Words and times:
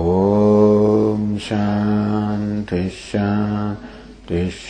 ॐ 0.00 1.22
शान्तिः 1.46 2.98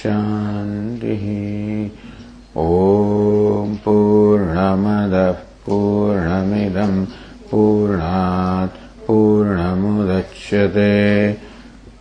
शान्तिः 0.03 1.25
ॐ 2.59 3.74
पूर्णमदः 3.84 5.32
पूर्णमिदम् 5.66 7.05
पूर्णात् 7.50 8.77
पूर्णमुदच्यते। 9.06 10.97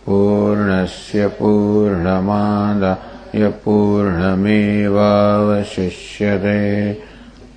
पूर्णस्य 0.06 1.26
पूर्णमादाय 1.26 3.48
पूर्णमेवावशिष्यते। 3.64 6.62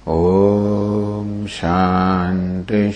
ॐ 0.08 1.46
शान्तिः। 1.58 2.92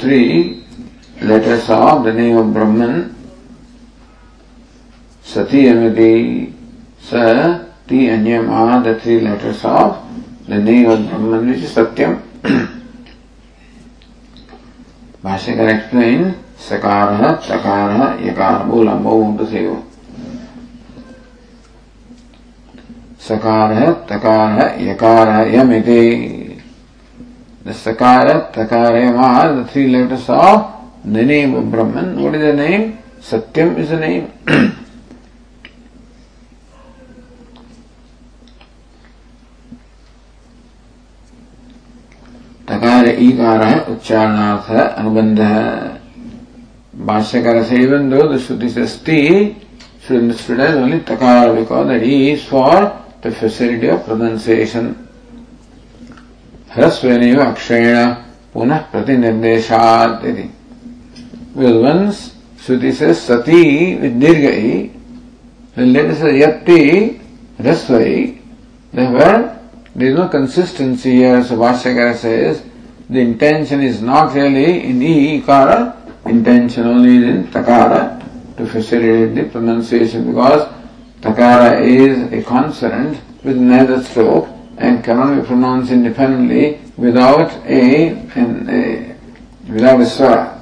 three. 0.00 0.44
Letters 1.24 1.70
of 1.70 2.04
the 2.04 2.12
name 2.12 2.36
of 2.36 2.54
Brahman. 2.56 3.15
Sati 5.26 5.66
Amiti 5.66 6.52
Sa 7.02 7.58
Ti 7.88 8.06
Anyam 8.06 8.48
are 8.48 8.82
the 8.82 9.00
three 9.00 9.20
letters 9.20 9.64
of 9.64 9.98
the 10.46 10.58
name 10.58 10.88
of 10.88 11.08
Brahman 11.08 11.50
which 11.50 11.62
is 11.62 11.74
Satyam. 11.74 12.22
भाष्यकर 15.24 15.68
एक्सप्लेन 15.68 16.20
सकार 16.68 17.08
तकार 17.48 18.20
यकार 18.26 18.62
बोल 18.66 18.88
बोल 19.06 19.46
से 19.50 19.64
हो 19.66 19.74
सकार 23.28 23.74
तकार 24.10 24.78
यकार 24.88 25.28
यमिति 25.54 26.02
The 27.66 27.72
Sakara, 27.72 28.52
Takara, 28.52 29.18
are 29.18 29.56
the 29.56 29.64
three 29.64 29.88
letters 29.88 30.28
of 30.28 30.72
the 31.04 31.24
name 31.24 31.56
of 31.56 31.68
Brahman. 31.68 32.22
What 32.22 32.36
is 32.36 32.42
the 32.42 32.52
name? 32.52 32.98
Satyam 33.20 33.76
is 33.76 33.90
the 33.90 33.98
name. 33.98 34.30
तकार 42.68 43.06
ईकार 43.18 43.62
उच्चारणार्थ 43.90 44.70
अनुबंध। 44.70 45.40
भाष्यकार 47.06 47.62
से 47.62 47.76
इवन 47.76 48.08
दो 48.10 48.20
ऑफ़ 53.90 54.04
प्रोनंसिएशन 54.04 54.94
ह्रस्व 56.74 57.08
नहीं 57.10 57.34
पुनः 58.54 58.78
प्रतिनिर्देशात 58.92 60.24
विद्वंस 61.56 62.16
श्रुति 62.66 62.92
से 62.92 63.12
सती 63.14 63.62
विदीर्घ 63.94 64.44
लेट 65.78 66.10
यत्ति, 66.34 66.82
ह्रस्व 67.60 67.94
there 69.96 70.08
is 70.10 70.14
no 70.14 70.28
consistency 70.28 71.16
here. 71.16 71.42
So 71.42 71.56
Bhashyakara 71.56 72.14
says 72.16 72.62
the 73.08 73.20
intention 73.20 73.80
is 73.80 74.02
not 74.02 74.34
really 74.34 74.84
in 74.84 75.00
E 75.00 75.40
Ikara, 75.40 75.96
intention 76.26 76.86
only 76.86 77.16
is 77.16 77.24
in 77.24 77.44
Takara 77.48 78.22
to 78.58 78.66
facilitate 78.66 79.34
the 79.34 79.50
pronunciation 79.50 80.26
because 80.26 80.68
Takara 81.22 81.80
is 81.80 82.30
a 82.30 82.42
consonant 82.46 83.18
with 83.42 83.56
neither 83.56 84.02
stroke 84.02 84.48
and 84.76 85.02
cannot 85.02 85.40
be 85.40 85.46
pronounced 85.46 85.90
independently 85.90 86.78
without 86.98 87.50
a, 87.64 88.08
an, 88.34 88.68
a 88.68 89.16
without 89.72 89.98
a 89.98 90.04
swara. 90.04 90.60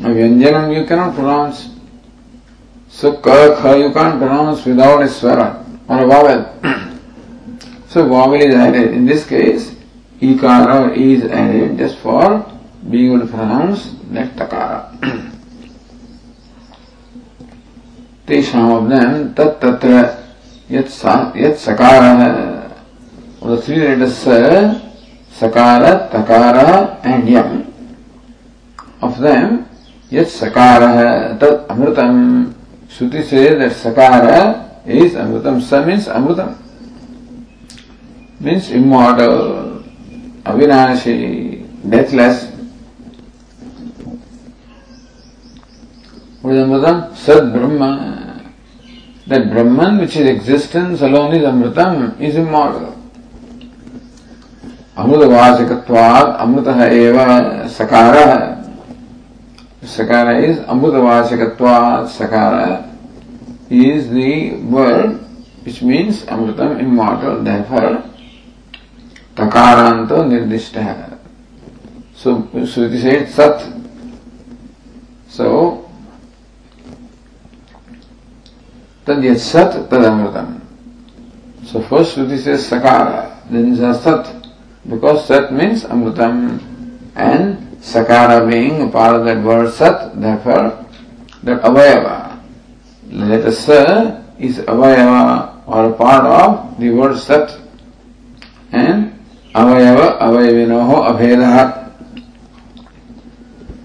Vyanjanam 0.00 0.78
you 0.78 0.86
cannot 0.86 1.14
pronounce. 1.14 1.70
So 2.88 3.16
ka, 3.16 3.56
kha 3.62 3.78
you 3.78 3.90
can't 3.94 4.18
pronounce 4.18 4.66
without 4.66 5.00
a 5.00 5.06
swara 5.06 5.64
or 5.88 6.04
a 6.04 6.06
vowel. 6.06 6.92
So 7.88 8.08
vowel 8.08 8.34
is 8.34 8.54
added. 8.54 8.92
In 8.92 9.06
this 9.06 9.26
case, 9.26 9.74
ikara 10.20 10.96
is 10.96 11.24
added 11.24 11.78
just 11.78 11.98
for 11.98 12.44
being 12.90 13.12
able 13.12 13.26
to 13.26 13.32
pronounce 13.32 13.94
that 14.10 14.34
takara. 14.36 14.92
तेषाम् 18.26 18.72
of 18.76 18.88
them 18.90 19.34
tat 19.34 19.60
tatra 19.60 20.18
yat 20.68 20.86
sakara 21.54 22.72
the 23.40 23.62
three 23.62 23.78
letters 23.78 24.18
sakara 25.30 26.10
takara 26.10 26.98
and 27.04 27.28
yam 27.28 27.72
of 29.00 29.16
them 29.20 29.68
yat 30.10 30.26
sakara 30.26 31.38
tat 31.38 31.68
amritam 31.68 32.52
Shruti 32.88 33.22
says 33.22 33.58
that 33.58 33.72
sakara 33.78 34.86
is 34.86 35.14
amritam 35.14 35.62
sa 35.62 35.84
means 35.86 36.08
amritam 36.08 36.65
means 38.39 38.69
immortal 38.69 39.83
avinashi 40.43 41.65
deathless 41.89 42.47
What 46.41 46.55
is 46.55 46.63
Amritam? 46.63 47.15
Sad 47.15 47.53
Brahma. 47.53 48.51
That 49.27 49.51
Brahman, 49.51 49.99
which 49.99 50.15
is 50.15 50.27
existence 50.27 51.01
alone, 51.01 51.35
is 51.35 51.43
Amritam, 51.43 52.19
is 52.19 52.35
immortal. 52.35 52.97
अमृतवाचकत्वात् 54.97 56.35
अमृतः 56.41 56.83
एव 56.85 57.17
सकारः 57.77 58.61
sakara 59.83 60.43
is 60.43 60.57
amrutavachakatva 60.59 62.05
sakara 62.07 62.87
is 63.69 64.09
the 64.09 64.53
word 64.69 65.17
which 65.63 65.81
means 65.81 66.23
amritam 66.25 66.79
immortal 66.79 67.41
therefore 67.43 68.03
तकारांत 69.36 70.12
निर्दिष्ट। 70.28 70.76
है 70.76 70.94
से 72.98 73.24
सत 73.30 73.58
सत 79.36 79.88
तद 79.90 80.04
अमृतम 80.04 80.54
सो 81.66 81.80
फ़र्स्ट 81.80 82.14
श्रुति 82.14 82.38
से 82.38 82.56
सकार 82.58 83.04
देन 83.52 83.92
सत 83.94 84.32
बिकॉज़ 84.84 85.18
सत 85.22 85.48
मीन्स 85.52 85.84
अमृतम। 85.86 86.38
एंड 87.16 87.56
सकार 87.84 88.44
being 88.44 88.88
part 88.90 89.10
of 89.12 89.24
that 89.24 89.38
word 89.44 89.68
सत 89.70 90.12
दैफर 90.16 90.68
दैट 91.44 91.60
अवयव। 91.60 92.08
इज़ 94.40 94.60
अवयव 94.62 95.10
और 95.68 95.90
पार्ट 95.92 96.24
ऑफ़ 96.24 96.80
दी 96.80 96.90
सत। 97.18 97.58
And 98.74 99.04
avayava 99.56 100.20
avayavinoho 100.20 100.96
abhedaha. 101.10 101.64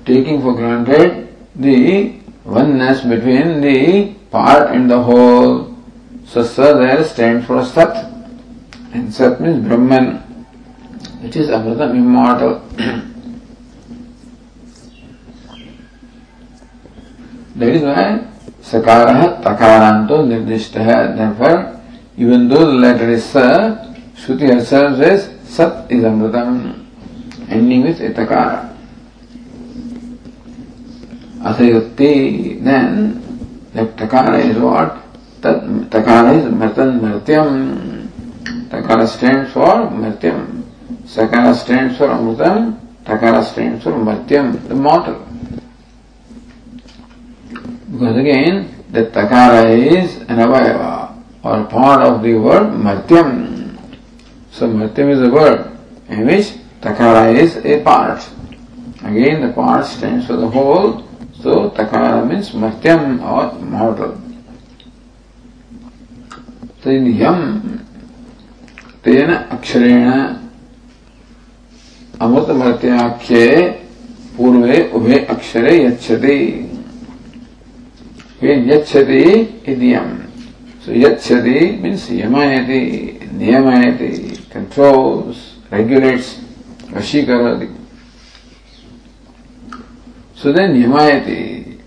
Taking 0.06 0.42
for 0.42 0.54
granted 0.54 1.30
the 1.56 2.20
oneness 2.44 3.02
between 3.02 3.62
the 3.62 4.14
part 4.32 4.76
and 4.76 4.92
the 4.92 5.02
whole. 5.02 5.74
So 6.26 6.44
Sa 6.44 6.74
there 6.74 7.04
stands 7.04 7.46
for 7.46 7.64
Sat. 7.64 8.12
And 8.94 9.14
Sat 9.14 9.40
means 9.40 9.66
Brahman, 9.66 10.18
which 11.22 11.38
is 11.38 11.48
Amritam, 11.48 11.96
that 17.56 17.70
is 17.70 17.84
why 17.84 18.28
Sakara 18.62 19.42
Takaranto 19.42 20.28
Nirdishta 20.28 21.16
Therefore, 21.16 21.80
even 22.18 22.50
though 22.50 22.66
the 22.66 22.74
letter 22.74 23.10
is 23.10 23.24
Sa, 23.24 23.76
Shruti 24.16 24.54
herself 24.54 24.98
says 24.98 25.41
Sat 25.52 25.92
is 25.92 26.04
Amritam, 26.04 26.88
ending 27.50 27.84
with 27.84 28.00
Itakara. 28.00 28.72
Asayutti, 31.44 32.64
then 32.64 33.22
That 33.74 33.96
takara 33.96 34.44
is 34.44 34.58
what? 34.58 35.00
That 35.42 35.64
takara 35.90 36.36
is 36.36 36.44
mrtan 36.52 37.00
mrityam. 37.00 38.08
Takara 38.68 39.08
stands 39.08 39.54
for 39.54 39.88
mrityam. 39.88 40.64
Sakara 41.06 41.56
stands 41.56 41.98
for 41.98 42.08
amritam. 42.08 42.78
Takara 43.06 43.44
stands 43.44 43.84
for 43.84 43.92
mrityam, 43.92 44.68
the 44.68 44.76
mortal. 44.76 45.26
Because 47.92 48.18
again, 48.18 48.84
the 48.92 49.04
takara 49.06 49.72
is 49.72 50.18
an 50.28 50.40
avayava 50.44 51.16
or 51.44 51.64
part 51.66 52.02
of 52.02 52.22
the 52.24 52.34
word 52.36 52.74
mrityam. 52.74 53.51
So 54.52 54.68
mrityam 54.68 55.10
is 55.12 55.22
a 55.22 55.30
word 55.30 55.72
in 56.10 56.26
which 56.26 56.54
takara 56.82 57.34
is 57.36 57.58
a 57.58 57.82
part. 57.84 58.28
Again, 59.04 59.48
the 59.48 59.54
part 59.54 59.86
stands 59.86 60.28
for 60.28 60.36
the 60.36 60.48
whole 60.48 61.04
So 61.42 61.72
takara 61.72 62.28
means 62.28 62.52
matyam 62.52 63.18
or 63.26 63.54
mortal. 63.60 64.18
तेन 66.84 67.06
यम 67.22 67.42
तेन 69.06 69.30
अक्षरेण 69.30 70.08
अमृत 72.26 72.50
मृत्याख्ये 72.60 73.48
पूर्वे 74.38 74.80
उभे 74.98 75.20
अक्षरे 75.34 75.74
यच्छति 75.84 76.38
यच्छति 78.44 79.22
इति 79.72 79.94
यम 79.94 80.10
सो 80.86 80.98
यच्छति 81.06 81.60
मीन्स 81.84 82.08
यमयति 82.12 82.82
नियमयति 83.42 84.12
controls, 84.52 85.58
regulates 85.72 86.36
Vashikaradi. 86.92 87.78
So 90.36 90.52
then 90.52 90.74
the 90.74 91.78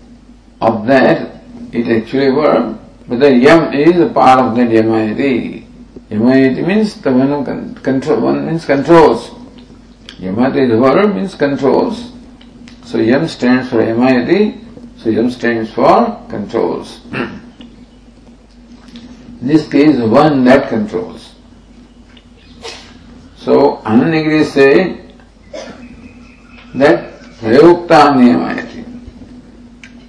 of 0.61 0.89
of 0.89 0.89
it 0.89 1.87
actually 2.03 2.29
verb, 2.29 2.79
but 3.07 3.19
the 3.19 3.35
yam 3.35 3.73
is 3.73 3.99
a 3.99 4.07
part 4.07 4.39
of 4.39 4.55
that 4.55 4.69
yamayati. 4.69 5.67
Yamayati 6.09 6.65
means 6.65 6.95
the 7.01 7.11
one 7.11 7.27
who 7.27 7.43
con- 7.45 7.75
control, 7.75 8.21
one 8.21 8.45
means 8.45 8.65
controls. 8.65 9.29
Yamayati 10.17 10.71
is 10.71 10.79
verb 10.79 11.15
means 11.15 11.35
controls. 11.35 12.11
So 12.85 12.97
yam 12.97 13.27
stands 13.27 13.69
for 13.69 13.83
yamayati, 13.83 14.63
so 14.97 15.09
yam 15.09 15.29
stands 15.29 15.71
for 15.71 16.25
controls. 16.29 17.01
In 17.11 17.41
this 19.41 19.67
case, 19.67 19.99
one 19.99 20.45
that 20.45 20.69
controls. 20.69 21.34
So 23.45 23.77
Anandagiri 23.85 24.43
say 24.43 24.97
that 26.73 27.21
Prayukta 27.37 28.17
Niyamayati. 28.17 28.81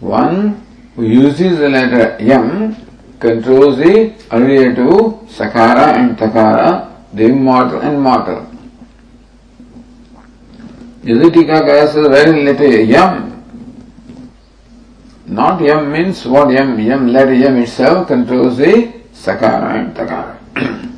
One 0.00 0.64
who 0.94 1.04
uses 1.04 1.58
the 1.58 1.68
letter 1.68 2.16
Yam 2.18 2.74
controls 3.20 3.76
the 3.76 4.14
earlier 4.32 4.74
two 4.74 5.20
Sakara 5.28 5.96
and 6.00 6.16
Takara, 6.16 6.90
the 7.12 7.24
immortal 7.24 7.82
and 7.82 8.00
mortal. 8.00 8.46
Yadhitika 11.04 11.60
Kaya 11.60 11.88
says 11.88 12.06
very 12.08 12.42
letter 12.42 12.80
Yam. 12.84 13.34
Not 15.26 15.60
Yam 15.60 15.92
means 15.92 16.24
what 16.24 16.50
Yam? 16.50 16.80
Yam 16.80 17.08
letter 17.08 17.34
Yam 17.34 17.56
itself 17.58 18.08
controls 18.08 18.56
the 18.56 18.94
Sakara 19.12 19.74
and 19.76 19.94
Takara. 19.94 20.86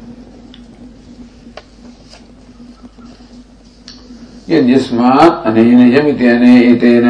यद्यस्मात् 4.48 5.46
अनेन 5.46 5.80
यम 5.94 6.06
इति 6.08 6.26
अनेतेन 6.26 7.06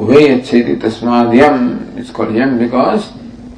उभे 0.00 0.20
यच्छेति 0.24 0.74
तस्मात् 0.82 1.34
यम। 1.34 1.56
It's 1.98 2.10
called 2.16 2.36
Yama 2.36 2.58
because 2.58 3.02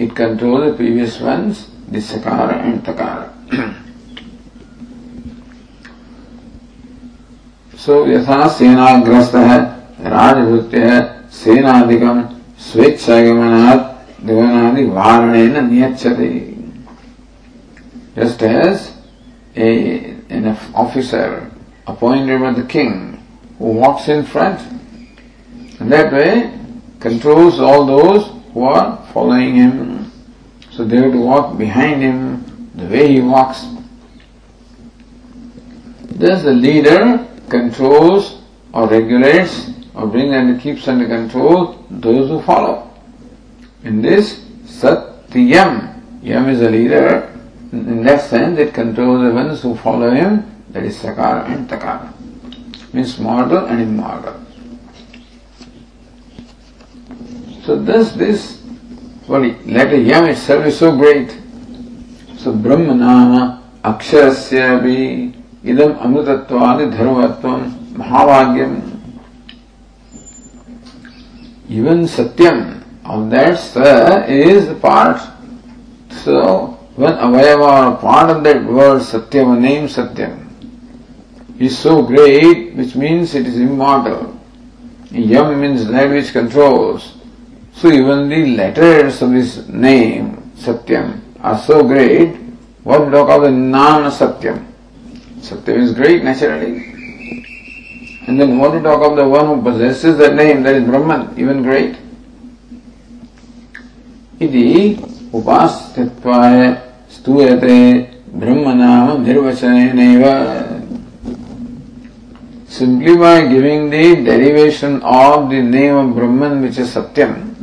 it 0.03 0.13
control 0.17 0.71
the 0.71 0.75
previous 0.77 1.19
ones 1.23 1.67
the 1.93 2.01
सकार 2.09 2.55
and 2.65 2.81
तकार 2.87 3.21
so 7.85 8.07
यथा 8.11 8.47
सेनाग्रस्त 8.59 9.35
है 9.35 9.59
राजभृत्य 10.11 10.85
है 10.85 11.01
सेनाधिकम 11.43 12.23
स्वेच्छागमनात् 12.71 13.85
गमनादि 14.27 14.85
वारणेन 14.85 15.55
नियच्छति। 15.73 16.55
Just 18.17 18.43
as 18.43 18.91
a, 19.55 19.69
an 20.29 20.57
officer 20.75 21.47
appointed 21.89 22.41
by 22.41 22.53
the 22.53 22.67
king 22.67 23.27
who 23.59 23.73
walks 23.73 24.09
in 24.09 24.25
front. 24.25 24.61
And 25.81 25.91
that 25.91 26.13
way 26.13 26.53
controls 27.01 27.59
all 27.59 27.87
those 27.87 28.31
who 28.53 28.65
are 28.65 29.05
following 29.13 29.55
him. 29.55 30.13
So 30.71 30.85
they 30.85 30.97
have 30.97 31.13
to 31.13 31.19
walk 31.19 31.57
behind 31.57 32.03
him 32.03 32.71
the 32.75 32.87
way 32.87 33.15
he 33.15 33.21
walks. 33.21 33.65
Thus 36.03 36.43
the 36.43 36.53
leader 36.53 37.27
controls 37.49 38.43
or 38.73 38.89
regulates 38.89 39.71
or 39.95 40.07
brings 40.07 40.35
and 40.35 40.61
keeps 40.61 40.87
under 40.87 41.07
control 41.07 41.85
those 41.91 42.29
who 42.29 42.43
follow. 42.43 42.91
In 43.85 44.03
this, 44.03 44.41
Satyam, 44.65 46.03
Yam 46.23 46.49
is 46.49 46.61
a 46.61 46.71
leader. 46.71 47.33
In 47.73 48.03
that 48.05 48.23
sense, 48.23 48.59
it 48.59 48.75
controls 48.75 49.23
the 49.23 49.35
ones 49.35 49.63
who 49.63 49.77
follow 49.77 50.11
him, 50.11 50.58
that 50.71 50.85
is 50.85 50.97
Sakara 50.97 51.47
and 51.47 51.69
Takara. 51.69 52.13
Means 52.93 53.19
mortal 53.19 53.67
and 53.67 53.81
immortal. 53.81 54.35
So 57.65 57.81
thus 57.83 58.13
this 58.13 58.63
well, 59.27 59.43
letter 59.43 59.97
Yam 59.97 60.25
itself 60.27 60.65
is 60.65 60.79
so 60.79 60.97
great. 60.97 61.31
So 62.39 62.53
Brahmanama 62.53 63.63
Aksharasya 63.83 64.81
bhi 64.81 65.35
idam 65.63 65.99
amritatvadi 65.99 66.93
dharmatvam 66.97 67.73
mahavagyam 67.93 68.99
even 71.69 72.05
Satyam 72.05 72.83
of 73.05 73.31
that 73.31 73.59
Sa 73.59 74.25
is 74.25 74.73
part. 74.81 75.21
So 76.11 76.79
when 76.97 77.13
Avayava 77.13 77.93
or 77.93 77.97
part 78.01 78.31
of 78.31 78.43
that 78.45 78.65
word 78.65 79.03
Satyam, 79.03 79.61
name 79.61 79.87
Satyam, 79.87 80.48
is 81.60 81.78
so 81.78 82.02
great, 82.02 82.74
which 82.76 82.96
means 82.96 83.36
it 83.36 83.48
is 83.48 83.60
immortal. 83.60 84.40
Yam 85.12 85.60
means 85.62 85.86
that 85.88 86.10
which 86.10 86.32
controls. 86.32 87.16
So 87.74 87.92
even 87.92 88.30
the 88.30 88.56
letters 88.56 89.22
of 89.22 89.32
his 89.32 89.68
name, 89.70 90.52
Satyam, 90.56 91.22
are 91.42 91.58
so 91.58 91.84
great. 91.84 92.36
What 92.84 93.06
we 93.06 93.12
talk 93.12 93.30
of 93.30 93.44
the 93.44 93.52
Nam 93.52 94.12
Satyam? 94.12 94.66
Satyam 95.40 95.78
is 95.80 95.94
great 95.94 96.24
naturally. 96.24 96.94
And 98.28 98.40
then 98.40 98.58
what 98.58 98.72
to 98.72 98.82
talk 98.82 99.10
of 99.10 99.18
the 99.18 99.28
one 99.28 99.46
who 99.48 99.62
possesses 99.62 100.18
that 100.18 100.36
name, 100.36 100.64
that 100.64 100.76
is 100.76 100.84
Brahman, 100.86 101.38
even 101.38 101.62
great. 101.62 101.98
Iti 104.40 104.96
upastyatvaय 105.34 106.60
स्तूयते 107.16 107.78
ब्रह्मनाम 108.42 109.24
निर्वचनेनैव 109.26 110.24
Simply 112.79 113.17
by 113.17 113.49
giving 113.49 113.91
the 113.91 114.23
derivation 114.23 115.03
of 115.03 115.51
the 115.51 115.61
name 115.61 115.97
of 115.97 116.15
Brahman 116.15 116.63
which 116.63 116.79
is 116.79 116.95
Satyam, 116.95 117.57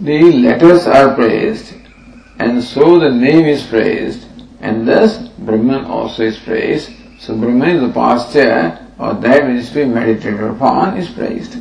the 0.00 0.32
letters 0.32 0.86
are 0.86 1.14
praised 1.14 1.74
and 2.38 2.62
so 2.64 2.98
the 2.98 3.10
name 3.10 3.44
is 3.44 3.66
praised 3.66 4.24
and 4.62 4.88
thus 4.88 5.18
Brahman 5.40 5.84
also 5.84 6.22
is 6.22 6.38
praised 6.38 6.90
so 7.18 7.36
Brahman 7.36 7.76
is 7.76 7.82
the 7.82 7.92
posture 7.92 8.78
or 8.98 9.12
that 9.12 9.44
which 9.46 9.64
is 9.64 9.68
to 9.68 9.74
be 9.74 9.84
meditated 9.84 10.40
upon 10.40 10.96
is 10.96 11.10
praised. 11.10 11.58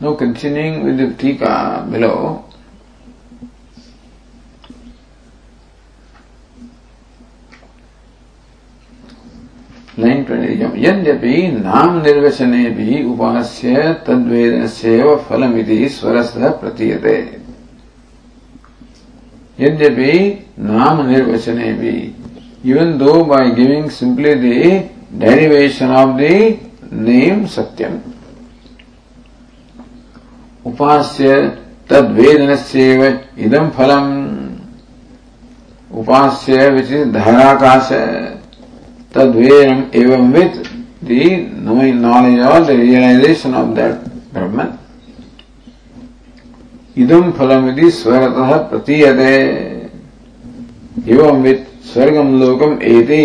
now 0.00 0.14
continuing 0.14 0.84
with 0.84 0.98
the 0.98 1.16
tika 1.16 1.88
below. 1.90 2.47
Nine 9.98 10.22
twenty 10.24 10.84
यद्यपि 10.84 11.36
नाम 11.54 12.00
निर्वचने 12.02 12.64
भी 12.70 13.02
उपास्य 13.04 13.92
तद्वेद 14.06 14.66
से 14.68 14.98
फलमिति 15.24 15.88
स्वरस्थ 15.88 16.38
प्रतीयते। 16.60 17.16
यद्यपि 19.60 20.12
नाम 20.60 21.06
निर्वचने 21.06 21.72
भी 21.72 21.96
even 22.64 22.96
though 22.98 23.24
by 23.24 23.50
giving 23.54 23.88
simply 23.90 24.34
the 24.34 24.52
derivation 25.20 25.90
of 25.94 26.16
the 26.16 26.30
name 26.92 27.44
सत्यम 27.46 27.98
उपास्य 30.66 31.36
तद्वेदन 31.90 32.54
से 32.56 32.86
इदम 33.38 33.68
फलम 33.76 34.06
उपास्य 35.90 36.68
विच 36.70 36.92
daharakasha 37.14 37.88
tadvedam 39.12 39.90
evam 39.92 40.32
with 40.32 40.54
the 41.02 41.36
knowing 41.60 42.00
knowledge 42.00 42.40
or 42.40 42.60
the 42.66 42.76
realization 42.76 43.54
of 43.54 43.74
that 43.74 44.04
Brahman. 44.32 44.78
इदम 46.96 47.30
फलम 47.32 47.68
यदि 47.68 47.90
स्वरतः 47.94 48.56
प्रतीयते 48.70 49.34
एवं 51.14 51.42
वित् 51.42 51.66
स्वर्गम 51.88 52.32
लोकम 52.40 52.72
एति 52.92 53.24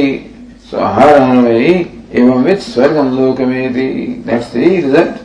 हर 0.95 1.13
वै 1.45 1.63
एवं 2.19 2.43
वित् 2.43 2.61
स्वर्गम 2.61 3.09
लोकम 3.17 3.53
एति 3.53 3.87
दैट्स 4.27 4.53
द 4.53 4.57
रिज़ल्ट 4.57 5.17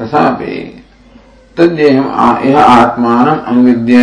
तथापि 0.00 0.56
तद्येहम् 1.58 2.46
यः 2.46 2.58
आत्मानम् 2.60 3.44
अनुविद्य 3.50 3.98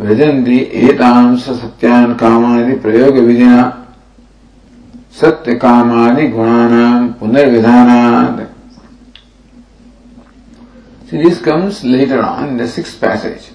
व्रजन्ति 0.00 0.58
एतांस 0.82 1.48
सत्यान् 1.60 2.16
कामादि 2.18 2.74
प्रयोगविधिना 2.84 3.62
सत्य 5.20 5.54
कामादि 5.64 6.28
गुणानाम 6.36 7.08
पुनर्विधानाद 7.20 8.46
See, 11.10 11.22
this 11.22 11.40
comes 11.40 11.84
later 11.84 12.22
on 12.22 12.50
in 12.50 12.56
the 12.58 12.68
sixth 12.68 13.00
passage. 13.00 13.50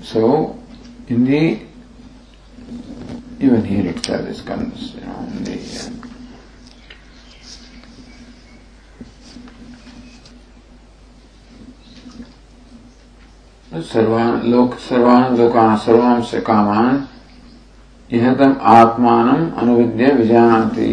So, 0.00 0.56
in 1.08 1.24
the 1.24 1.60
even 3.40 3.64
here 3.64 3.90
itself 3.90 4.26
this 4.26 4.40
comes, 4.42 4.94
you 4.94 5.00
know, 5.00 5.18
in 5.32 5.44
the 5.44 5.97
सर्वान 13.72 14.40
लोक 14.50 14.74
सर्वान 14.80 15.36
लोकान 15.36 15.76
सर्वांश 15.76 16.30
कामान 16.46 17.04
यह 18.10 18.32
तम 18.34 18.54
आत्मान 18.66 19.50
अनुविद्य 19.52 20.12
विजानाति। 20.12 20.92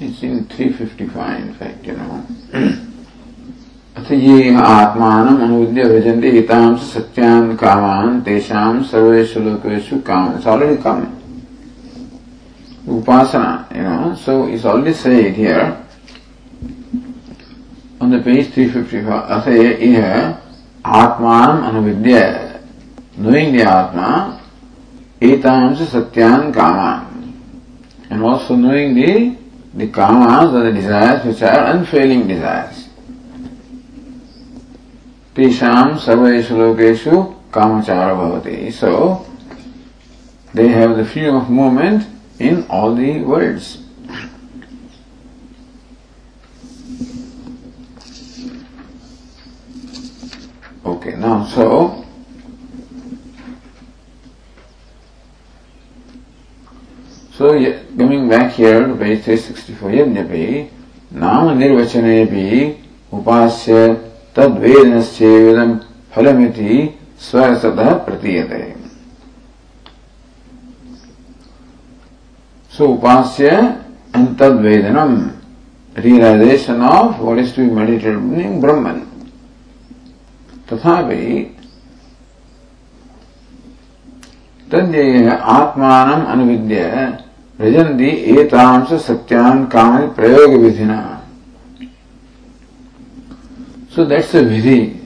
It's 0.00 0.22
in 0.22 0.44
355 0.46 1.40
in 1.40 1.52
fact, 1.54 1.86
you 1.86 1.94
अथ 3.96 4.10
ये 4.12 4.54
आत्मान 4.56 5.36
अनुविद्य 5.36 5.84
भजन्ते 5.84 6.30
हितांश 6.30 6.80
सत्यान 6.94 7.54
कामान 7.56 8.20
तेषाम 8.20 8.82
सर्वेषु 8.82 9.40
लोकेषु 9.40 9.98
काम 10.06 10.32
already 10.52 10.76
come 10.82 11.04
upasana, 12.86 13.74
you 13.74 13.82
know. 13.82 14.14
So 14.14 14.46
it's 14.46 14.64
already 14.64 14.92
said 14.92 15.34
here 15.34 15.84
on 18.00 18.10
the 18.10 18.20
page 18.20 18.52
355, 18.52 19.04
Asaya 19.30 19.74
uh, 19.74 19.78
iha 19.78 20.40
atmanam 20.84 21.64
anuvidya, 21.64 22.60
knowing 23.16 23.56
the 23.56 23.62
atma, 23.62 24.40
etams 25.20 25.78
satyan 25.86 26.52
kaman, 26.52 27.32
and 28.10 28.22
also 28.22 28.54
knowing 28.54 28.94
the 28.94 29.38
the 29.74 29.88
kamas 29.88 30.54
or 30.54 30.64
the 30.64 30.72
desires 30.72 31.24
which 31.24 31.42
are 31.42 31.72
unfailing 31.72 32.28
desires. 32.28 32.88
Tisham 35.34 35.98
sarveshu 35.98 36.54
lokeshu 36.54 37.34
kamachara 37.50 38.14
bhavati. 38.14 38.72
So, 38.72 39.26
they 40.52 40.68
have 40.68 40.96
the 40.96 41.04
freedom 41.04 41.34
of 41.36 41.50
movement 41.50 42.06
in 42.39 42.65
all 42.69 42.95
the 42.95 43.21
worlds. 43.21 43.83
Okay, 50.85 51.15
now 51.15 51.45
so 51.45 52.05
so 57.31 57.51
coming 57.97 58.27
back 58.27 58.53
here 58.53 58.87
to 58.87 58.95
page 58.95 59.23
364 59.23 59.91
यद्यपि 59.95 60.45
नाम 61.23 61.57
निर्वचने 61.59 62.23
भी 62.31 62.47
उपास्य 63.13 63.87
तद्वेदनश्चेदम 64.35 65.77
फलमिति 66.15 66.73
स्वरसतः 67.29 67.93
प्रतीयते 68.05 68.61
Tadvedanam, 74.36 75.32
realization 75.96 76.80
of 76.82 77.20
what 77.20 77.38
is 77.38 77.52
to 77.52 77.60
be 77.66 77.70
meditated 77.70 78.16
in 78.16 78.60
Brahman. 78.60 79.10
तथापि 80.68 81.24
तद्येय 84.72 85.28
आत्मानम् 85.56 86.26
अनुविद्य 86.32 86.78
रजन्ति 87.60 88.08
एतांश 88.32 88.92
सत्यान् 89.06 89.66
कामनि 89.72 90.06
प्रयोग 90.16 90.50
विधिना 90.62 91.00
So 93.94 94.04
that's 94.04 94.34
a 94.34 94.42
vidhi 94.42 94.98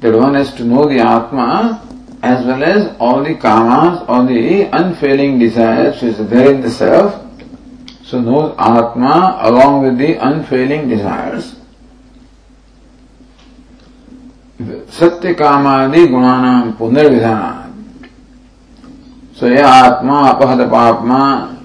that 0.00 0.14
one 0.14 0.34
has 0.34 0.54
to 0.54 0.64
know 0.64 0.88
the 0.88 1.00
Atma 1.00 1.82
as 2.22 2.44
well 2.46 2.62
as 2.62 2.96
all 2.98 3.22
the 3.22 3.34
kamas, 3.34 4.04
all 4.08 4.24
the 4.24 4.62
unfailing 4.72 5.38
desires 5.38 6.00
which 6.00 6.18
are 6.18 6.24
there 6.24 6.54
in 6.54 6.60
the 6.60 6.70
self. 6.70 7.20
So 8.04 8.20
knows 8.20 8.54
Atma 8.58 9.38
along 9.42 9.82
with 9.82 9.98
the 9.98 10.14
unfailing 10.14 10.88
desires. 10.88 11.56
सत्य 14.98 15.32
कामादि 15.34 16.06
गुणानाम 16.06 16.70
पुनर्विधान 16.78 17.70
सो 19.38 19.48
यह 19.48 19.66
आत्मा 19.66 20.18
अपहत 20.28 20.60
पापमा 20.70 21.22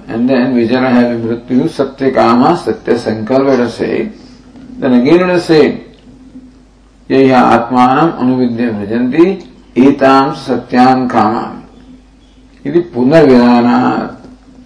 having 0.08 1.22
mrityu 1.24 1.70
satya 1.70 2.12
kama 2.14 2.56
satya 2.58 2.96
sankalpa 2.96 3.58
let 3.60 3.70
say 3.70 4.10
then 4.80 4.94
again 5.02 5.20
let 5.20 5.30
us 5.32 5.46
say 5.46 5.84
यही 7.10 7.32
आत्मान 7.32 8.10
अनुविद्य 8.20 8.70
भजंती 8.72 9.26
एताम 9.78 10.34
सत्यान 10.34 11.08
कामान। 11.08 11.64
यदि 12.66 12.80
पुनर्विधान 12.80 13.68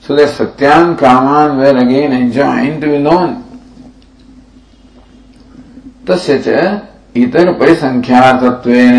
so 0.01 0.15
that 0.15 0.29
satyan 0.29 0.97
kaman 0.97 1.57
were 1.57 1.77
again 1.77 2.11
enjoined 2.11 2.81
to 2.81 2.87
be 2.87 2.97
known 2.97 3.35
तस्य 6.07 6.37
च 6.45 6.47
इतर 7.15 7.51
परिसंख्यातत्वेन 7.59 8.97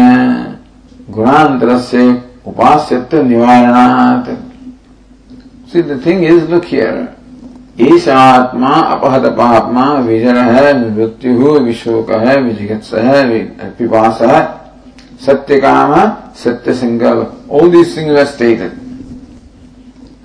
गुणांतरस्य 1.11 2.23
उपास्यत्व 2.47 3.23
निवारणात्। 3.23 4.29
See, 5.73 5.81
the 5.81 5.99
thing 5.99 6.23
is, 6.23 6.49
look 6.49 6.65
here 6.65 7.09
ईश 7.81 8.09
आत्मा 8.09 8.69
अपहत 8.69 9.25
पापमा 9.37 9.93
विजर 10.07 10.37
है 10.37 10.73
मृत्यु, 10.79 11.59
विशोक 11.59 12.11
है 12.11 12.37
विजिगत्स 12.43 12.95
है 12.95 13.39
पिपास 13.79 14.19
है 14.23 14.62
Satyakama, 15.23 16.35
Satya 16.35 16.73
Sankalpa. 16.73 17.49
All 17.49 17.71
these 17.71 17.95
things 17.95 18.11
are 18.11 18.27
stated. 18.27 18.73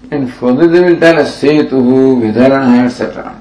And 0.09 0.33
further 0.33 0.67
they 0.67 0.81
will 0.81 0.99
tell 0.99 1.19
us 1.19 1.39
Setuhu, 1.39 2.21
Vidharana, 2.21 2.85
etc. 2.85 3.39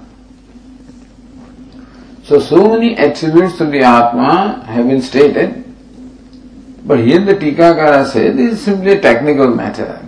So, 2.24 2.40
so 2.40 2.68
many 2.68 2.96
attributes 2.96 3.58
of 3.60 3.70
the 3.70 3.80
Atma 3.80 4.64
have 4.66 4.86
been 4.86 5.00
stated, 5.00 5.64
but 6.84 6.98
here 6.98 7.20
the 7.20 7.34
Tikakara 7.34 8.04
says 8.04 8.36
this 8.36 8.52
is 8.54 8.62
simply 8.62 8.92
a 8.92 9.00
technical 9.00 9.48
matter. 9.48 10.04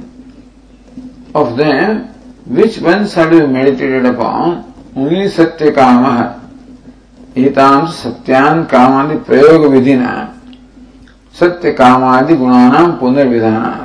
Of 1.34 1.56
them, 1.56 2.08
which 2.44 2.78
ones 2.78 3.16
are 3.16 3.30
to 3.30 3.40
be 3.40 3.46
meditated 3.46 4.04
upon, 4.04 4.74
only 4.94 5.28
Satya 5.30 5.72
Kamaha, 5.72 6.46
etam 7.34 7.86
Satyan 7.86 8.68
Kamani 8.68 9.24
Prayoga 9.24 9.70
Vidina. 9.70 10.37
सत्य 11.40 11.72
कामादि 11.72 12.34
गुणान 12.36 12.92
पुनर्विधान। 12.92 13.84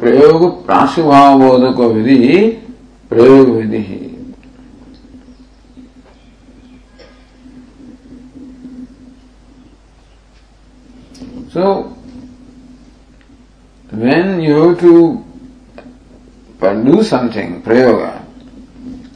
प्रयोग 0.00 0.66
प्राशुभावोधक 0.66 1.80
विधि 1.80 2.38
प्रयोग 3.10 3.48
विधि। 3.48 3.82
So 11.52 11.72
when 13.92 14.40
you 14.40 14.72
to 14.74 14.92
do 16.62 17.02
something 17.02 17.54
प्रयोग 17.62 18.00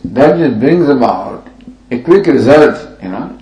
that 0.07 0.41
is 0.41 0.55
brings 0.55 0.89
about 0.89 1.42
a 1.93 2.03
quick 2.03 2.27
result, 2.27 3.01
you 3.03 3.09
know, 3.11 3.39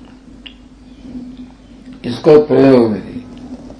is 2.02 2.18
called 2.18 2.48
prayovidhi. 2.48 3.22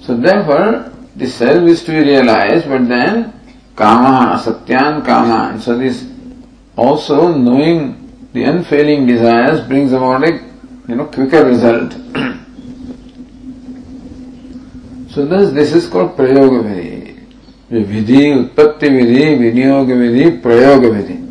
So 0.01 0.15
therefore, 0.15 0.93
the 1.15 1.27
self 1.27 1.67
is 1.67 1.83
to 1.83 1.91
be 1.91 1.99
realized, 1.99 2.69
but 2.69 2.87
then 2.87 3.33
kama, 3.75 4.41
satyan 4.43 5.05
kama. 5.05 5.49
And 5.51 5.61
so 5.61 5.77
this 5.77 6.07
also 6.77 7.35
knowing 7.35 7.97
the 8.31 8.45
unfailing 8.45 9.07
desires 9.07 9.59
brings 9.67 9.91
about 9.91 10.23
a 10.23 10.39
you 10.87 10.95
know 10.95 11.05
quicker 11.05 11.43
result. 11.45 11.91
so 15.11 15.25
thus 15.25 15.51
this 15.51 15.73
is 15.73 15.87
called 15.87 16.15
prayoga 16.15 16.63
vidhi. 16.63 17.17
Vidhi, 17.71 18.33
utpatti 18.37 18.89
vidhi, 18.89 19.37
vinyoga 19.37 19.95
vidhi, 20.03 20.41
prayoga 20.41 20.89
vidhi. 20.95 21.30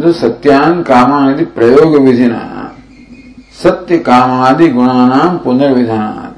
तो 0.00 0.12
सत्यान 0.12 0.82
कामादि 0.82 1.44
प्रयोग 1.56 1.96
विधि 2.04 2.28
न 2.30 2.38
सत्य 3.62 3.98
कामादि 4.08 4.68
गुणानाम 4.70 5.36
पुनर्विधान 5.44 6.30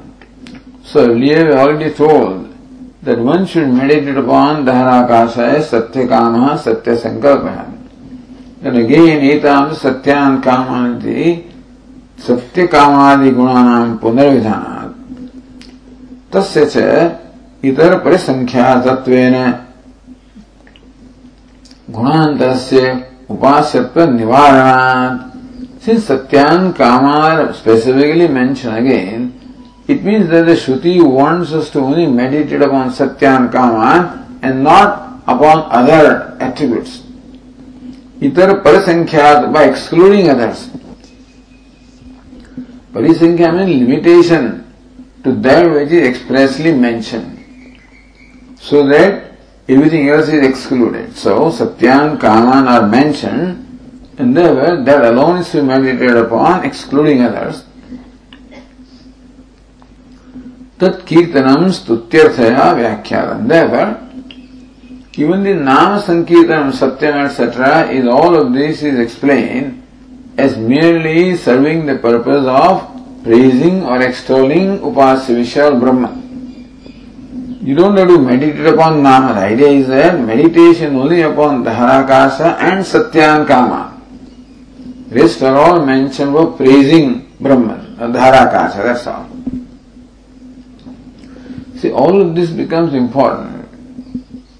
So 0.85 1.13
we 1.15 1.33
already 1.33 1.93
told 1.93 2.53
that 3.03 3.17
one 3.17 3.45
should 3.45 3.69
meditate 3.69 4.17
upon 4.17 4.65
Dharakasaya 4.65 5.63
Satya 5.63 6.07
Kama 6.07 6.57
Satya 6.57 6.93
Sankalpa. 6.97 7.71
And 8.61 8.77
again, 8.77 9.21
etam 9.21 9.73
Satyan 9.73 10.43
Kamanati 10.43 11.49
Satya 12.17 12.67
Kamadi 12.67 13.31
Gunanam 13.31 13.97
Punarvidhanat. 13.99 14.93
Tasya 16.31 16.71
cha 16.71 17.19
इतर 17.63 17.97
परिसंख्यातत्वेन 18.03 19.35
गुणांतरस्य 21.95 22.79
उपास्यत्व 23.33 24.03
निवारणात। 24.11 25.31
Since 25.85 26.07
सत्यान 26.07 26.69
कामार 26.71 27.51
specifically 27.53 28.27
mention 28.33 28.69
again 28.71 29.31
it 29.89 30.03
means 30.03 30.27
that 30.29 30.45
the 30.45 30.55
Shruti 30.57 30.99
wants 31.01 31.53
us 31.53 31.71
to 31.73 31.79
only 31.81 32.05
meditate 32.19 32.61
upon 32.63 32.89
सत्यान 32.99 33.47
कामार 33.55 33.99
and 34.45 34.61
not 34.67 35.29
upon 35.29 35.61
other 35.79 36.05
attributes 36.41 37.01
इतर 38.23 38.53
परिसंख्यात 38.65 39.47
by 39.53 39.67
excluding 39.67 40.27
others 40.29 40.65
परिसंख्या 42.95 43.51
mean 43.51 43.67
limitation 43.67 44.47
to 45.25 45.31
that 45.47 45.67
which 45.67 45.91
is 45.91 46.03
expressly 46.03 46.73
mention 46.79 47.23
so 48.69 48.83
that 48.89 49.32
everything 49.67 50.09
else 50.09 50.27
is 50.27 50.45
excluded. 50.45 51.15
So 51.15 51.49
Satyan, 51.49 52.19
Kaman 52.19 52.67
are 52.67 52.87
mentioned 52.87 53.63
and 54.17 54.35
therefore 54.37 54.83
that 54.83 55.05
alone 55.05 55.37
is 55.37 55.51
to 55.51 55.61
be 55.61 55.67
meditated 55.67 56.17
upon, 56.17 56.65
excluding 56.65 57.21
others. 57.21 57.65
Tat 60.79 61.05
kirtanam 61.05 61.71
stutyarthaya 61.71 62.75
vyakhyadam. 62.75 63.47
Therefore, 63.47 64.03
even 65.15 65.43
the 65.43 65.53
Nama 65.53 66.01
Sankirtanam, 66.01 66.71
Satyam, 66.71 67.25
etc., 67.29 67.91
is 67.91 68.07
all 68.07 68.35
of 68.35 68.51
this 68.51 68.81
is 68.81 68.99
explained 68.99 69.83
as 70.37 70.57
merely 70.57 71.37
serving 71.37 71.85
the 71.85 71.97
purpose 71.97 72.45
of 72.47 73.23
praising 73.23 73.83
or 73.83 74.01
extolling 74.01 74.79
Upasya 74.79 75.35
Vishal 75.37 75.79
Brahman. 75.79 76.22
You 77.63 77.75
don't 77.75 77.95
have 77.95 78.09
to 78.09 78.19
meditate 78.19 78.65
upon 78.65 79.01
Nama. 79.01 79.35
The 79.35 79.39
idea 79.39 79.67
is 79.67 79.87
that 79.87 80.19
meditation 80.19 80.97
only 80.97 81.21
upon 81.21 81.63
Dharakasa 81.63 82.59
and 82.59 82.83
Satyan 82.83 83.47
Kama. 83.47 84.01
Rest 85.09 85.41
are 85.43 85.55
all 85.55 85.85
mentioned 85.85 86.33
for 86.33 86.57
praising 86.57 87.31
Brahman, 87.39 87.95
uh, 87.97 88.07
Dharakasa, 88.07 88.83
that's 88.83 89.07
all. 89.07 89.29
See, 91.77 91.91
all 91.91 92.19
of 92.21 92.35
this 92.35 92.49
becomes 92.49 92.93
important 92.93 93.65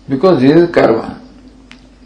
because 0.07 0.39
this 0.41 0.55
is 0.55 0.73
karma. 0.73 1.19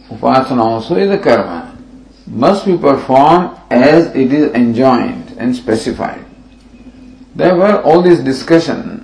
Upasana 0.09 0.63
also 0.63 0.95
is 0.95 1.11
a 1.11 1.19
karma. 1.19 1.77
Must 2.25 2.65
be 2.65 2.75
performed 2.75 3.55
as 3.69 4.15
it 4.15 4.33
is 4.33 4.51
enjoined 4.53 5.35
and 5.37 5.55
specified. 5.55 6.25
Therefore, 7.35 7.83
all 7.83 8.01
this 8.01 8.19
discussion 8.19 8.96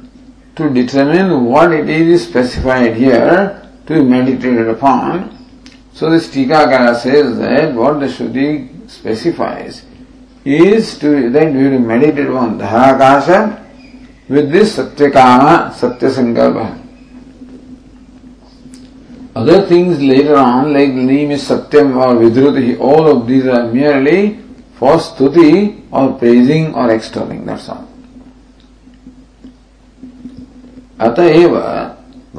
to 0.55 0.69
determine 0.69 1.45
what 1.45 1.71
it 1.71 1.89
is 1.89 2.27
specified 2.27 2.95
here 2.95 3.69
to 3.87 3.93
be 3.95 4.01
meditated 4.01 4.69
upon. 4.69 5.29
So 5.93 6.09
this 6.09 6.29
Tikakara 6.29 6.95
says 6.95 7.37
that 7.39 7.73
what 7.73 7.99
the 7.99 8.07
Shruti 8.07 8.89
specifies 8.89 9.85
is 10.45 10.97
to 10.99 11.29
then 11.29 11.55
we 11.55 11.69
will 11.69 11.79
meditate 11.79 12.27
on 12.27 12.59
Dharakasha 12.59 13.61
with 14.29 14.51
this 14.51 14.77
Satyakama, 14.77 15.73
Satya 15.73 16.09
Sankalpa. 16.09 16.79
Other 19.35 19.65
things 19.65 19.99
later 19.99 20.35
on, 20.35 20.73
like 20.73 20.89
name 20.89 21.31
is 21.31 21.47
Satyam 21.47 21.95
or 21.95 22.15
Vidruti, 22.15 22.79
all 22.79 23.07
of 23.07 23.27
these 23.27 23.47
are 23.47 23.71
merely 23.71 24.39
for 24.75 24.97
stuti 24.97 25.81
or 25.91 26.17
praising 26.19 26.73
or 26.75 26.91
extolling, 26.91 27.45
that's 27.45 27.69
all. 27.69 27.92
अतएव 31.05 31.55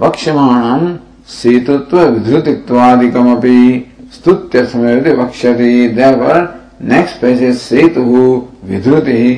वक्ष्यमाणम् 0.02 0.96
शीतत्व 1.30 1.98
विधृतित्वादिकमपि 2.00 3.58
स्तुत्य 4.14 4.64
समयति 4.72 5.12
वक्ष्यति 5.20 5.88
देवर् 5.96 6.42
next 6.90 7.20
pages 7.20 7.62
सेतुः 7.68 8.10
विधृतिः। 8.70 9.30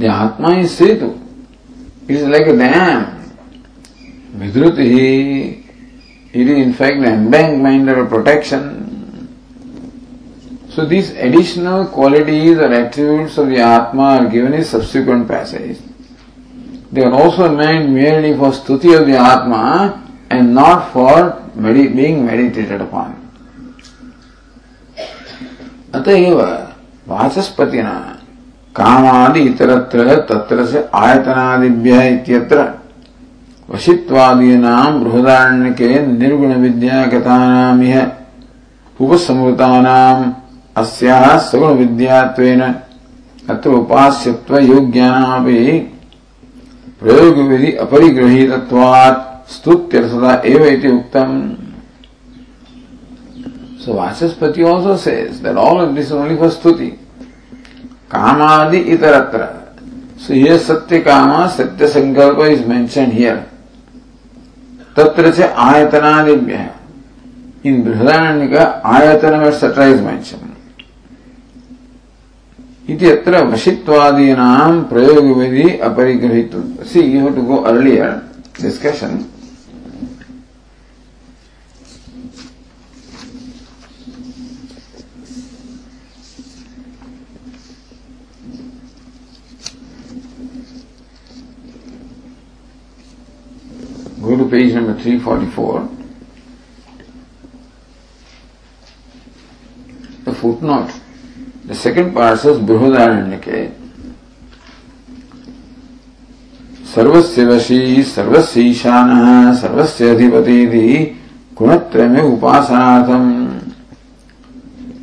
ध्यात्मा 0.00 0.54
इस 0.56 0.78
सेतु। 0.78 1.10
Is 2.10 2.26
like 2.28 2.48
a 2.48 2.54
dam 2.58 3.04
विद्रुति 4.40 4.88
it 6.34 6.48
is 6.48 6.50
in fact 6.50 7.04
embankment 7.62 7.90
or 7.90 8.04
protection 8.08 8.68
so 10.74 10.86
these 10.88 11.14
additional 11.20 11.84
qualities 11.94 12.60
or 12.62 12.72
attributes 12.74 13.38
of 13.38 13.48
the 13.48 13.58
आत्मा 13.60 14.08
are 14.12 14.26
given 14.28 14.54
in 14.54 14.62
subsequent 14.64 15.26
passage 15.28 15.76
They 16.92 17.02
are 17.02 17.14
also 17.14 17.54
meant 17.54 17.90
merely 17.90 18.36
for 18.36 18.50
stuti 18.50 18.98
of 18.98 19.06
the 19.06 19.16
Atma 19.16 20.02
and 20.30 20.54
not 20.54 20.92
for 20.92 21.42
medi- 21.56 21.88
being 21.88 22.26
meditated 22.26 22.80
upon. 22.80 23.14
अतएव 25.94 26.38
वाचस्पतिना 27.08 27.94
कामादि 28.76 29.40
इतरत्र 29.40 30.14
तत्र 30.28 30.64
से 30.66 30.84
आयतनादिभ्य 30.94 32.08
इत्यत्र 32.08 32.58
वशित्वादीनां 33.70 34.86
बृहदारण्यके 35.00 35.88
निर्गुण 36.06 36.52
विद्या 36.62 37.04
गतानाम् 37.12 37.82
इह 37.84 38.00
उपसंहृतानाम् 39.00 40.30
अस्याः 40.82 41.36
सगुण 41.48 41.74
विद्यात्वेन 41.78 42.62
अत्र 43.50 43.70
उपास्यत्व 43.80 44.58
योग्यानामपि 44.72 45.58
प्रयोग 47.02 47.38
विधि 47.48 47.72
अपरिगृहित 47.82 48.50
स्तुत्य 49.52 50.02
सदा 50.08 50.34
एव 50.46 50.64
इति 50.66 50.88
उक्तम। 50.88 51.30
So 53.84 53.94
Vachaspati 53.94 54.62
also 54.62 54.96
says 54.96 55.40
that 55.44 55.56
all 55.58 55.80
of 55.80 55.90
this 55.94 56.12
only 56.12 56.36
for 56.36 56.50
स्तुति 56.50 56.86
कामादि 58.10 58.78
इतरत्र 58.94 59.48
सो 60.26 60.34
ये 60.34 60.58
सत्य 60.60 60.98
कामा 61.00 61.46
सत्य 61.56 61.88
संकल्प 61.88 62.40
इज़ 62.46 62.66
मेंशन 62.68 63.10
हियर 63.12 63.42
तत्र 64.96 65.30
च 65.32 65.52
आयतनादिभ्य 65.66 66.68
इन 67.66 67.82
बृहदारण्य 67.82 68.46
का 68.48 68.64
आयतन 68.94 69.38
में 69.40 69.50
मेंशन 70.02 70.51
इति 72.92 73.10
अत्र 73.10 73.42
वशित्वादीनां 73.52 74.72
प्रयोगविधि 74.88 75.68
अपरिग्रहितुं 75.88 76.62
see 76.92 77.00
you 77.00 77.20
have 77.20 77.34
to 77.36 77.42
go 77.50 77.56
earlier 77.72 78.10
discussion 78.62 79.24
Go 94.22 94.36
to 94.36 94.44
page 94.48 94.72
number 94.72 94.94
344. 94.94 95.88
The 100.24 100.32
footnote. 100.32 101.01
The 101.72 101.78
second 101.78 102.12
part 102.12 102.38
says 102.38 102.58
बृहदारण्यके 102.68 103.58
सर्वस्य 106.94 107.44
वशी 107.48 108.02
सर्वस्य 108.04 108.60
ईशानः 108.70 109.54
सर्वस्य 109.60 110.08
अधिपति 110.14 110.58
गुणत्रयमे 111.58 112.22
उपासनार्थम 112.32 113.24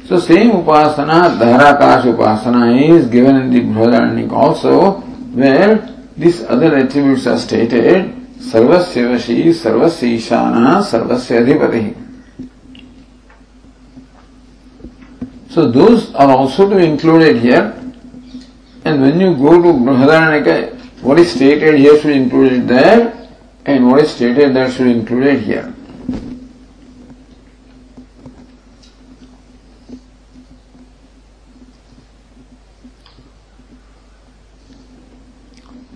So 0.09 0.19
same 0.19 0.51
upasana, 0.51 1.37
Dharakasha 1.39 2.13
upasana 2.15 2.97
is 2.97 3.07
given 3.07 3.35
in 3.35 3.49
the 3.51 3.61
Brihadaranyaka 3.61 4.31
also, 4.31 4.91
where 5.33 5.87
these 6.17 6.43
other 6.43 6.75
attributes 6.77 7.27
are 7.27 7.37
stated, 7.37 8.11
Sarvasya 8.39 9.09
Vashi, 9.09 9.49
Sarvasya 9.49 10.17
Ishana, 10.17 10.83
Sarvasya 10.83 11.45
Adhipati. 11.45 12.08
So 15.49 15.69
those 15.69 16.13
are 16.13 16.29
also 16.29 16.69
to 16.69 16.75
be 16.75 16.85
included 16.85 17.37
here. 17.37 17.73
And 18.85 19.01
when 19.01 19.19
you 19.19 19.35
go 19.35 19.61
to 19.61 19.73
Brihadaranyaka, 19.73 21.01
what 21.01 21.19
is 21.19 21.31
stated 21.31 21.79
here 21.79 21.99
should 21.99 22.07
be 22.07 22.17
included 22.17 22.67
there, 22.67 23.27
and 23.65 23.87
what 23.89 24.01
is 24.01 24.11
stated 24.11 24.55
there 24.55 24.69
should 24.69 24.85
be 24.85 24.91
included 24.91 25.41
here. 25.41 25.73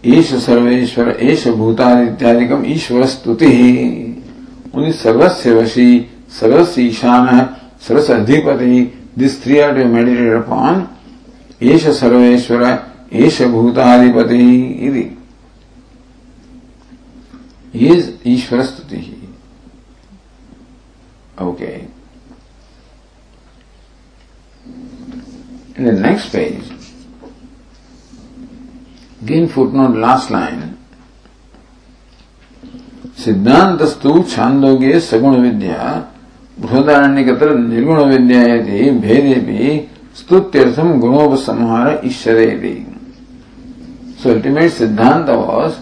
ईश 0.05 0.33
सर्वेश्वर 0.43 1.09
एश 1.23 1.47
भूतादित्यादिकम 1.57 2.65
ईश्वर 2.67 3.05
स्तुति 3.07 3.47
उन्हीं 4.75 4.91
सर्वस्य 4.91 5.53
वशी 5.55 5.87
सर्वस्य 6.39 6.81
ईशान 6.83 7.27
सर्वस्य 7.87 8.13
अधिपति 8.13 8.81
Are 9.15 9.73
to 9.73 9.73
be 9.75 9.85
meditated 9.85 10.33
upon. 10.41 10.89
Esha 11.59 11.93
Sarveshwara, 11.93 13.09
Esha 13.09 13.47
Bhutadipati, 13.47 14.81
Iti. 14.81 15.17
He 17.71 17.89
is 17.89 18.09
Ishvara 18.09 18.65
Stuti. 18.65 19.19
Okay. 21.37 21.87
In 25.75 25.85
the 25.85 25.91
next 25.91 26.31
page, 26.31 26.63
again 29.21 29.47
footnote 29.47 29.97
last 29.97 30.29
line, 30.29 30.77
सिद्धांतस्तु 33.23 34.11
छांदोगे 34.29 34.99
सगुण 34.99 35.35
विद्या 35.41 35.79
बृहदारण्यकत्र 36.63 37.55
निर्गुण 37.57 37.99
विद्यायते 38.09 38.89
भेदे 39.05 39.39
भी 39.47 39.79
स्तुत्यर्थ 40.19 40.79
गुणोपसंहार 41.03 41.99
ईश्वर 42.05 42.39
सो 44.23 44.29
अल्टीमेट 44.29 44.71
सिद्धांत 44.71 45.29
वॉस 45.29 45.79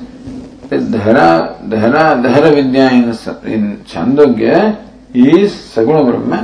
धरा 0.71 1.29
धरा 1.71 2.13
धर 2.23 2.53
विद्या 2.55 2.89
इन 2.89 3.75
छांदोग्य 3.93 4.61
इज़ 5.25 5.49
सगुण 5.75 6.03
ब्रह्म 6.09 6.39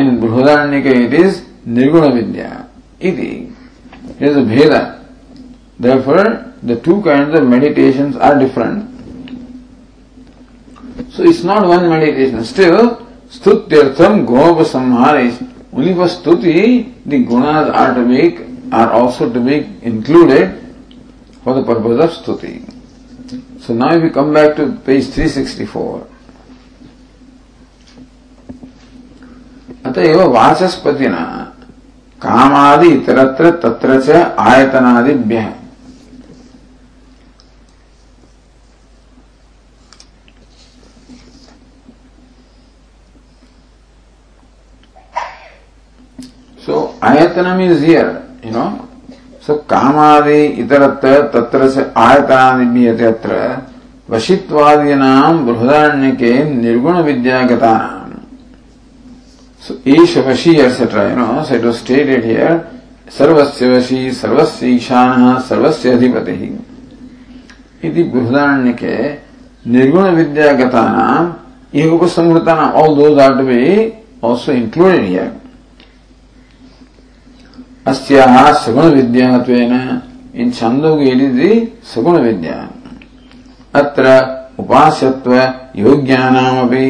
इन 0.00 0.18
बृहदारण्यक 0.20 0.86
इट 0.96 1.14
इज़ 1.20 1.40
निर्गुण 1.76 2.12
विद्या 2.14 2.50
इति 3.08 3.30
इज़ 4.22 4.38
भेद 4.50 4.74
Therefore, 5.78 6.52
the 6.62 6.80
two 6.80 7.02
kinds 7.02 7.36
of 7.36 7.46
meditations 7.46 8.16
are 8.16 8.38
different. 8.38 8.90
So, 11.10 11.24
it's 11.24 11.42
not 11.42 11.66
one 11.66 11.88
meditation. 11.88 12.44
Still, 12.44 13.03
Stutyartham 13.34 14.26
Gopassamhara 14.26 15.26
is 15.28 15.42
only 15.72 15.92
for 15.92 16.06
stuti, 16.06 16.94
the 17.04 17.24
gunas 17.24 17.72
are 17.74 17.94
to 17.94 18.04
make, 18.04 18.38
are 18.72 18.92
also 18.92 19.32
to 19.32 19.40
be 19.40 19.56
included 19.82 20.60
for 21.42 21.54
the 21.54 21.62
purpose 21.64 21.98
of 22.04 22.38
stuti. 22.38 22.54
So 23.60 23.74
now 23.74 23.92
if 23.94 24.02
we 24.02 24.10
come 24.10 24.32
back 24.32 24.56
to 24.56 24.72
page 24.86 25.06
364. 25.06 26.06
अतएव 29.86 30.20
वाचस्पतिना 30.32 31.24
कामादि 32.22 32.88
इतरत्र 32.92 33.50
तत्र 33.62 34.00
च 34.06 34.22
आयतनादिभ्य 34.40 35.40
So 47.04 47.10
ayatanam 47.10 47.70
is 47.70 47.82
here, 47.82 48.24
you 48.42 48.50
know. 48.50 48.88
So 49.40 49.58
kamadi 49.58 50.56
itaratra 50.56 51.30
tatra 51.30 51.70
se 51.70 51.82
ayatanadibhi 51.84 52.98
yatra. 52.98 53.70
वशित्वादीनाम 54.10 55.46
Brihadaranyaka 55.46 56.10
के 56.20 56.32
निर्गुण 56.44 56.96
विद्यागता 57.02 57.74
So 59.58 59.80
each 59.82 60.16
Vashi 60.16 60.58
etc. 60.58 61.08
You 61.08 61.16
know, 61.16 61.42
so 61.42 61.54
it 61.54 61.64
was 61.64 61.78
stated 61.78 62.22
here, 62.22 62.64
सर्वस्य 63.08 63.68
वशी 63.68 64.10
सर्वस्य 64.12 64.66
ईशान 64.74 65.40
सर्वस्य 65.48 65.90
अधिपति 65.90 66.32
इति 67.84 68.02
बृहदारण्य 68.02 69.18
निर्गुण 69.66 70.10
विद्यागता 70.16 70.84
ये 71.74 71.88
उपसंहृता 71.96 72.54
नाम 72.54 72.72
all 72.82 72.94
those 72.96 73.18
are 73.20 73.38
to 73.38 73.46
be 73.46 73.64
included 74.58 75.04
here 75.04 75.32
अस्याः 77.87 78.51
सगुण 78.65 78.91
विद्यात्वेन 78.95 79.73
इन 80.41 80.51
छंदोगे 80.59 81.09
इट 81.11 81.21
इज 81.29 81.39
सगुण 81.93 82.17
विद्या 82.23 82.57
अत्र 83.79 84.19
उपास्यत्व 84.59 85.33
योग्यानामपि 85.85 86.85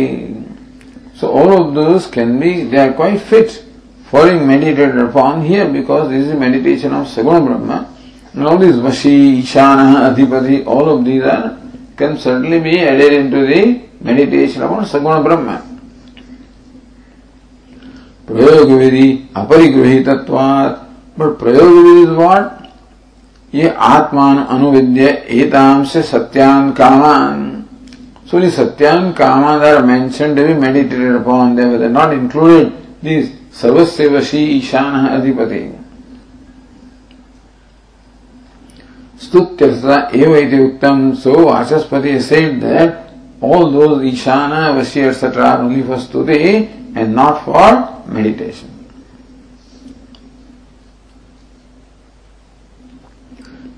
So 1.19 1.29
all 1.33 1.51
of 1.61 1.73
those 1.73 2.07
can 2.07 2.39
be, 2.39 2.63
they 2.63 2.77
are 2.77 2.93
quite 2.93 3.19
fit 3.19 3.65
for 4.09 4.23
being 4.23 4.47
meditated 4.47 4.97
upon 4.97 5.43
here 5.43 5.69
because 5.69 6.09
this 6.09 6.27
is 6.27 6.33
meditation 6.33 6.93
of 6.93 7.07
Saguna 7.07 7.45
Brahma. 7.45 7.93
And 8.31 8.47
all 8.47 8.57
these 8.57 8.75
Vashi, 8.75 9.41
Ishana, 9.41 10.15
Adhipati, 10.15 10.65
all 10.65 10.97
of 10.97 11.03
these 11.03 11.21
are, 11.23 11.59
can 11.97 12.17
certainly 12.17 12.61
be 12.61 12.79
added 12.79 13.11
into 13.11 13.45
the 13.45 13.85
meditation 13.99 14.61
upon 14.61 14.85
Saguna 14.85 15.21
Brahma. 15.21 15.72
प्रयोग 18.28 18.70
विधि 18.70 19.08
अपरिगृहित 19.36 20.08
प्रयोग 21.18 21.72
विधि 21.76 22.04
ये 23.52 23.68
आत्मान 23.86 24.38
अनुविद्य 24.38 25.08
से 25.84 26.02
सत्यान 26.02 26.70
कामान। 26.72 27.50
सोनी 28.30 28.50
सत्यान 28.50 29.10
कामान 29.12 29.62
are 29.64 29.82
mention 29.84 30.34
भी 30.36 30.54
meditated 30.54 31.14
upon 31.16 31.54
they 31.56 31.64
with 31.66 31.82
not 31.90 32.12
included 32.12 32.68
this 33.04 33.28
सर्वस्य 33.60 34.38
ईशान 34.56 35.06
अधिपति। 35.08 35.64
स्तुत्यर्था 39.20 39.96
एव 40.14 40.36
इति 40.36 40.56
so 41.16 41.32
Vachaspati 41.44 42.18
said 42.20 42.60
that 42.60 43.44
all 43.44 43.72
those 43.72 44.02
Ishan 44.04 44.52
वशी 44.78 45.00
एटसेट्रा 45.00 45.54
ओनली 45.56 45.82
फॉर 45.82 45.98
स्तुति 45.98 46.38
and 46.94 47.14
not 47.14 47.44
for 47.44 48.02
meditation. 48.06 48.70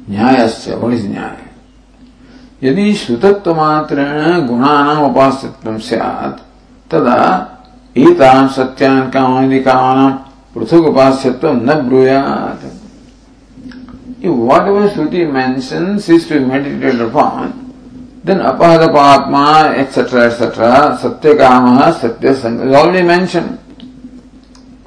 न्यायस्य 0.09 0.75
what 0.81 0.93
is 0.95 1.05
न्याय 1.05 1.37
यदि 2.63 2.93
श्रुतत्व 2.95 3.55
मात्रेण 3.55 4.47
गुणानाम 4.47 5.03
उपास्यत्व 5.05 5.79
स्यात् 5.89 6.41
तदा 6.91 7.19
एतान् 8.05 8.49
सत्यान् 8.57 9.11
कामादि 9.13 9.61
कामानां 9.67 10.11
पृथक 10.55 10.85
न 11.45 11.81
ब्रूयात् 11.89 12.65
whatever 14.29 14.89
Shruti 14.89 15.31
mentions 15.31 16.09
is 16.09 16.27
to 16.29 16.41
be 16.41 16.45
meditated 16.45 17.01
upon, 17.01 17.66
then 18.27 18.39
apahdapatma, 18.39 19.79
etc., 19.79 20.27
etc., 20.27 20.99
satyakamaha, 21.01 21.95
satya 21.95 22.31
is 22.31 22.45
already 22.45 23.07
mentioned. 23.07 23.57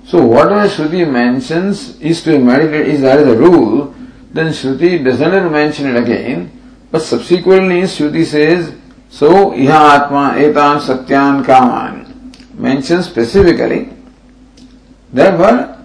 So 0.06 0.26
whatever 0.26 0.68
Shruti 0.68 1.10
mentions 1.10 1.98
is 2.02 2.22
to 2.24 2.38
be 2.38 2.44
meditated, 2.44 2.88
is 2.88 3.02
is 3.02 3.04
a 3.04 3.38
rule, 3.38 3.96
then 4.34 4.48
Shruti 4.48 5.02
doesn't 5.02 5.52
mention 5.54 5.88
it 5.88 5.96
again, 6.04 6.52
But 6.92 7.02
subsequently 7.02 7.84
Shruti 7.84 8.26
says, 8.26 8.74
so 9.10 9.52
iha 9.52 10.04
atma 10.04 10.36
etan 10.36 10.82
satyan 10.82 11.46
kaman 11.46 12.34
mentions 12.58 13.06
specifically. 13.06 13.90
Therefore, 15.14 15.78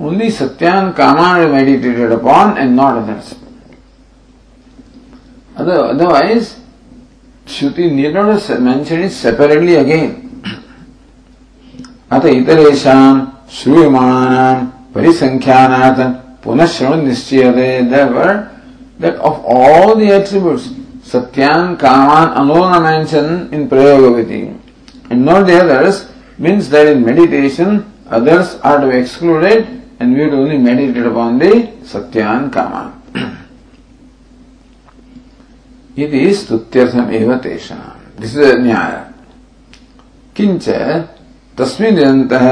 only 0.00 0.28
satyan 0.28 0.96
kaman 0.96 1.42
is 1.42 1.52
meditated 1.52 2.10
upon 2.10 2.56
and 2.56 2.74
not 2.74 2.96
others. 3.02 3.34
Otherwise, 5.56 6.60
Shruti 7.46 7.90
need 7.92 8.14
not 8.14 8.60
mention 8.60 9.02
it 9.02 9.10
separately 9.10 9.76
again. 9.76 10.22
अत 12.10 12.24
इतरेषां 12.24 13.06
श्रूयमाणानां 13.50 14.54
परिसंख्यानात् 14.94 16.02
पुनः 16.42 16.66
श्रवण 16.74 17.00
निश्चयते 17.06 17.70
देवर 17.90 18.28
that 18.98 19.16
of 19.16 19.44
all 19.44 19.94
the 19.96 20.10
attributes, 20.10 20.68
Satyan, 21.04 21.78
Kaman 21.78 22.36
alone 22.36 22.72
are 22.72 22.80
mentioned 22.80 23.52
in 23.52 23.68
Prayogaviti 23.68 24.58
and 25.10 25.24
not 25.24 25.46
the 25.46 25.60
others 25.60 26.08
means 26.38 26.68
that 26.70 26.86
in 26.86 27.04
meditation 27.04 27.92
others 28.08 28.54
are 28.62 28.80
to 28.80 28.88
be 28.90 28.96
excluded 28.96 29.82
and 30.00 30.14
we 30.14 30.24
would 30.24 30.34
only 30.34 30.58
meditate 30.58 31.04
upon 31.06 31.38
the 31.38 31.72
Satyan, 31.82 32.52
Kaman. 32.52 32.95
इति 35.98 36.32
स्तुत्यर्थम 36.34 37.10
एव 37.14 37.34
तेषाम् 37.44 38.62
न्याय 38.64 38.96
किंच 40.36 40.68
तस्मिन् 41.58 41.94
निरन्तः 41.96 42.46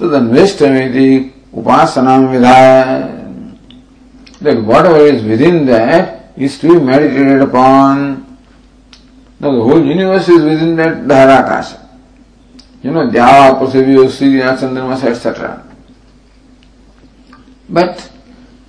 तदन्वेष्टमिति 0.00 1.08
उपासनां 1.60 2.20
विधाय 2.26 3.18
that 4.42 4.62
whatever 4.64 4.98
is 4.98 5.22
within 5.22 5.66
that 5.66 6.32
is 6.36 6.58
to 6.58 6.78
be 6.78 6.84
meditated 6.84 7.42
upon. 7.42 8.26
Now 9.38 9.52
the 9.52 9.62
whole 9.62 9.84
universe 9.84 10.28
is 10.28 10.42
within 10.42 10.76
that 10.76 11.04
Dharakasha. 11.04 11.78
You 12.82 12.92
know, 12.92 13.10
Java, 13.10 13.58
Prasavya, 13.58 14.08
Surya, 14.10 14.56
Chandramas, 14.56 15.04
etc. 15.04 15.66
But 17.68 18.10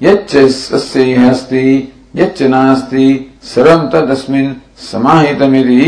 यच्च 0.01 0.35
अस्ति 0.35 1.93
यच्च 2.15 2.41
नास्ति 2.41 3.30
सर्वं 3.43 3.87
तदस्मिन् 3.91 4.53
समाहितमिति 4.89 5.83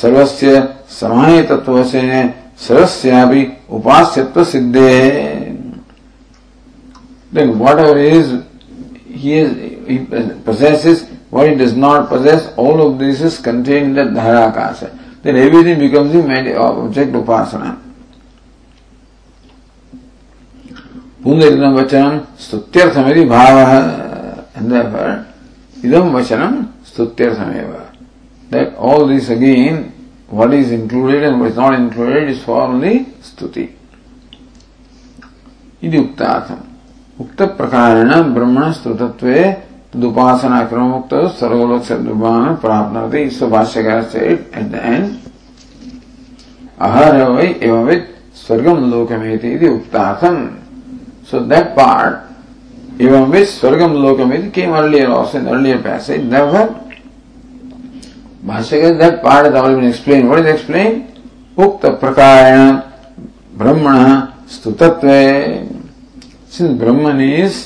सर्वस्य 0.00 0.68
समाहितत्वसेन 1.00 2.12
सर्वस्यापि 2.66 3.42
उपास्यत्व 3.76 4.44
सिद्धे 4.44 4.90
then 7.34 7.58
whatever 7.58 7.98
is 7.98 8.44
he, 9.08 9.34
is, 9.34 9.88
he 9.88 9.98
possesses, 10.44 11.08
what 11.30 11.48
he 11.48 11.56
does 11.56 11.76
not 11.76 12.08
possess, 12.08 12.54
all 12.56 12.86
of 12.86 12.98
this 12.98 13.20
is 13.20 13.38
contained 13.38 13.98
in 13.98 14.14
the 14.14 14.20
Dharakasha. 14.20 15.22
Then 15.22 15.36
everything 15.36 15.80
becomes 15.80 16.12
the 16.12 16.56
object 16.56 17.12
upasana. 17.12 17.80
पुनरिदम 21.24 21.74
वचनम 21.74 22.18
स्तुत्यर्थमिति 22.44 23.24
भाव 23.28 23.56
and 24.56 24.70
therefore 24.70 25.26
idam 25.80 26.12
vachanam 26.12 26.73
stutyarthamev 26.94 27.70
that 28.50 28.74
all 28.76 29.06
this 29.06 29.30
again, 29.30 29.92
what 30.28 30.54
is 30.54 30.70
included 30.70 31.24
and 31.24 31.40
what 31.40 31.50
is 31.50 31.56
not 31.56 31.74
included 31.74 32.28
is 32.30 32.42
for 32.42 32.62
only 32.62 33.06
stuti 33.22 33.68
इति 35.84 35.98
उक्तार्थम। 35.98 36.60
उक्त 37.20 37.40
प्रकारेण 37.56 38.10
ब्रह्मण 38.34 38.70
स्तुतत्व 38.72 39.26
तदुपासना 39.92 40.62
क्रम 40.68 40.86
मुक्त 40.90 41.12
सर्वलोक 41.40 41.82
सद्भान 41.84 42.54
प्राप्त 42.62 43.14
इस 43.14 43.42
भाष्यकार 43.52 44.02
से 44.12 44.20
एट 44.28 44.62
द 44.72 44.80
एंड 44.84 45.04
अहर 46.80 47.22
वै 47.30 47.46
एवं 47.62 48.00
स्वर्गम 48.36 48.78
लोकमेति 48.90 49.50
उक्तार्थम। 49.68 50.36
सो 51.30 51.40
दैट 51.52 51.66
पार्ट 51.76 53.02
एवं 53.02 53.30
विद 53.30 53.44
स्वर्गम 53.48 53.92
लोकमेति 54.02 54.50
came 54.56 54.72
earlier 54.76 55.10
also 55.10 55.38
in 55.38 55.46
earlier 55.46 55.78
passage 55.82 56.20
भाष्य 58.44 58.90
that 58.92 59.22
part 59.22 59.46
is 59.46 59.54
always 59.56 59.84
explain 59.84 60.26
what 60.28 60.46
explain 60.46 61.02
उक्त 61.56 61.86
प्रकारण 62.00 62.72
ब्रह्मण 63.58 63.98
स्तुतत्व। 64.52 65.08
Since 66.52 66.70
Brahma 66.80 67.20
is 67.22 67.56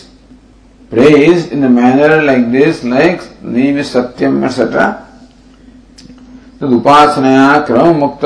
praise 0.93 1.49
in 1.53 1.61
the 1.63 1.71
manner 1.71 2.23
like 2.23 2.51
this 2.53 2.85
like 2.85 3.21
name 3.47 3.79
is 3.79 3.87
Satyam 3.87 4.45
etcetera 4.45 4.87
तद 6.61 6.73
उपासनाया 6.75 7.59
क्रम 7.67 7.97
मुक्त। 7.97 8.25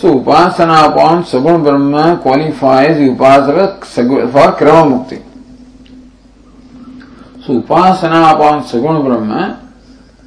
सो 0.00 0.06
उपासना 0.10 0.76
अपॉन 0.82 1.22
सगुण 1.32 1.62
ब्रह्म 1.62 2.14
क्वालिफाइज 2.22 3.08
उपासक 3.08 3.84
क्रम 4.58 4.88
मुक्ति। 4.88 5.16
सो 7.46 7.52
उपासना 7.54 8.24
अपॉन 8.26 8.62
सगुण 8.70 9.02
ब्रह्म 9.02 9.42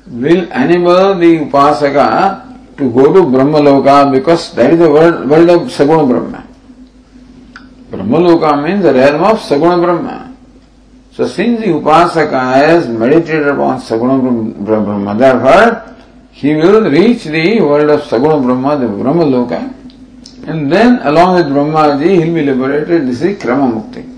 will 0.06 0.50
enable 0.52 1.14
the 1.14 1.38
Upasaka 1.44 2.76
to 2.76 2.90
go 2.90 3.12
to 3.12 3.30
Brahma 3.30 3.58
Loka 3.60 4.10
because 4.12 4.54
that 4.54 4.72
is 4.72 4.78
the 4.78 4.90
world, 4.90 5.28
world 5.28 5.50
of 5.50 5.60
Saguna 5.68 6.08
Brahma. 6.08 6.46
Brahmaloka 7.90 8.62
means 8.64 8.82
the 8.82 8.94
realm 8.94 9.22
of 9.22 9.38
Saguna 9.38 9.80
Brahma. 9.82 10.34
So 11.12 11.26
since 11.26 11.60
the 11.60 11.66
Upasaka 11.66 12.54
has 12.54 12.88
meditated 12.88 13.48
upon 13.48 13.80
Saguna 13.80 14.64
Brahma, 14.64 15.14
therefore 15.16 15.96
he 16.32 16.54
will 16.54 16.90
reach 16.90 17.24
the 17.24 17.60
world 17.60 17.90
of 17.90 18.00
Saguna 18.02 18.42
Brahma, 18.42 18.78
the 18.78 18.88
Brahma 18.88 19.24
Loka, 19.24 19.74
and 20.48 20.72
then 20.72 20.98
along 21.02 21.34
with 21.36 21.46
Brahmaji 21.46 22.24
he 22.24 22.30
will 22.30 22.34
be 22.34 22.42
liberated. 22.42 23.06
This 23.06 23.22
is 23.22 23.38
Krama 23.38 23.70
Mukti. 23.72 24.16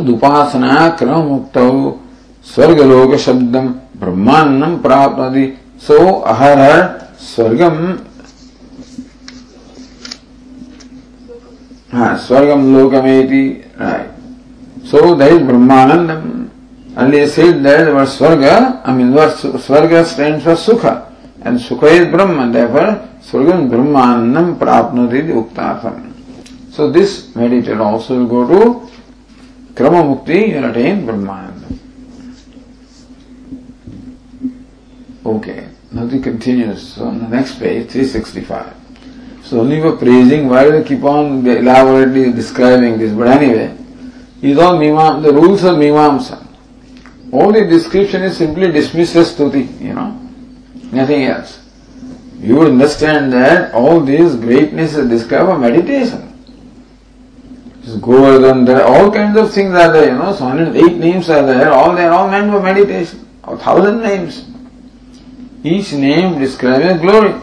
तदुपासना 0.00 0.88
क्रम 0.98 1.26
मुक्त 1.28 1.56
స్వర్గలోకశబ్దం 2.53 3.67
బ్రహ్మాన్నం 4.01 4.73
ప్రాప్నది 4.85 5.45
so 5.87 5.97
అహరర్ 6.33 6.85
స్వర్గం 7.29 7.77
స్వర్గం 12.25 12.61
లోకమేతి 12.75 13.43
so 14.91 14.99
that 15.21 15.33
is 15.35 15.45
బ్రహ్మానందం 15.51 16.23
And 16.97 17.13
they 17.13 17.27
said 17.27 17.61
that 17.63 17.89
our 17.89 18.05
Swarga, 18.05 18.81
I 18.85 18.93
mean, 18.95 19.17
our 19.17 19.27
Swarga 19.29 20.05
stands 20.05 20.45
for 20.45 20.55
Sukha. 20.55 21.11
And 21.41 21.59
Sukha 21.59 21.91
is 21.91 22.09
Brahman, 22.09 22.53
therefore, 22.53 23.05
Swargam 23.21 23.69
Brahmanam 23.69 24.57
Prapnati 24.57 25.27
Uktatham. 25.29 26.13
So 26.71 26.89
this 26.89 27.31
meditator 27.31 27.81
also 27.81 28.17
will 28.17 28.27
go 28.27 28.47
to 28.47 28.91
Krama 29.73 30.01
Mukti 30.05 30.55
and 30.55 30.67
attain 30.67 31.05
Brahman. 31.05 31.54
Okay 35.25 35.67
he 36.09 36.19
continues 36.19 36.93
so 36.93 37.05
on 37.05 37.19
the 37.19 37.27
next 37.27 37.59
page 37.59 37.89
365 37.89 38.85
So 39.45 39.59
only 39.59 39.79
for 39.79 39.95
praising, 39.95 40.49
why 40.49 40.63
do 40.63 40.71
they 40.71 40.83
keep 40.83 41.03
on 41.03 41.45
elaborately 41.45 42.31
describing 42.31 42.97
this? 42.97 43.13
But 43.13 43.27
anyway, 43.27 43.77
is 44.41 44.57
all 44.57 44.79
Mimam, 44.79 45.21
the 45.21 45.31
rules 45.31 45.63
of 45.63 45.75
Mimamsa. 45.75 46.43
All 47.31 47.51
the 47.51 47.63
description 47.65 48.23
is 48.23 48.37
simply 48.37 48.71
dismissed 48.71 49.15
as 49.15 49.35
stuti, 49.35 49.79
you 49.79 49.93
know, 49.93 50.19
nothing 50.91 51.25
else. 51.25 51.59
You 52.39 52.63
understand 52.63 53.33
that 53.33 53.71
all 53.73 53.99
this 53.99 54.33
greatness 54.35 54.95
is 54.95 55.07
described 55.09 55.49
for 55.49 55.59
meditation. 55.59 56.31
Just 57.83 58.01
Govardhan, 58.01 58.65
there 58.65 58.83
all 58.83 59.11
kinds 59.11 59.37
of 59.37 59.53
things 59.53 59.75
are 59.75 59.93
there, 59.93 60.11
you 60.11 60.17
know, 60.17 60.33
so 60.33 60.45
108 60.45 60.97
names 60.97 61.29
are 61.29 61.45
there, 61.45 61.71
all 61.71 61.95
they 61.95 62.05
are 62.05 62.13
all 62.13 62.29
meant 62.31 62.51
for 62.51 62.63
meditation. 62.63 63.27
A 63.43 63.55
thousand 63.55 64.01
names. 64.01 64.54
Each 65.65 65.93
name 65.93 66.37
describing 66.37 66.99
glory. 66.99 67.41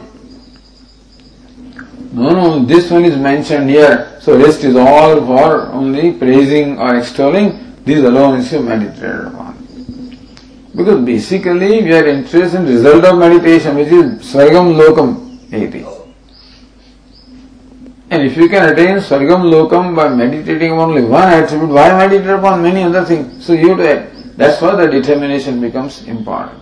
No, 2.12 2.30
no, 2.30 2.64
this 2.64 2.88
one 2.88 3.04
is 3.04 3.16
mentioned 3.16 3.68
here. 3.68 4.16
So 4.20 4.38
rest 4.38 4.62
is 4.62 4.76
all 4.76 5.16
for 5.26 5.66
only 5.72 6.12
praising 6.12 6.78
or 6.78 6.98
extolling. 6.98 7.74
This 7.84 8.04
alone 8.04 8.38
is 8.38 8.52
meditated 8.52 9.26
upon. 9.26 9.58
Because 10.76 11.04
basically 11.04 11.82
we 11.82 11.92
are 11.92 12.06
interested 12.06 12.60
in 12.60 12.66
result 12.66 13.04
of 13.04 13.18
meditation, 13.18 13.74
which 13.74 13.88
is 13.88 14.04
Swargam 14.22 14.76
Lokam 14.80 15.52
iti. 15.52 15.84
And 18.10 18.22
if 18.22 18.36
you 18.36 18.48
can 18.48 18.72
attain 18.72 18.98
Swargam 18.98 19.50
Lokam 19.50 19.96
by 19.96 20.08
meditating 20.08 20.70
on 20.70 20.90
only 20.90 21.02
one 21.02 21.28
attribute, 21.28 21.70
why 21.70 21.88
meditate 21.96 22.30
upon 22.30 22.62
many 22.62 22.84
other 22.84 23.04
things? 23.04 23.44
So 23.44 23.52
you 23.52 23.76
do 23.76 24.06
That's 24.36 24.62
why 24.62 24.76
the 24.76 24.86
determination 24.86 25.60
becomes 25.60 26.06
important. 26.06 26.61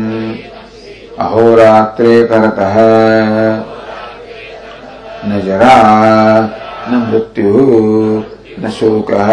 अहोरात्रे 1.21 2.27
करतः 2.27 2.75
न 5.25 5.41
जरा 5.45 5.75
न 6.89 7.09
मृत्यु 7.09 7.53
न 8.59 8.69
शोकः 8.69 9.29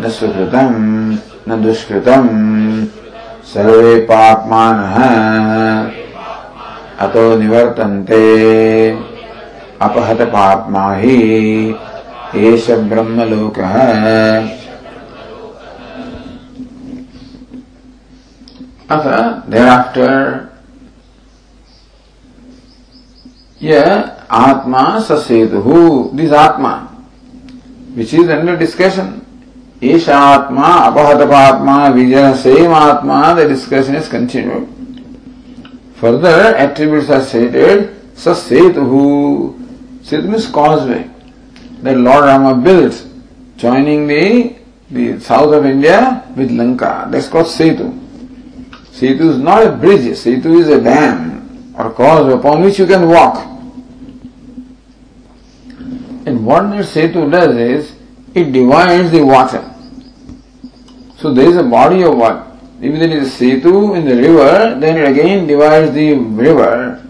न 0.00 0.08
सुकृतम् 0.08 1.16
न 1.48 1.62
दुष्कृतम्। 1.62 2.86
सर्वे 3.54 4.00
पाप्मानः 4.00 4.96
अतो 7.06 7.38
निवर्तन्ते। 7.38 8.22
अपहत 9.82 10.20
पाप्मा 10.22 10.94
हि 10.94 11.18
एष 12.36 12.70
ब्रह्मलोकः। 12.70 13.74
अथ 18.90 19.04
thereafter 19.50 20.10
Yeah, 23.64 24.26
Atma 24.28 25.00
Sasetuhu, 25.00 26.14
this 26.14 26.30
Atma, 26.32 26.80
which 27.94 28.12
is 28.12 28.28
under 28.28 28.58
discussion. 28.58 29.24
Isha 29.80 30.12
Atma, 30.12 30.92
Apahatapatma, 30.92 31.94
Vijaya, 31.94 32.36
same 32.36 32.72
Atma, 32.72 33.34
the 33.34 33.48
discussion 33.48 33.94
is 33.94 34.06
continued. 34.06 34.68
Further 35.96 36.54
attributes 36.56 37.08
are 37.08 37.22
stated, 37.22 37.88
Sasetuhu, 38.14 39.54
Setu 40.02 40.28
means 40.28 40.46
causeway, 40.50 41.08
that 41.80 41.96
Lord 41.96 42.24
Rama 42.24 42.54
built, 42.62 43.06
joining 43.56 44.06
the, 44.06 44.56
the 44.90 45.18
south 45.20 45.54
of 45.54 45.64
India 45.64 46.22
with 46.36 46.50
Lanka. 46.50 47.08
That's 47.10 47.28
called 47.28 47.46
Setu. 47.46 47.98
Setu 48.92 49.20
is 49.20 49.38
not 49.38 49.66
a 49.66 49.70
bridge, 49.74 50.02
Setu 50.02 50.60
is 50.60 50.68
a 50.68 50.82
dam 50.82 51.72
or 51.78 51.90
causeway 51.94 52.34
upon 52.34 52.62
which 52.62 52.78
you 52.78 52.86
can 52.86 53.08
walk. 53.08 53.52
And 56.26 56.46
what 56.46 56.70
that 56.70 56.84
setu 56.84 57.30
does 57.30 57.56
is, 57.56 57.94
it 58.34 58.52
divides 58.52 59.10
the 59.10 59.22
water. 59.22 59.70
So 61.18 61.32
there 61.32 61.48
is 61.48 61.56
a 61.56 61.62
body 61.62 62.02
of 62.02 62.16
water. 62.16 62.50
If 62.80 62.98
there 62.98 63.08
is 63.08 63.40
a 63.40 63.44
setu 63.44 63.96
in 63.96 64.04
the 64.04 64.16
river, 64.16 64.78
then 64.80 64.98
it 64.98 65.08
again 65.08 65.46
divides 65.46 65.92
the 65.94 66.14
river 66.14 67.02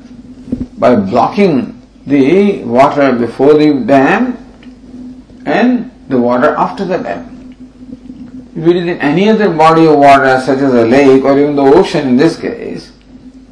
by 0.78 0.96
blocking 0.96 1.80
the 2.06 2.62
water 2.64 3.12
before 3.12 3.54
the 3.54 3.82
dam 3.86 4.36
and 5.46 5.90
the 6.08 6.18
water 6.18 6.54
after 6.56 6.84
the 6.84 6.98
dam. 6.98 7.30
If 8.56 8.66
it 8.66 8.76
is 8.76 8.82
in 8.84 9.00
any 9.00 9.28
other 9.28 9.52
body 9.52 9.86
of 9.86 9.98
water, 9.98 10.40
such 10.40 10.58
as 10.58 10.72
a 10.74 10.86
lake 10.86 11.24
or 11.24 11.38
even 11.38 11.56
the 11.56 11.62
ocean 11.62 12.08
in 12.08 12.16
this 12.16 12.38
case, 12.38 12.92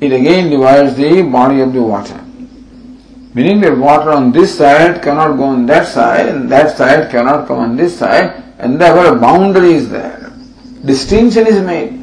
it 0.00 0.12
again 0.12 0.50
divides 0.50 0.96
the 0.96 1.22
body 1.22 1.60
of 1.60 1.72
the 1.72 1.82
water. 1.82 2.21
Meaning 3.34 3.60
that 3.62 3.76
water 3.78 4.10
on 4.10 4.30
this 4.30 4.58
side 4.58 5.02
cannot 5.02 5.38
go 5.38 5.44
on 5.44 5.64
that 5.66 5.88
side, 5.88 6.28
and 6.28 6.50
that 6.52 6.76
side 6.76 7.10
cannot 7.10 7.48
come 7.48 7.58
on 7.58 7.76
this 7.76 7.98
side, 7.98 8.42
and 8.58 8.78
therefore 8.78 9.16
a 9.16 9.18
boundary 9.18 9.72
is 9.72 9.88
there. 9.88 10.30
Distinction 10.84 11.46
is 11.46 11.60
made. 11.64 12.02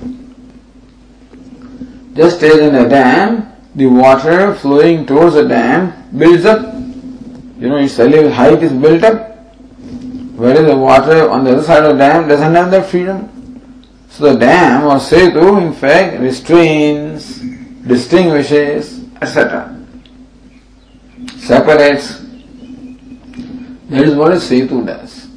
Just 2.16 2.42
as 2.42 2.58
in 2.60 2.74
a 2.74 2.90
dam, 2.90 3.54
the 3.76 3.86
water 3.86 4.56
flowing 4.56 5.06
towards 5.06 5.36
the 5.36 5.48
dam 5.48 5.94
builds 6.18 6.46
up. 6.46 6.74
You 7.60 7.70
know, 7.70 7.78
its 7.78 7.98
height 7.98 8.64
is 8.64 8.74
built 8.74 9.04
up. 9.04 9.30
Whereas 10.36 10.66
the 10.66 10.76
water 10.76 11.30
on 11.30 11.44
the 11.44 11.52
other 11.52 11.64
side 11.64 11.84
of 11.84 11.92
the 11.92 11.98
dam 12.00 12.28
doesn't 12.28 12.56
have 12.56 12.72
that 12.72 12.88
freedom. 12.88 13.30
So 14.10 14.34
the 14.34 14.40
dam 14.40 14.86
or 14.86 14.96
setu 14.96 15.62
in 15.62 15.74
fact 15.74 16.20
restrains, 16.20 17.40
distinguishes, 17.86 19.04
etc 19.22 19.79
separates. 21.50 22.20
That 23.90 24.04
is 24.06 24.14
what 24.16 24.34
a 24.34 24.36
setu 24.36 24.86
does. 24.86 25.28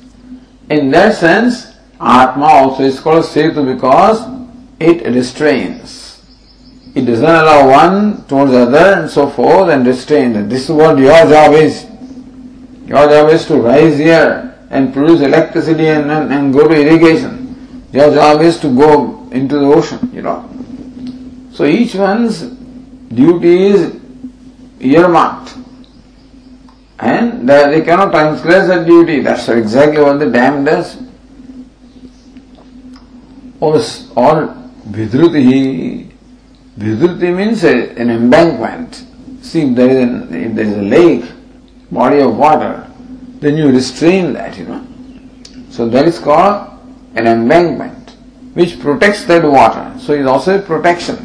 In 0.69 0.91
that 0.91 1.15
sense, 1.15 1.75
Atma 1.99 2.45
also 2.45 2.83
is 2.83 3.01
called 3.01 3.25
setu 3.25 3.65
because 3.75 4.21
it 4.79 5.07
restrains. 5.07 6.21
It 6.95 7.07
doesn't 7.07 7.25
allow 7.25 7.71
one 7.71 8.27
towards 8.27 8.53
the 8.53 8.65
other 8.69 9.01
and 9.01 9.11
so 9.11 9.31
forth 9.31 9.71
and 9.71 9.87
restrain. 9.87 10.49
This 10.51 10.69
is 10.69 10.71
what 10.71 10.99
your 10.99 11.25
job 11.33 11.55
is. 11.55 11.87
Your 12.85 13.09
job 13.09 13.31
is 13.31 13.47
to 13.47 13.57
rise 13.57 13.97
here 13.97 14.55
and 14.69 14.93
produce 14.93 15.23
electricity 15.23 15.87
and, 15.87 16.11
and, 16.11 16.31
and 16.31 16.53
go 16.53 16.69
to 16.69 16.75
irrigation. 16.75 17.89
Your 17.91 18.13
job 18.13 18.43
is 18.43 18.61
to 18.61 18.69
go 18.69 19.31
into 19.31 19.59
the 19.59 19.65
ocean, 19.65 20.11
you 20.13 20.21
know. 20.21 20.47
So 21.53 21.65
each 21.65 21.95
one's 21.95 22.43
duty 22.43 23.67
is 23.69 23.97
earmarked 24.81 25.62
and 27.03 27.49
they 27.49 27.83
cannot 27.83 28.13
transgress 28.13 28.69
that 28.69 28.87
duty. 28.87 29.21
That's 29.21 29.49
exactly 29.49 30.01
what 30.01 30.21
the 30.21 30.31
dam 30.31 30.65
does. 30.65 30.97
All, 33.61 33.75
all 34.17 34.71
Vidruti. 34.89 36.13
Vidruti 36.79 37.37
means 37.37 37.65
a, 37.65 37.91
an 37.97 38.09
embankment. 38.09 39.05
See, 39.43 39.63
if 39.63 39.75
there, 39.75 39.91
is 39.91 39.99
an, 39.99 40.35
if 40.35 40.55
there 40.55 40.65
is 40.65 40.77
a 40.77 40.83
lake, 40.83 41.25
body 41.91 42.21
of 42.21 42.37
water, 42.37 42.89
then 43.41 43.57
you 43.57 43.71
restrain 43.73 44.33
that, 44.35 44.57
you 44.57 44.67
know. 44.67 44.87
So 45.71 45.89
that 45.89 46.07
is 46.07 46.21
called 46.21 46.71
an 47.17 47.27
embankment, 47.27 48.11
which 48.55 48.79
protects 48.79 49.25
that 49.25 49.43
water. 49.43 49.93
So 49.99 50.13
it's 50.13 50.29
also 50.29 50.61
a 50.61 50.63
protection. 50.63 51.17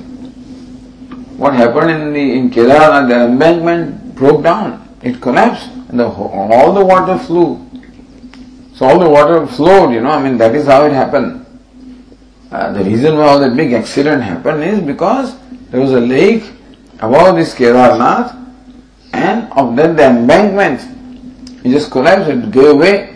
What 1.37 1.53
happened 1.53 1.91
in 1.91 2.13
the 2.13 2.33
in 2.33 2.49
Kedaranath, 2.49 3.09
the 3.09 3.25
embankment 3.25 4.15
broke 4.15 4.41
down. 4.41 4.86
It 5.01 5.21
collapsed, 5.21 5.69
and 5.89 5.99
the, 5.99 6.07
all 6.07 6.73
the 6.73 6.83
water 6.83 7.17
flew. 7.17 7.63
So 8.75 8.85
all 8.85 8.99
the 8.99 9.09
water 9.09 9.45
flowed, 9.47 9.91
you 9.93 10.01
know. 10.01 10.11
I 10.11 10.21
mean, 10.21 10.37
that 10.37 10.55
is 10.55 10.65
how 10.65 10.85
it 10.85 10.91
happened. 10.91 11.45
Uh, 12.51 12.71
the 12.73 12.83
reason 12.83 13.17
why 13.17 13.25
all 13.25 13.39
that 13.39 13.55
big 13.55 13.73
accident 13.73 14.23
happened 14.23 14.63
is 14.63 14.79
because 14.79 15.37
there 15.69 15.81
was 15.81 15.91
a 15.91 15.99
lake 15.99 16.43
above 16.99 17.35
this 17.35 17.53
Kedarnath, 17.53 18.35
and 19.13 19.51
of 19.53 19.75
that 19.75 19.97
the 19.97 20.05
embankment 20.05 20.81
it 21.63 21.71
just 21.71 21.91
collapsed, 21.91 22.29
it 22.29 22.51
gave 22.51 22.77
way. 22.77 23.13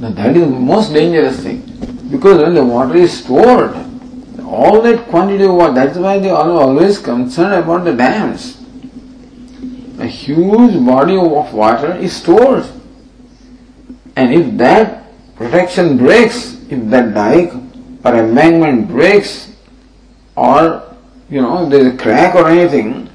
Now 0.00 0.10
that 0.10 0.36
is 0.36 0.42
the 0.42 0.60
most 0.60 0.92
dangerous 0.92 1.40
thing. 1.40 1.62
Because 2.10 2.42
when 2.42 2.54
the 2.54 2.64
water 2.64 2.96
is 2.96 3.24
stored, 3.24 3.74
all 4.44 4.82
that 4.82 5.08
quantity 5.08 5.44
of 5.44 5.54
water, 5.54 5.72
that's 5.72 5.96
why 5.96 6.18
they 6.18 6.28
are 6.28 6.50
always 6.50 6.98
concerned 6.98 7.54
about 7.54 7.84
the 7.84 7.94
dams. 7.94 8.65
A 9.98 10.06
huge 10.06 10.84
body 10.84 11.16
of 11.16 11.52
water 11.54 11.94
is 11.94 12.14
stored. 12.14 12.66
And 14.14 14.32
if 14.32 14.56
that 14.58 15.04
protection 15.36 15.96
breaks, 15.96 16.56
if 16.70 16.88
that 16.90 17.14
dike 17.14 17.52
or 18.04 18.14
embankment 18.14 18.88
breaks, 18.88 19.52
or 20.36 20.82
you 21.30 21.40
know, 21.40 21.64
if 21.64 21.70
there 21.70 21.80
is 21.80 21.94
a 21.94 21.96
crack 21.96 22.34
or 22.34 22.48
anything, 22.48 23.08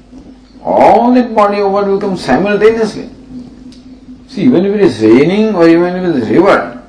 all 0.62 1.12
that 1.14 1.34
body 1.34 1.60
of 1.60 1.72
water 1.72 1.90
will 1.90 2.00
come 2.00 2.16
simultaneously. 2.16 3.10
See, 4.28 4.44
even 4.44 4.64
if 4.64 4.74
it 4.74 4.80
is 4.80 5.02
raining 5.02 5.54
or 5.54 5.68
even 5.68 5.96
if 5.96 6.16
it 6.16 6.22
is 6.22 6.28
river, 6.30 6.82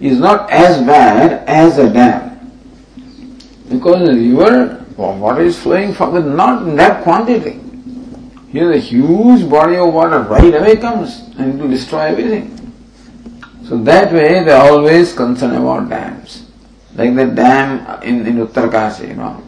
is 0.00 0.18
not 0.18 0.50
as 0.50 0.84
bad 0.84 1.48
as 1.48 1.78
a 1.78 1.88
dam. 1.92 2.52
Because 3.68 4.06
the 4.06 4.14
river, 4.14 4.84
water 4.96 5.42
is 5.42 5.58
flowing 5.58 5.94
from, 5.94 6.12
but 6.12 6.26
not 6.26 6.66
in 6.66 6.76
that 6.76 7.02
quantity. 7.02 7.61
Here 8.52 8.68
the 8.68 8.78
huge 8.78 9.48
body 9.48 9.76
of 9.76 9.94
water 9.94 10.20
right 10.20 10.54
away 10.54 10.76
comes 10.76 11.20
and 11.38 11.54
it 11.54 11.62
will 11.62 11.70
destroy 11.70 12.12
everything. 12.12 12.58
So 13.66 13.78
that 13.78 14.12
way 14.12 14.44
they 14.44 14.52
always 14.52 15.14
concerned 15.14 15.56
about 15.56 15.88
dams. 15.88 16.46
Like 16.94 17.16
the 17.16 17.26
dam 17.26 18.02
in, 18.02 18.26
in 18.26 18.36
Uttarkashi, 18.46 19.08
you 19.08 19.14
know. 19.14 19.42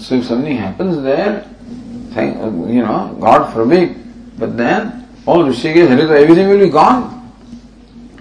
So 0.00 0.16
if 0.16 0.24
something 0.24 0.56
happens 0.56 1.00
there, 1.02 1.48
thank, 2.10 2.36
you 2.36 2.82
know, 2.82 3.16
God 3.20 3.52
forbid, 3.52 3.96
but 4.36 4.56
then 4.56 5.08
all 5.24 5.44
Rishikesh, 5.44 5.88
everything 5.88 6.48
will 6.48 6.58
be 6.58 6.68
gone. 6.68 7.32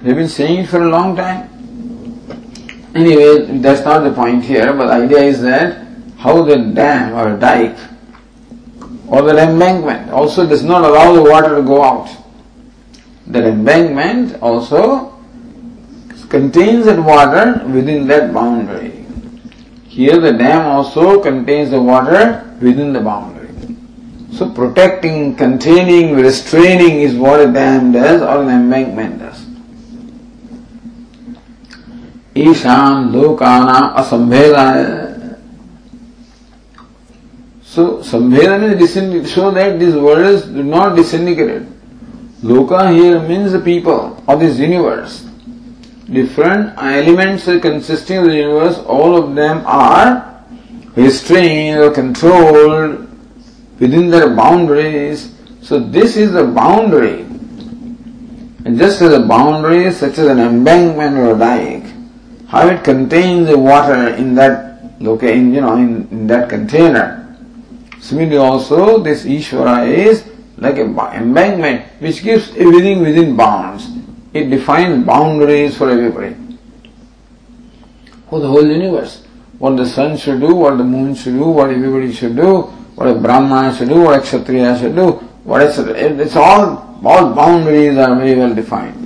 They've 0.03 0.15
been 0.15 0.29
saying 0.29 0.65
it 0.65 0.67
for 0.67 0.83
a 0.83 0.89
long 0.89 1.15
time. 1.15 1.49
Anyway, 2.93 3.57
that's 3.57 3.83
not 3.83 4.03
the 4.03 4.13
point 4.13 4.43
here, 4.43 4.71
but 4.71 4.85
the 4.85 5.05
idea 5.05 5.23
is 5.23 5.41
that 5.41 5.87
how 6.17 6.43
the 6.43 6.57
dam 6.57 7.15
or 7.15 7.35
dike 7.37 7.77
or 9.08 9.22
the 9.22 9.36
embankment 9.36 10.10
also 10.10 10.46
does 10.46 10.62
not 10.62 10.84
allow 10.84 11.12
the 11.12 11.22
water 11.22 11.56
to 11.56 11.62
go 11.62 11.82
out. 11.82 12.08
The 13.26 13.48
embankment 13.48 14.40
also 14.42 15.18
contains 16.28 16.86
that 16.86 16.98
water 16.98 17.62
within 17.66 18.06
that 18.06 18.32
boundary. 18.32 19.04
Here 19.88 20.20
the 20.20 20.32
dam 20.32 20.66
also 20.66 21.20
contains 21.20 21.70
the 21.70 21.80
water 21.82 22.56
within 22.60 22.92
the 22.92 23.00
boundary. 23.00 23.48
So 24.32 24.48
protecting, 24.48 25.34
containing, 25.34 26.14
restraining 26.14 27.00
is 27.00 27.16
what 27.16 27.40
a 27.40 27.52
dam 27.52 27.92
does 27.92 28.22
or 28.22 28.42
an 28.42 28.48
embankment 28.48 29.18
does. 29.18 29.46
ईशान 32.36 33.10
लोकाना 33.12 33.78
असंभेदाय 34.00 34.84
so 37.75 37.97
Sambheda 37.97 38.57
means 38.61 38.79
disintegrate, 38.79 39.27
so 39.27 39.51
that 39.51 39.77
these 39.77 39.95
words 39.95 40.45
do 40.45 40.63
not 40.63 40.95
disintegrate. 40.95 41.63
Loka 42.41 42.89
here 42.95 43.19
means 43.19 43.51
the 43.51 43.59
people 43.59 44.23
of 44.29 44.39
this 44.39 44.57
universe. 44.57 45.27
Different 46.09 46.73
elements 46.77 47.43
consisting 47.59 48.19
of 48.19 48.25
the 48.27 48.35
universe, 48.37 48.77
all 48.77 49.17
of 49.21 49.35
them 49.35 49.61
are 49.65 50.41
restrained 50.95 51.79
or 51.79 51.91
controlled 51.91 53.09
within 53.77 54.09
their 54.09 54.33
boundaries. 54.33 55.35
So 55.61 55.77
this 55.77 56.15
is 56.15 56.31
the 56.31 56.45
boundary. 56.45 57.23
And 58.63 58.77
just 58.77 59.01
as 59.01 59.11
a 59.11 59.19
boundary, 59.19 59.91
such 59.91 60.17
as 60.17 60.27
an 60.27 60.39
embankment 60.39 61.17
or 61.17 61.35
a 61.35 61.37
dike, 61.37 61.91
how 62.47 62.69
it 62.69 62.85
contains 62.85 63.49
the 63.49 63.59
water 63.59 64.15
in 64.15 64.33
that 64.35 65.01
location, 65.01 65.53
you 65.53 65.59
know, 65.59 65.75
in, 65.75 66.07
in 66.09 66.27
that 66.27 66.47
container. 66.47 67.24
Similarly 68.05 68.37
also, 68.37 69.01
this 69.01 69.25
Ishvara 69.25 69.89
is 69.89 70.23
like 70.57 70.77
an 70.77 70.93
embankment 70.93 71.89
which 71.97 72.21
keeps 72.21 72.49
everything 72.55 73.01
within 73.01 73.35
bounds. 73.35 73.89
It 74.31 74.51
defines 74.51 75.03
boundaries 75.03 75.75
for 75.75 75.89
everybody. 75.89 76.35
For 78.29 78.39
the 78.39 78.47
whole 78.47 78.63
universe. 78.63 79.25
What 79.57 79.77
the 79.77 79.87
sun 79.87 80.17
should 80.17 80.39
do, 80.39 80.53
what 80.53 80.77
the 80.77 80.83
moon 80.83 81.15
should 81.15 81.33
do, 81.33 81.49
what 81.49 81.71
everybody 81.71 82.13
should 82.13 82.35
do, 82.35 82.69
what 82.93 83.07
a 83.07 83.15
Brahmana 83.15 83.75
should 83.75 83.89
do, 83.89 84.01
what 84.01 84.19
a 84.19 84.21
Kshatriya 84.21 84.77
should 84.77 84.95
do, 84.95 85.13
what 85.43 85.63
it's 85.63 86.35
all, 86.35 87.01
all 87.03 87.33
boundaries 87.33 87.97
are 87.97 88.15
very 88.15 88.35
well 88.35 88.53
defined. 88.53 89.01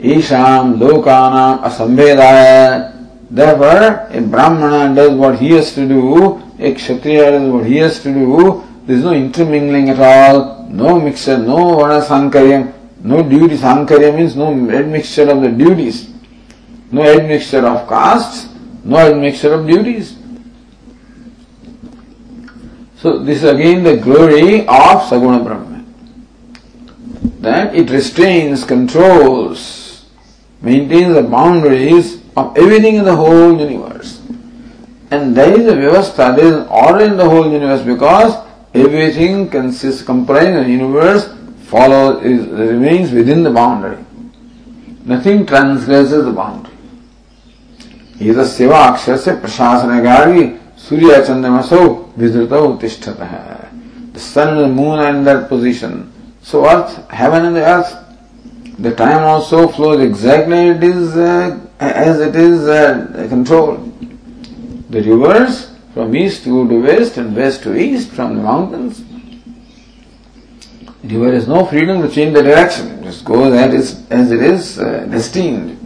Isham 0.00 0.80
Lokanam 0.80 1.62
Asambedaya. 1.62 2.90
Therefore, 3.30 4.08
a 4.10 4.20
Brahmana 4.20 4.94
does 4.96 5.16
what 5.16 5.38
he 5.38 5.52
has 5.52 5.74
to 5.74 5.86
do, 5.86 6.42
a 6.62 6.74
Kshatriya 6.74 7.32
does 7.32 7.50
what 7.50 7.66
he 7.66 7.76
has 7.78 8.02
to 8.02 8.12
do, 8.12 8.64
there 8.86 8.96
is 8.96 9.04
no 9.04 9.12
intermingling 9.12 9.90
at 9.90 10.00
all, 10.00 10.68
no 10.68 11.00
mixture, 11.00 11.38
no 11.38 11.76
Vana 11.78 12.00
Sankaryam, 12.00 12.72
no 13.02 13.22
duty. 13.22 13.56
Sankarya 13.56 14.14
means 14.16 14.36
no 14.36 14.52
admixture 14.70 15.28
of 15.28 15.40
the 15.42 15.50
duties, 15.50 16.12
no 16.90 17.02
admixture 17.02 17.66
of 17.66 17.88
castes, 17.88 18.52
no 18.84 18.96
admixture 18.96 19.54
of 19.54 19.66
duties. 19.66 20.18
So 22.96 23.18
this 23.18 23.42
is 23.42 23.50
again 23.50 23.82
the 23.82 23.96
glory 23.96 24.60
of 24.60 25.02
Saguna 25.10 25.44
Brahman. 25.44 25.82
That 27.40 27.74
it 27.74 27.90
restrains, 27.90 28.64
controls, 28.64 30.06
maintains 30.60 31.14
the 31.14 31.22
boundaries 31.22 32.22
of 32.36 32.56
everything 32.56 32.96
in 32.96 33.04
the 33.04 33.16
whole 33.16 33.58
universe 33.58 34.21
And 35.11 35.35
there 35.35 35.57
is 35.57 35.67
a 35.67 35.75
vyavastha, 35.75 36.35
there 36.35 36.45
is 36.45 36.67
order 36.69 37.05
in 37.05 37.17
the 37.17 37.27
whole 37.27 37.49
universe 37.51 37.81
because 37.81 38.45
everything 38.73 39.49
consists, 39.49 40.01
comprising 40.01 40.55
the 40.55 40.69
universe 40.69 41.33
follows, 41.63 42.23
is, 42.23 42.45
remains 42.47 43.11
within 43.11 43.43
the 43.43 43.49
boundary. 43.49 44.03
Nothing 45.05 45.45
transgresses 45.45 46.25
the 46.25 46.31
boundary. 46.31 46.73
एतस्यैव 48.19 48.71
अक्षरस्य 48.73 49.31
प्रशासनगारी 49.41 50.57
Surya 50.77 51.21
Chandamaso 51.21 52.13
Vidrutau 52.13 52.79
Tishtata. 52.79 53.69
The 54.13 54.19
sun 54.19 54.49
and 54.49 54.59
the 54.59 54.67
moon 54.67 54.99
are 54.99 55.09
in 55.09 55.23
that 55.25 55.49
position. 55.49 56.11
So 56.41 56.65
earth, 56.65 57.09
heaven 57.09 57.45
and 57.45 57.55
the 57.55 57.65
earth, 57.65 57.95
the 58.79 58.93
time 58.95 59.23
also 59.23 59.67
flows 59.67 60.01
exactly 60.01 60.69
it 60.69 60.83
is 60.83 61.15
The 64.91 65.01
rivers 65.01 65.71
from 65.93 66.15
east 66.15 66.45
go 66.45 66.67
to 66.67 66.81
west 66.81 67.17
and 67.17 67.35
west 67.35 67.63
to 67.63 67.75
east 67.75 68.11
from 68.11 68.35
the 68.35 68.43
mountains. 68.43 69.03
The 71.03 71.17
river 71.17 71.33
has 71.33 71.47
no 71.47 71.65
freedom 71.65 72.01
to 72.01 72.09
change 72.09 72.33
the 72.33 72.43
direction. 72.43 72.99
It 72.99 73.03
just 73.03 73.25
goes 73.25 73.53
as 73.53 73.73
it 73.73 73.79
is, 73.79 74.11
as 74.11 74.31
it 74.31 74.41
is 74.41 74.79
uh, 74.79 75.05
destined. 75.09 75.77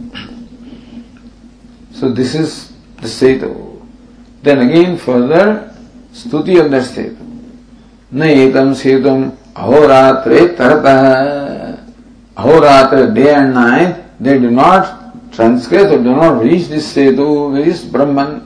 So 1.92 2.10
this 2.10 2.34
is 2.34 2.72
the 3.00 3.08
state 3.08 3.42
of 3.42 3.82
then 4.42 4.58
again 4.68 4.98
further 4.98 5.74
stuti 6.12 6.62
of 6.62 6.70
that 6.70 6.84
state. 6.84 7.16
न 8.14 8.22
एकम 8.22 8.72
सेतुम 8.76 9.20
अहोरात्रे 9.56 10.46
तरतः 10.58 10.98
अहोरात्र 12.36 13.14
day 13.14 13.34
and 13.34 13.54
night 13.54 13.94
they 14.20 14.38
do 14.38 14.50
not 14.50 15.32
transgress 15.32 15.90
or 15.90 16.02
do 16.02 16.14
not 16.14 16.42
reach 16.42 16.68
this 16.68 16.92
setu 16.94 17.54
this 17.54 17.84
brahman 17.84 18.42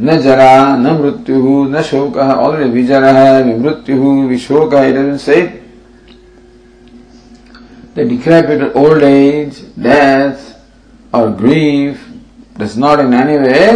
न 0.00 0.18
जरा, 0.18 0.76
न 0.76 0.90
मृत्यु, 1.00 1.64
न 1.64 1.82
शोक 1.82 2.16
और 2.16 2.62
विजर, 2.64 3.04
विमृत्यु, 3.44 4.02
विशोक 4.28 4.74
डिक्रेपिट 7.98 8.76
ओल्ड 8.76 9.02
एज 9.02 9.60
डेथ 9.78 11.14
और 11.14 11.30
grief 11.40 12.06
does 12.60 12.78
not 12.78 13.00
in 13.00 13.14
any 13.14 13.38
way 13.38 13.70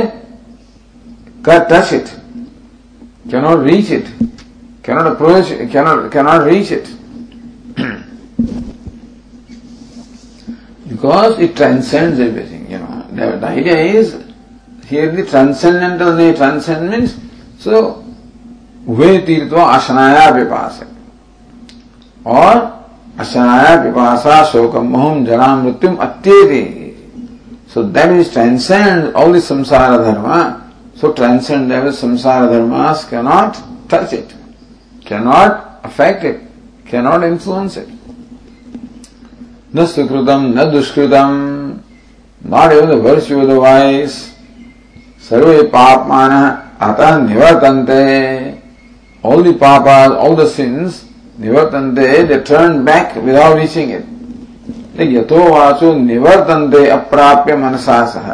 touch 1.49 1.93
it 1.93 2.09
cannot 3.31 3.66
reach 3.66 3.91
it 3.93 4.09
cannot 4.87 5.07
approach 5.07 5.53
cannot 5.73 6.47
reach 6.47 6.73
it 6.73 6.89
because 10.89 11.41
it 11.41 11.57
transcends 11.57 12.20
everything 12.20 12.73
you 12.73 12.79
know 12.79 13.39
the 13.41 13.45
idea 13.45 13.79
is 14.01 14.14
here 14.93 15.11
the 15.11 15.24
transcendental, 15.24 16.14
the 16.16 16.34
transcend 16.34 16.90
means, 16.90 17.16
so, 17.59 18.05
वे 18.88 19.18
तीर्थवा 19.26 19.64
अशनाया 19.74 20.28
विपास 20.36 20.80
और 22.26 22.57
अशनाया 23.20 23.74
विपासा 23.82 24.43
शोकम 24.53 24.86
मोहम 24.93 25.24
जरा 25.26 25.55
मृत्युम 25.57 25.97
अत्येति 26.07 26.64
So 27.72 27.82
that 27.88 28.11
is 28.12 28.30
transcend 28.30 29.14
all 29.14 29.32
the 29.32 29.38
samsara 29.38 29.97
dharma. 30.05 30.70
So 30.95 31.12
transcendental 31.14 31.93
samsara 31.93 32.51
dharmas 32.51 33.09
cannot 33.09 33.62
touch 33.88 34.12
it, 34.12 34.34
cannot 35.07 35.80
affect 35.82 36.24
it, 36.24 36.40
cannot 36.84 37.24
influence 37.24 37.78
it. 37.78 37.88
न 39.74 39.86
सुकृतम 39.86 40.53
न 40.59 40.70
दुष्कृतम 40.70 41.80
not 42.45 42.72
even 42.72 42.90
the 42.90 43.01
virtue 43.01 43.40
of 43.40 43.49
the 43.49 43.59
wise 43.59 44.32
सर्वे 45.31 45.62
पापमान 45.73 46.33
अतः 46.83 47.16
निवर्तन्ते। 47.18 48.03
ऑल 49.25 49.43
द 49.43 49.55
पापास 49.59 50.11
ऑल 50.11 50.35
द 50.37 50.47
सिंस 50.49 51.03
निवर्तन्ते 51.41 52.23
they 52.25 52.37
turn 52.49 52.79
back 52.85 53.16
without 53.25 53.57
reaching 53.59 53.91
it 53.91 54.05
ते 54.97 55.05
यतो 55.14 55.93
निवर्तन्ते 55.95 56.87
अप्राप्य 56.91 57.57
मनसा 57.57 58.05
सह। 58.07 58.29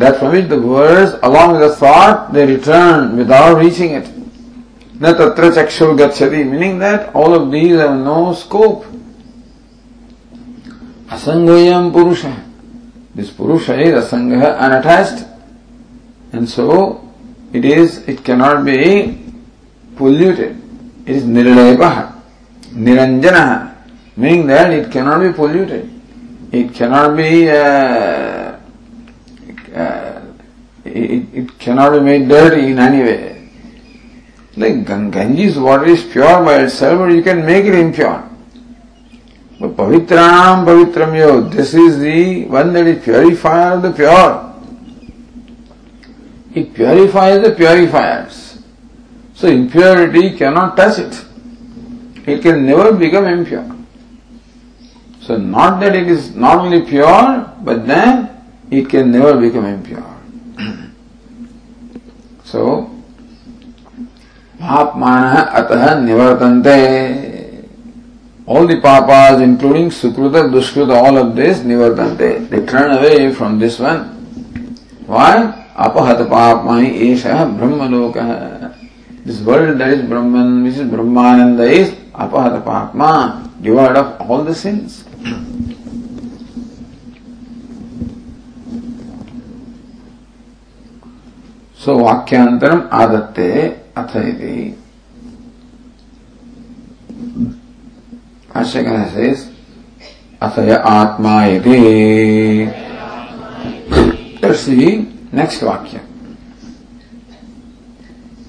That 0.00 0.14
from 0.14 0.30
which 0.32 0.48
the 0.48 0.62
words 0.64 1.14
along 1.24 1.60
the 1.60 1.70
thought 1.82 2.32
they 2.34 2.44
return 2.46 3.10
without 3.16 3.58
reaching 3.58 3.96
it 3.96 4.14
न 5.02 5.12
तत्र 5.12 5.50
चक्षु 5.54 5.92
गच्छति 5.94 6.44
meaning 6.44 6.80
that 6.80 7.16
all 7.16 7.34
of 7.34 7.50
these 7.50 7.78
have 7.80 7.94
no 7.94 8.32
scope 8.34 8.84
असंगयम 11.12 11.90
पुरुष। 11.90 12.24
दिस 13.16 13.28
पुरुष 13.32 13.70
इज़ 13.70 13.94
असंग 13.96 14.42
unattached 14.42 15.24
And 16.36 16.46
so 16.46 17.02
it 17.54 17.64
is, 17.64 18.06
it 18.06 18.22
cannot 18.22 18.66
be 18.66 19.18
polluted. 19.96 20.54
It 21.06 21.16
is 21.16 21.24
nirlepaha, 21.24 22.20
niranjanaha, 22.72 23.74
meaning 24.18 24.46
that 24.48 24.70
it 24.70 24.92
cannot 24.92 25.22
be 25.22 25.32
polluted. 25.32 25.88
It 26.52 26.74
cannot 26.74 27.16
be, 27.16 27.48
uh, 27.48 28.58
uh, 29.74 30.22
it, 30.84 31.26
it 31.32 31.58
cannot 31.58 31.92
be 31.92 32.00
made 32.00 32.28
dirty 32.28 32.70
in 32.72 32.78
any 32.80 33.02
way. 33.02 33.48
Like 34.58 34.84
Ganges 34.84 35.58
water 35.58 35.86
is 35.86 36.04
pure 36.04 36.44
by 36.44 36.64
itself, 36.64 36.98
but 36.98 37.12
you 37.12 37.22
can 37.22 37.46
make 37.46 37.64
it 37.64 37.74
impure. 37.74 38.28
But 39.58 39.74
Pavitranam 39.74 40.66
Pavitram 40.66 41.16
Yo, 41.18 41.40
this 41.48 41.72
is 41.72 41.98
the 41.98 42.44
one 42.44 42.74
that 42.74 42.86
is 42.86 43.02
purifier 43.02 43.76
of 43.76 43.82
the 43.82 43.92
pure. 43.92 44.45
It 46.56 46.72
purifies 46.72 47.42
the 47.42 47.50
purifiers. 47.54 48.62
So 49.34 49.46
impurity 49.48 50.38
cannot 50.38 50.74
touch 50.74 50.98
it. 50.98 51.22
It 52.26 52.40
can 52.40 52.64
never 52.64 52.92
become 52.92 53.26
impure. 53.26 53.70
So 55.20 55.36
not 55.36 55.80
that 55.80 55.94
it 55.94 56.08
is 56.08 56.34
not 56.34 56.64
only 56.64 56.80
pure, 56.80 57.52
but 57.60 57.86
then 57.86 58.30
it 58.70 58.88
can 58.88 59.10
never 59.10 59.38
become 59.38 59.66
impure. 59.66 60.16
so, 62.44 62.90
Papmana 64.58 65.52
atah 65.52 66.00
nivartante. 66.00 67.68
All 68.46 68.66
the 68.66 68.80
papas, 68.80 69.42
including 69.42 69.90
Sukruta, 69.90 70.48
Dushkruta, 70.48 70.96
all 70.96 71.18
of 71.18 71.36
this, 71.36 71.58
nivartante. 71.58 72.48
They 72.48 72.64
turn 72.64 72.96
away 72.96 73.34
from 73.34 73.58
this 73.58 73.78
one. 73.78 74.04
Why? 75.04 75.65
अपहत 75.78 76.20
पाप 76.30 76.64
मई 76.70 76.86
S 77.06 77.22
ब्रह्म 77.26 77.88
लोक 77.90 78.14
this 79.26 79.40
world 79.42 79.78
that 79.78 79.92
is 79.92 80.02
ब्रह्म 80.02 80.42
which 80.64 80.78
is 80.78 80.88
ब्रह्मानंद 80.90 81.60
is 81.60 81.90
अपहत 82.14 82.52
पापमा 82.66 83.10
devoid 83.62 83.96
of 83.96 84.22
all 84.22 84.46
the 84.46 84.54
sins 84.54 85.04
so 91.84 91.98
वाक्यांतरम 91.98 92.80
आदत्ते 92.92 93.50
अथ 93.96 94.16
इति। 94.16 94.56
अशगन 98.56 98.98
आत्मा 100.72 101.44
इति। 101.46 101.76
नेक्स्ट 105.36 105.62
वाक्य। 105.62 106.00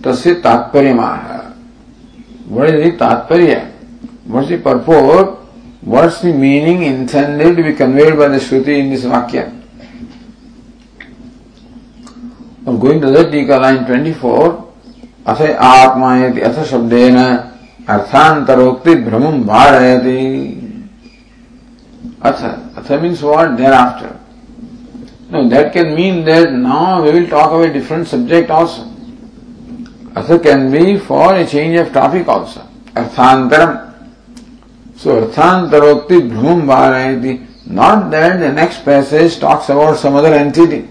तस्य 0.03 0.33
तात्पर्य। 0.33 0.93
वट 2.49 2.69
इज़ 2.69 2.95
दात्पर्य 2.99 3.55
what 4.27 4.51
is 4.51 4.61
दर्पोर 4.63 5.35
what's 5.87 6.21
the 6.21 6.31
meaning 6.33 6.83
intended 6.83 7.63
be 7.65 7.73
conveyed 7.73 8.15
by 8.17 8.29
the 8.29 8.39
Shruti 8.39 8.73
in 8.73 8.89
this 8.89 9.05
वाक्य। 9.05 9.51
और 12.67 12.75
गोइंग 12.75 13.01
टू 13.01 13.11
दैट 13.11 13.31
टीका 13.31 13.57
लाइन 13.57 13.83
24 13.85 14.51
अथ 15.27 15.41
आत्मा 15.65 16.15
अथ 16.25 16.63
शब्देन 16.65 17.17
अर्थांतरोक्ति 17.89 18.95
भ्रमं 18.95 19.43
वारयति। 19.45 20.23
अथ 22.23 22.43
अथ 22.77 22.91
means 23.01 23.23
what 23.23 23.49
thereafter 23.73 24.16
No, 25.29 25.47
that 25.49 25.73
can 25.73 25.93
mean 25.93 26.23
that 26.25 26.53
now 26.53 27.03
we 27.03 27.11
will 27.11 27.27
talk 27.27 27.51
about 27.51 27.73
different 27.73 28.07
subject 28.07 28.49
also. 28.49 28.83
Asa 30.15 30.39
can 30.39 30.71
be 30.71 30.97
for 30.97 31.35
a 31.35 31.45
change 31.45 31.77
of 31.79 31.91
topic 31.91 32.27
also. 32.27 32.61
Arthantaram. 32.93 34.09
So 34.95 35.27
Arthantarokti 35.27 36.29
bhrum 36.29 36.65
varayati. 36.65 37.67
Not 37.67 38.09
that 38.11 38.37
the 38.39 38.51
next 38.51 38.85
passage 38.85 39.39
talks 39.39 39.67
about 39.69 39.97
some 39.97 40.15
other 40.15 40.33
entity. 40.33 40.87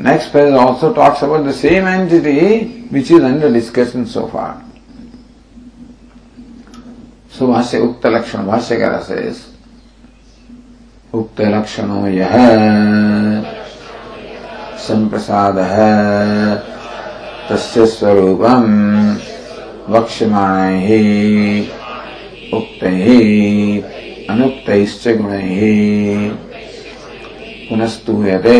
Next 0.00 0.32
passage 0.32 0.54
also 0.54 0.92
talks 0.92 1.22
about 1.22 1.44
the 1.44 1.52
same 1.52 1.84
entity 1.84 2.82
which 2.88 3.10
is 3.12 3.22
under 3.22 3.52
discussion 3.52 4.04
so 4.04 4.26
far. 4.26 4.62
So 7.30 7.46
Vasya 7.46 7.80
Ukta 7.80 8.10
Lakshana 8.10 8.44
Vashyakara 8.44 9.04
says, 9.04 9.51
उक्त 11.14 11.40
लक्षणो 11.40 12.06
यह 12.06 12.34
संप्रसाद 14.78 15.58
तस्य 17.50 17.86
स्वरूपम 17.86 18.64
वक्ष्यमाण 19.88 20.78
ही 20.78 21.00
उक्त 22.54 22.84
अनुक्त 24.30 24.70
गुण। 25.20 25.38
पुनस्तूयते 27.68 28.58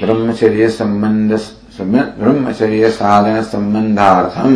ब्रह्मचर्य 0.00 0.68
संबंध 0.68 1.38
ब्रह्मचर्य 2.18 2.90
साधन 2.90 3.40
संबंधार्थम 3.42 4.54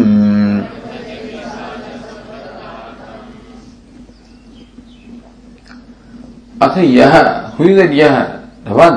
अथ 6.62 6.78
यह 6.78 7.16
हुई 7.58 7.74
दैट 7.74 7.92
यह 7.92 8.14
वन 8.68 8.94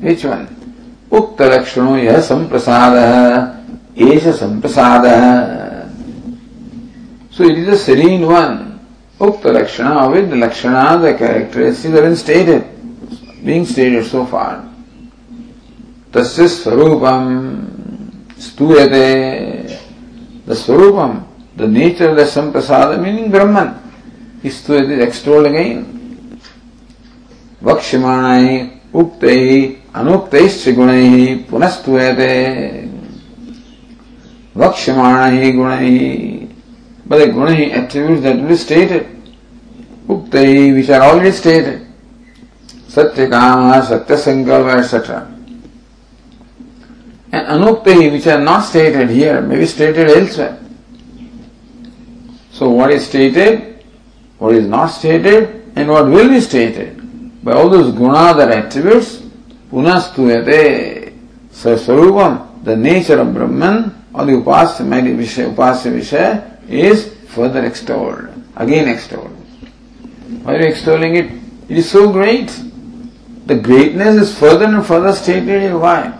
विच 0.00 0.24
वन 0.26 0.46
उक्त 1.18 1.42
लक्षणों 1.42 1.96
यह 1.98 2.20
संप्रसाद 2.20 2.94
एष 4.08 4.26
Samprasad 4.38 5.04
so 7.36 7.44
it 7.44 7.58
is 7.58 7.70
a 7.70 7.76
serene 7.76 8.26
one. 8.26 8.58
उक्त 9.20 9.46
लक्षण 9.46 10.30
the 10.30 10.36
lakshana 10.36 10.98
the 10.98 11.12
characteristics 11.14 11.94
have 11.94 12.04
been 12.04 12.16
stated, 12.16 12.64
being 13.44 13.66
stated 13.66 14.04
so 14.06 14.24
far. 14.24 14.64
तस्य 16.14 16.46
स्वरूपम 16.48 17.26
स्तूयते। 18.40 19.04
द 20.48 20.54
स्वरूपम 20.54 21.12
द 21.58 21.68
नेचर 21.70 22.14
द 22.14 22.24
संप्रसाद 22.26 22.98
मीनिंग 23.00 23.30
ब्रह्मन 23.32 23.68
स्तूयते 24.46 25.02
एक्सटोल्ड 25.02 25.46
अगेन 25.46 25.84
वक्ष्यमाण 27.62 28.46
उक्त 28.94 29.24
अनुक्त 29.94 30.34
गुण 30.76 30.90
पुनस्तुते 31.50 32.30
वक्ष्यमाण 34.56 35.36
गुण 35.56 35.70
बड़े 37.06 37.26
गुण 37.26 37.48
एट्रीब्यूट 37.50 38.18
दैट 38.22 38.42
विल 38.42 38.56
स्टेटेड 38.56 40.10
उक्त 40.10 40.34
विच 40.74 40.90
आर 40.90 41.00
ऑलरेडी 41.00 41.32
स्टेट 41.32 41.66
सत्य 42.94 43.26
काम 43.26 43.72
सत्य 43.88 44.16
संकल्प 44.16 44.68
etcetera 44.76 45.18
and 47.34 47.44
अनुक्त 47.46 47.88
which 47.88 48.28
are 48.28 48.38
not 48.40 48.62
stated 48.68 49.10
here 49.10 49.40
may 49.42 49.56
be 49.56 49.66
stated 49.66 50.10
elsewhere 50.10 50.56
so 52.58 52.70
what 52.70 52.90
is 52.92 53.02
stated 53.02 53.60
what 54.40 54.54
is 54.54 54.66
not 54.68 54.88
stated 54.90 55.78
and 55.78 55.88
what 55.90 56.14
will 56.14 56.30
be 56.30 56.40
stated 56.40 56.99
by 57.42 57.52
all 57.52 57.68
those 57.70 57.92
guna, 57.92 58.34
that 58.34 58.50
attributes, 58.50 59.22
punastuyate, 59.70 61.16
saswarupam, 61.50 62.64
the 62.64 62.76
nature 62.76 63.18
of 63.18 63.32
Brahman 63.32 63.94
or 64.12 64.24
the 64.26 64.32
upasya, 64.32 65.54
upasya 65.54 65.92
vishaya 65.92 66.68
is 66.68 67.14
further 67.28 67.64
extolled, 67.64 68.28
again 68.56 68.88
extolled. 68.88 69.30
Why 70.42 70.54
are 70.54 70.60
you 70.62 70.68
extolling 70.68 71.16
it? 71.16 71.30
It 71.68 71.78
is 71.78 71.90
so 71.90 72.12
great. 72.12 72.48
The 73.46 73.56
greatness 73.56 74.16
is 74.16 74.38
further 74.38 74.66
and 74.66 74.86
further 74.86 75.12
stated 75.12 75.48
here. 75.48 75.78
Why? 75.78 76.12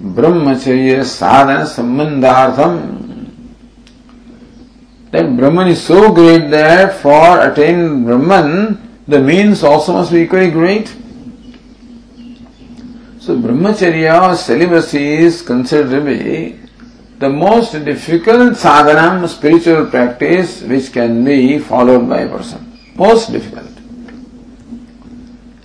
Brahmacharya 0.00 1.04
sadhana 1.04 1.64
sambandhartham. 1.64 3.02
That 5.12 5.36
Brahman 5.36 5.68
is 5.68 5.82
so 5.82 6.12
great 6.12 6.50
that 6.50 7.00
for 7.00 7.40
attaining 7.40 8.04
Brahman, 8.04 8.83
the 9.06 9.20
means 9.20 9.62
also 9.62 9.92
must 9.92 10.12
be 10.12 10.22
equally 10.22 10.50
great. 10.50 10.88
So 13.18 13.36
Brahmacharya 13.38 14.30
or 14.30 14.36
celibacy 14.36 15.14
is 15.14 15.42
considered 15.42 15.90
to 15.90 16.00
be 16.04 16.60
the 17.18 17.30
most 17.30 17.72
difficult 17.72 18.56
sadhana, 18.56 19.26
spiritual 19.28 19.86
practice 19.86 20.62
which 20.62 20.92
can 20.92 21.24
be 21.24 21.58
followed 21.58 22.08
by 22.08 22.20
a 22.20 22.28
person. 22.28 22.78
Most 22.94 23.32
difficult. 23.32 23.70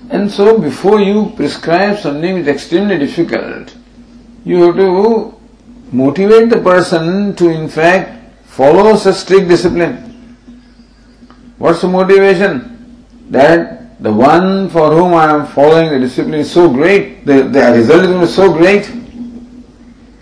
And 0.09 0.31
so 0.31 0.57
before 0.57 0.99
you 0.99 1.33
prescribe 1.35 1.99
something 1.99 2.35
which 2.35 2.43
is 2.43 2.47
extremely 2.47 2.97
difficult, 2.97 3.75
you 4.43 4.63
have 4.63 4.75
to 4.77 5.37
motivate 5.91 6.49
the 6.49 6.59
person 6.59 7.35
to 7.35 7.49
in 7.49 7.67
fact 7.67 8.33
follow 8.45 8.95
such 8.95 9.15
strict 9.15 9.47
discipline. 9.47 10.37
What's 11.57 11.81
the 11.81 11.87
motivation? 11.87 12.78
That 13.30 14.01
the 14.01 14.11
one 14.11 14.69
for 14.69 14.91
whom 14.91 15.13
I 15.13 15.30
am 15.30 15.45
following 15.47 15.91
the 15.91 15.99
discipline 15.99 16.39
is 16.39 16.51
so 16.51 16.69
great, 16.69 17.25
the, 17.25 17.43
the 17.43 17.71
result 17.73 18.23
is 18.23 18.34
so 18.34 18.53
great. 18.53 18.89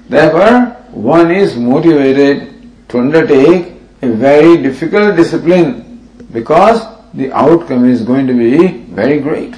Therefore, 0.10 0.76
one 0.91 1.32
is 1.32 1.55
motivated 1.55 2.53
to 2.89 2.99
undertake 2.99 3.74
a 4.01 4.08
very 4.08 4.58
difficult 4.58 5.16
discipline 5.16 6.08
because 6.32 6.82
the 7.14 7.32
outcome 7.32 7.89
is 7.89 8.01
going 8.03 8.28
to 8.28 8.34
be 8.34 8.80
very 8.93 9.20
great. 9.20 9.55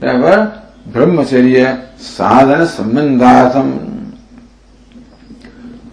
Therefore, 0.00 0.62
brahmacharya 0.88 1.98
sadhana 1.98 2.64
sambandhatham. 2.64 4.18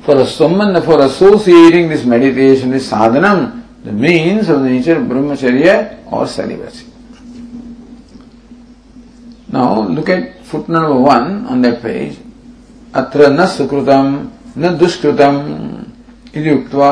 For 0.04 0.16
a 0.16 0.26
sambandha, 0.26 0.84
for 0.84 1.00
associating 1.02 1.90
this 1.90 2.06
meditation 2.06 2.72
with 2.72 2.82
sadhanam, 2.82 3.61
the 3.84 3.92
means 3.92 4.50
of 4.50 4.62
the 4.62 4.70
nature 4.70 4.98
of 4.98 5.04
brahmacharya 5.06 6.12
or 6.12 6.28
celibacy. 6.28 6.86
Now 9.52 9.82
look 9.82 10.10
at 10.10 10.44
footnote 10.46 10.82
number 10.82 11.00
one 11.00 11.46
on 11.48 11.62
that 11.62 11.82
page. 11.82 12.18
अत्र 12.96 13.28
न 13.32 13.46
सुकृतम 13.48 14.08
न 14.58 14.78
दुष्कृतम 14.78 15.36
इति 16.36 16.52
उक्त्वा 16.52 16.92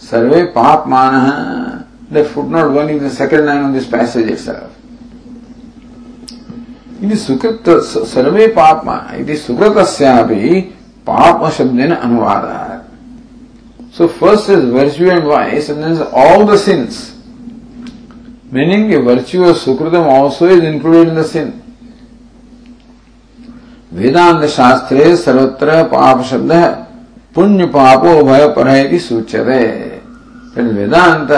सर्वे 0.00 0.42
पापमानः 0.56 1.84
the 2.10 2.24
footnote 2.24 2.72
one 2.72 2.88
is 2.90 3.02
the 3.02 3.10
second 3.10 3.44
line 3.46 3.64
of 3.64 3.72
this 3.74 3.86
passage 3.86 4.30
itself. 4.30 4.70
इति 7.02 7.16
सुकृत 7.16 7.68
सर्वे 8.12 8.46
पापमा 8.54 8.96
इति 9.16 9.36
सुकृतस्यापि 9.36 10.60
पाप 11.06 11.50
शब्देन 11.56 11.94
अनुवादः 11.94 12.87
So 13.98 14.06
first 14.06 14.48
is 14.48 14.64
virtue 14.66 15.10
and 15.10 15.24
vice 15.24 15.70
and 15.70 15.82
then 15.82 15.90
is 15.90 16.00
all 16.00 16.46
the 16.46 16.56
sins. 16.56 17.16
Meaning 18.48 18.90
the 18.90 19.00
virtue 19.02 19.42
of 19.42 19.56
Sukritam 19.56 20.04
also 20.04 20.46
is 20.46 20.62
included 20.62 21.08
in 21.08 21.14
the 21.16 21.24
sin. 21.24 21.64
वेदांत 23.92 24.44
शास्त्रे 24.54 25.16
सर्वत्र 25.16 25.82
पाप 25.90 26.22
शब्द 26.30 26.52
पुण्य 27.34 27.66
पापो 27.74 28.12
भय 28.24 28.46
पर 28.56 28.98
सूच्यते 29.08 29.62
वेदांत 30.56 31.30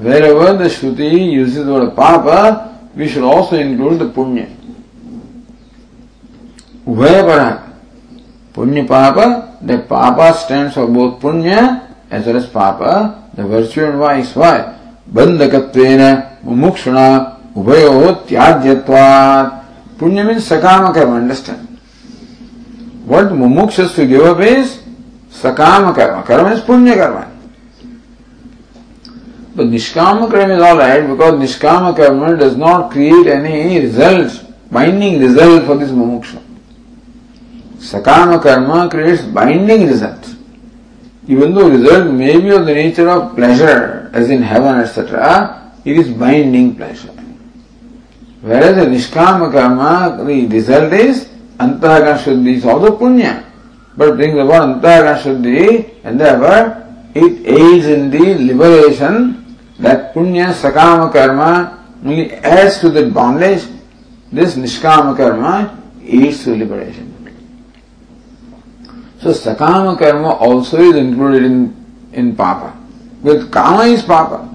wherever 0.00 0.56
the 0.56 0.64
Shruti 0.64 1.32
uses 1.32 1.66
the 1.66 1.72
word 1.72 1.94
papa, 1.94 2.78
we 2.96 3.08
should 3.08 3.24
also 3.24 3.58
include 3.58 3.98
the 3.98 4.08
punya. 4.08 4.48
Ubhaya 6.86 7.73
Punya 8.54 8.86
papa, 8.86 9.58
the 9.60 9.82
papa 9.82 10.30
stands 10.38 10.78
for 10.78 10.86
both 10.86 11.18
punya 11.18 11.90
as 12.06 12.24
well 12.24 12.36
as 12.38 12.46
papa, 12.46 13.26
the 13.34 13.42
virtue 13.42 13.82
and 13.82 13.98
vice. 13.98 14.30
Why? 14.38 14.78
Bandhakatvena, 15.10 16.38
mumukshuna, 16.46 17.34
ubhayo 17.50 18.22
tyajyatvat. 18.30 19.66
Punya 19.98 20.22
means 20.22 20.46
sakama 20.46 20.94
karma, 20.94 21.18
understand? 21.18 21.66
What 23.06 23.34
mumuksh 23.34 23.82
has 23.82 23.94
to 23.98 24.06
give 24.06 24.22
up 24.22 24.38
is 24.38 24.78
sakama 25.34 25.90
karma. 25.90 26.22
Karma 26.22 26.54
is 26.54 26.62
punya 26.62 26.94
karma. 26.94 27.34
But 29.56 29.66
nishkama 29.66 30.30
karma 30.30 30.54
is 30.54 30.62
alright 30.62 31.02
because 31.10 31.34
nishkama 31.42 31.96
karma 31.96 32.36
does 32.36 32.56
not 32.56 32.92
create 32.92 33.26
any 33.26 33.80
result, 33.80 34.30
binding 34.70 35.18
result 35.18 35.66
for 35.66 35.74
this 35.74 35.90
mumuksha. 35.90 36.43
Sakama 37.84 38.40
karma 38.40 38.88
creates 38.88 39.22
binding 39.22 39.86
result. 39.86 40.34
Even 41.28 41.54
though 41.54 41.68
result 41.68 42.10
may 42.12 42.40
be 42.40 42.48
of 42.48 42.64
the 42.64 42.72
nature 42.72 43.10
of 43.10 43.36
pleasure, 43.36 44.10
as 44.14 44.30
in 44.30 44.40
heaven, 44.40 44.80
etc., 44.80 45.72
it 45.84 45.98
is 45.98 46.08
binding 46.08 46.74
pleasure. 46.76 47.12
Whereas 48.40 48.76
the 48.76 48.86
Nishkama 48.88 49.52
karma, 49.52 50.24
the 50.24 50.46
result 50.46 50.92
is 50.94 51.28
Antahagana 51.58 52.18
Shuddhi 52.18 52.56
is 52.56 52.64
also 52.64 52.96
punya. 52.96 53.44
But 53.96 54.16
brings 54.16 54.38
about 54.38 54.80
Antahagana 54.80 55.20
Shuddhi 55.20 55.94
and 56.04 56.18
therefore 56.18 56.88
it 57.14 57.46
aids 57.46 57.86
in 57.86 58.10
the 58.10 58.34
liberation 58.34 59.56
that 59.78 60.14
punya 60.14 60.52
sakama 60.52 61.12
karma 61.12 61.84
only 62.04 62.32
adds 62.32 62.80
to 62.80 62.88
the 62.88 63.08
bondage. 63.10 63.64
This 64.32 64.56
nishkama 64.56 65.16
karma 65.16 65.78
aids 66.02 66.44
to 66.44 66.56
liberation. 66.56 67.23
So 69.24 69.30
sakama 69.32 69.98
karma 69.98 70.32
also 70.36 70.76
is 70.82 70.96
included 70.96 71.44
in, 71.44 71.74
in 72.12 72.36
papa. 72.36 72.76
With 73.22 73.50
kama 73.50 73.84
is 73.84 74.02
papa. 74.02 74.46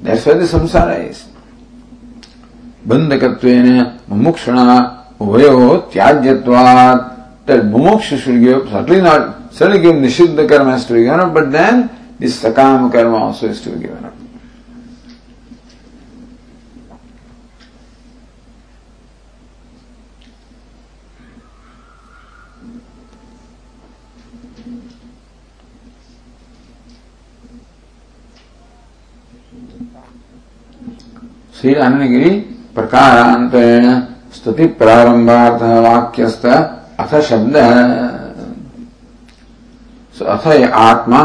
That's 0.00 0.24
why 0.24 0.32
the 0.40 0.46
samsara 0.46 1.10
is. 1.10 1.28
बंधकत्वेन 2.88 3.68
मुमुक्षुणा 4.08 4.64
उभयो 5.20 5.90
त्याज्यत्वात् 5.92 7.10
that 7.46 7.64
mumuksha 7.64 8.16
should 8.16 8.40
give 8.40 8.62
up. 8.62 8.68
certainly 8.72 9.02
not 9.02 9.52
certainly 9.52 9.82
give 9.82 9.94
nishiddha 9.96 10.48
karma 10.48 10.70
has 10.72 10.86
to 10.86 10.94
be 10.94 11.04
given 11.04 11.20
up, 11.20 11.34
but 11.34 11.52
then 11.52 11.90
this 12.18 12.42
sakama 12.42 12.90
karma 12.90 13.16
also 13.16 13.48
is 13.48 13.60
to 13.60 13.70
be 13.76 13.80
given 13.86 14.06
up. 14.06 14.13
Shri 31.64 31.74
अन्नगिरी 31.80 32.30
प्रकारांतरेण 32.76 33.84
स्तुति 34.36 34.66
प्रारंभार्थ 34.80 35.62
वाक्यस्त 35.84 36.44
अथ 36.46 37.14
शब्द 37.28 37.56
so 40.16 40.26
atha 40.26 40.56
atma 40.80 41.22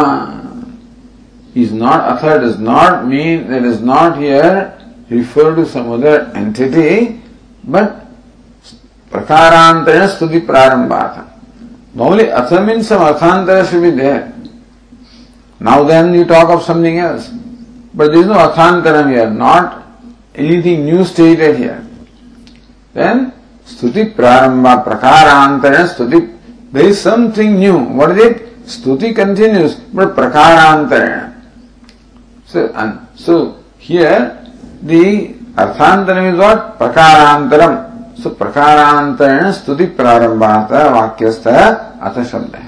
is 1.54 1.74
not 1.74 2.06
atha 2.12 2.40
does 2.44 2.58
not 2.58 3.06
mean 3.06 3.50
that 3.50 3.66
is 3.72 3.82
not 3.82 4.18
here 4.18 4.74
referred 5.10 5.56
to 5.56 5.66
some 5.66 5.92
other 5.92 6.32
entity 6.44 7.20
but 7.66 8.08
prakarantara 9.12 10.08
stuti 10.16 10.42
prarambhata 10.52 11.26
normally 11.94 12.30
atha 12.44 12.64
means 12.66 12.88
some 12.88 13.02
arthantara 13.10 13.70
should 13.70 13.82
be 13.82 13.92
there 13.92 14.34
now 15.60 15.84
then 15.84 16.14
you 16.14 16.24
talk 16.24 16.50
of 16.58 16.64
something 16.64 16.98
else 16.98 17.30
but 17.94 18.14
there 18.14 18.22
is 18.22 18.28
no 18.34 18.40
arthantaram 18.48 19.12
here 19.12 19.30
not 19.30 19.79
anything 20.40 20.86
new 20.86 21.04
stated 21.04 21.58
here. 21.58 21.86
Then 22.94 23.34
Stuti 23.66 24.16
Prarambha 24.16 24.84
Prakarantara 24.84 25.88
Stuti 25.88 26.38
there 26.72 26.86
is 26.86 27.02
something 27.02 27.60
new. 27.60 27.78
What 27.78 28.12
is 28.12 28.24
it? 28.24 28.38
Stuti 28.64 29.16
continues, 29.16 29.76
but 29.76 30.16
Prakarantara. 30.16 31.34
So, 32.46 32.72
and, 32.74 33.08
so 33.16 33.64
here 33.78 34.46
the 34.82 35.34
Arthantaram 35.54 36.34
is 36.34 36.40
what? 36.40 36.80
Prakarantaram. 36.80 37.90
So 38.20 38.32
prakarantaram 38.32 39.56
stuti 39.56 39.96
prarambhata 39.96 40.92
vakyastha 40.92 42.02
atha 42.04 42.20
shabda 42.20 42.60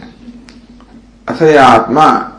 Athaya 1.28 1.84
atma. 1.84 2.32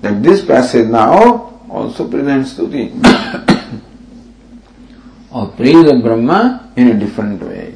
That 0.00 0.22
this 0.22 0.44
passage 0.44 0.88
now 0.88 1.60
also 1.68 2.08
presents 2.08 2.54
stuti. 2.54 3.44
Or 5.38 5.48
praise 5.58 5.86
of 5.92 6.02
Brahma 6.02 6.72
in 6.76 6.88
a 6.88 6.98
different 6.98 7.42
way. 7.42 7.74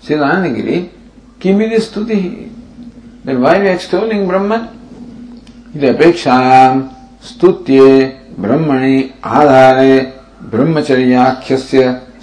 Siddhanagiri, 0.00 0.90
Kimi 1.38 1.66
stuti. 1.76 2.50
Then 3.24 3.40
why 3.42 3.58
we 3.60 3.68
are 3.68 3.74
extolling 3.74 4.26
Brahman? 4.26 4.62
The 5.74 5.88
अपेक्षा 5.94 6.36
स्तुत्ये 7.28 7.88
ब्रह्मणि 8.40 8.96
आधारे 9.36 9.94
ब्रह्मचर्याख्यस्य 10.52 11.82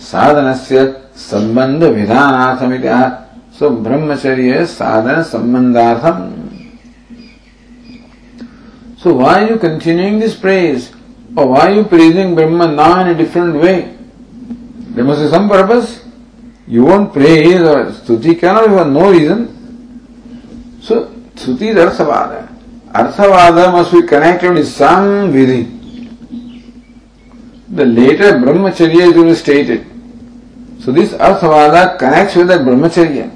साधनस्य 0.10 0.84
संबंध 1.30 1.84
विधानार्थमिति 1.98 2.90
so 3.60 3.70
ब्रह्मचर्य 3.88 4.66
साधन 4.80 5.22
संबंधार्थम 5.34 6.24
So 9.04 9.14
why 9.14 9.44
are 9.44 9.50
you 9.50 9.58
continuing 9.60 10.18
this 10.18 10.36
Or 11.36 11.48
why 11.48 11.70
are 11.70 11.74
you 11.74 11.84
praising 11.84 12.36
Brahman 12.36 12.76
now 12.76 13.02
in 13.02 13.08
a 13.08 13.16
different 13.16 13.56
way? 13.56 13.96
There 14.96 15.04
must 15.04 15.22
be 15.22 15.30
some 15.30 15.50
purpose. 15.50 16.04
You 16.68 16.86
won't 16.86 17.14
praise 17.14 17.62
or 17.62 17.92
stuti 17.92 18.40
cannot 18.40 18.70
have 18.70 18.88
no 18.88 19.12
reason. 19.12 20.80
So 20.82 21.08
stuti 21.36 21.74
is 21.74 21.76
arthavada. 21.76 22.48
Arthavada 22.92 23.72
must 23.72 23.92
be 23.92 24.04
connected 24.04 24.54
with 24.54 24.68
some 24.68 25.34
vidhi. 25.34 25.72
The 27.70 27.86
later 27.86 28.34
brahmacharya 28.34 29.08
is 29.10 29.14
to 29.14 29.36
stated. 29.36 29.86
So 30.80 30.92
this 30.92 31.12
arthavada 31.14 32.00
connects 32.00 32.36
with 32.36 32.48
that 32.48 32.62
brahmacharya. 32.62 33.36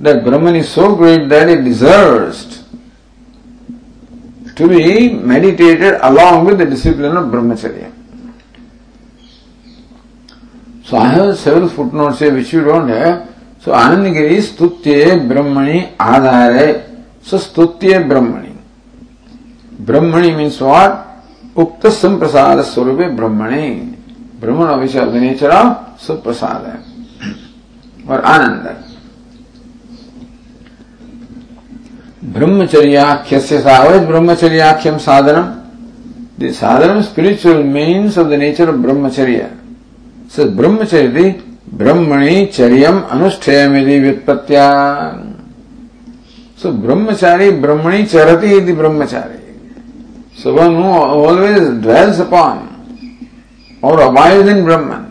That 0.00 0.24
Brahman 0.24 0.54
is 0.54 0.68
so 0.68 0.94
great 0.94 1.28
that 1.28 1.48
it 1.48 1.64
deserves 1.64 2.64
to 4.58 4.66
be 4.66 5.14
meditated 5.14 5.94
along 6.02 6.44
with 6.46 6.58
the 6.58 6.66
discipline 6.66 7.16
of 7.16 7.26
brahmacharya. 7.32 7.92
So 10.84 10.96
I 10.96 11.06
have 11.14 11.38
several 11.38 11.68
footnotes 11.68 12.18
here 12.18 12.34
which 12.34 12.52
you 12.52 12.64
don't 12.64 12.88
have. 12.88 13.28
So 13.60 13.72
Anandagiri 13.72 14.38
Stutye 14.42 15.28
Brahmani 15.28 15.96
Adhare. 15.96 17.04
So 17.22 17.38
Stutye 17.38 18.02
Brahmani. 18.10 18.56
Brahmani 19.84 20.36
means 20.36 20.60
what? 20.60 21.06
Ukta 21.54 21.90
Samprasada 21.90 22.64
Swarupe 22.64 23.14
Brahmani. 23.14 23.94
Brahman 24.40 24.80
which 24.80 24.96
of 24.96 25.12
the 25.12 25.20
nature 25.20 25.52
of 25.52 26.00
Suprasada 26.00 26.82
or 28.08 28.24
Ananda. 28.24 28.87
ब्रह्मचर्याख्य 32.24 33.38
ब्रह्मचर्याख्यम 34.06 34.96
साधनम 34.98 35.46
साधनम 36.52 37.00
spiritual 37.02 37.62
means 37.64 38.18
of 38.18 38.28
the 38.28 38.32
nature 38.32 38.70
of 38.70 38.76
ब्रह्मचर्य। 38.76 39.46
ब्रह्मचर्य 40.56 41.34
ब्रह्मणि 41.74 42.44
चर्यम 42.54 43.00
अनुष्ठेयम 43.10 43.76
यदि 43.76 43.98
व्युत्पत्तिया। 44.00 44.66
सो 46.62 46.72
ब्रह्मचारी 46.72 47.50
ब्रह्मणि 47.50 48.02
चरती 48.04 48.56
यदि 48.56 48.72
ब्रह्मचारी। 48.72 49.38
So 50.42 50.52
one 50.52 50.76
always 50.84 51.62
dwells 51.82 52.20
upon 52.20 52.58
or 53.82 54.00
abide 54.00 54.48
in 54.48 54.64
Brahman 54.64 55.06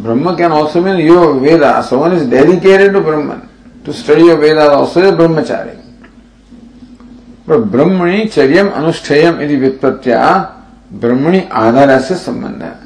Brahma 0.00 0.34
can 0.36 0.52
also 0.52 0.80
mean 0.80 0.96
your 1.00 1.32
Veda 1.40 1.62
so 1.82 1.98
one 1.98 2.16
is 2.16 2.30
dedicated 2.30 2.92
to 2.92 3.00
Brahman 3.00 3.40
To 3.84 3.92
study 3.92 4.24
your 4.24 4.38
Veda 4.38 4.70
also 4.70 5.00
is 5.02 5.12
brahmachari. 5.12 5.80
But 7.46 7.70
brahmani 7.70 8.24
charyam 8.24 8.72
anushthayam 8.72 9.42
iti 9.44 9.56
vyutpatya 9.56 10.52
brahmani 10.92 11.48
adharasya 11.48 12.16
sambandha. 12.16 12.80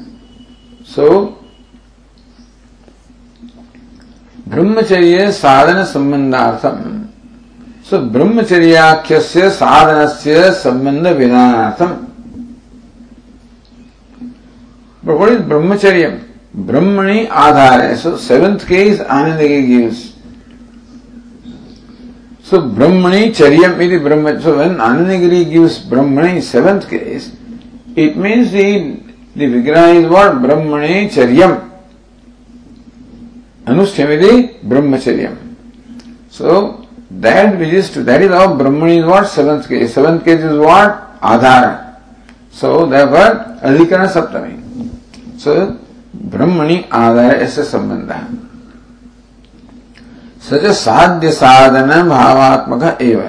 So, 0.83 1.39
ब्रह्मचर्य 4.49 5.31
साधन 5.31 5.83
संबंधार्थम 5.85 6.77
सो 7.89 7.97
ब्रह्मचर्याख्य 8.13 9.19
साधन 9.57 10.05
से 10.13 10.51
संबंध 10.61 11.07
विधानार्थम 11.17 11.97
But 15.03 15.17
what 15.17 15.31
is 15.31 15.41
brahmacharya? 15.41 16.23
Brahmani 16.55 17.27
adhara. 17.27 17.95
So 17.95 18.17
seventh 18.17 18.67
case 18.67 18.99
Anandagi 18.99 19.67
gives. 19.67 20.08
So 22.49 22.61
Brahmani 22.61 23.29
charyam 23.39 23.79
iti 23.79 23.97
Brahma. 24.05 24.41
So 24.41 24.57
when 24.57 24.77
Anandagiri 24.77 25.51
gives 25.51 25.79
Brahmani 25.85 26.41
seventh 26.41 26.89
case, 26.89 27.31
it 27.95 28.17
means 28.17 28.51
the 28.51 29.09
The 29.35 29.45
Vigraha 29.45 30.03
is 30.03 30.09
what? 30.09 30.33
Brahmane 30.41 31.09
Charyam. 31.09 31.69
Anushtamidi 33.65 34.59
Brahmacharyam. 34.61 35.37
So, 36.29 36.87
that 37.11 37.57
which 37.59 37.73
is 37.73 37.89
to, 37.91 38.03
that 38.03 38.21
is 38.21 38.29
how 38.29 38.47
Brahmani 38.55 38.99
is 38.99 39.05
what? 39.05 39.27
Seventh 39.27 39.67
case. 39.67 39.93
Seventh 39.93 40.25
case 40.25 40.41
is 40.41 40.57
what? 40.57 41.21
Adhara. 41.21 42.01
So, 42.51 42.85
therefore, 42.87 43.59
Adhikana 43.61 44.09
Saptami. 44.09 44.59
So, 45.39 45.79
Brahmani 46.17 46.89
Adhara 46.89 47.39
is 47.39 47.57
a 47.59 47.61
Sambandha. 47.61 48.48
सच 50.49 50.65
साध्य 50.75 51.31
साधन 51.31 51.91
भावात्मक 52.09 53.01
एव। 53.01 53.19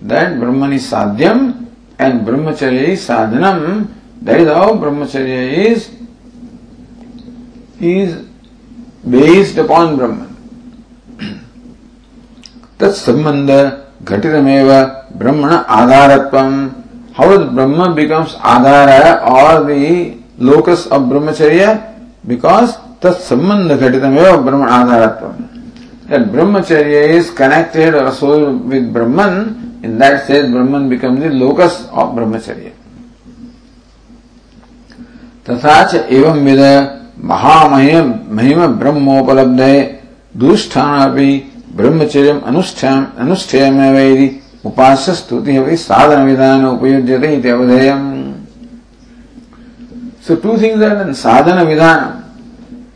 that 0.00 0.38
Brahma 0.40 0.72
is 0.72 0.82
साध्यम 0.82 1.52
and 2.00 2.20
ब्रह्मचर्य 2.24 2.94
साधनम। 2.96 3.58
That 4.24 4.40
is 4.40 4.48
how 4.48 4.74
ब्रह्मचर्य 4.74 5.44
is 5.66 5.84
is 7.84 8.14
based 9.06 9.58
upon 9.58 9.96
ब्रह्म 9.96 10.18
तत्संबंध 12.80 13.50
घटितमेव 14.02 14.72
ब्रह्मण 15.18 15.52
आधारत्व। 15.52 16.38
हाउ 17.18 17.34
इज़ 17.34 17.46
ब्रह्म 17.54 17.92
बिकम्स 17.94 18.36
आधार 18.46 18.90
और 19.30 19.64
द 19.64 19.70
लोकस 20.42 20.88
ऑफ़ 20.92 21.02
ब्रह्मचर्य? 21.02 21.78
बिकॉज़ 22.26 22.72
तत्संबंध 23.02 23.72
घटितमेव 23.72 24.36
ब्रह्म 24.36 24.68
आधारत्व। 24.70 25.26
That 26.10 26.26
brahmacharya 26.32 27.08
is 27.08 27.30
connected 27.30 27.94
or 27.94 28.06
also 28.06 28.52
with 28.52 28.92
Brahman, 28.92 29.78
in 29.84 29.96
that 29.98 30.26
sense 30.26 30.50
Brahman 30.50 30.88
becomes 30.88 31.20
the 31.20 31.30
locus 31.30 31.86
of 31.90 32.14
brahmacharya. 32.18 32.72
तथा 35.48 35.76
च 35.90 35.94
एवं 36.14 36.44
विद 36.46 36.60
महामहिम 37.30 38.08
महिम 38.36 38.66
ब्रह्मोपलब्धे 38.80 39.74
दुष्ठान 40.42 41.16
ब्रह्मचर्य 41.76 42.40
अनुष्ठान 42.50 43.06
अनुष्ठेयमेवेदि 43.24 44.28
उपास्य 44.66 45.14
स्तुति 45.20 45.58
वै 45.58 45.76
साधन 45.86 46.26
विधान 46.26 46.64
उपयुज्यते 46.66 47.34
इति 47.36 47.48
अवधेयम् 47.48 48.08
So 50.20 50.36
two 50.36 50.58
things 50.58 50.80
are 50.82 50.90
done. 50.90 51.14
Sadhana 51.14 51.64
Vidhanam. 51.64 52.22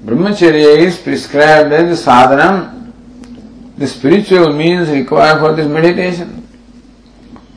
Brahmacharya 0.04 0.76
is 0.78 0.98
prescribed 0.98 1.72
as 1.72 2.04
sadhanam, 2.04 2.83
the 3.76 3.86
spiritual 3.86 4.52
means 4.52 4.88
required 4.88 5.40
for 5.40 5.54
this 5.54 5.66
meditation. 5.66 6.46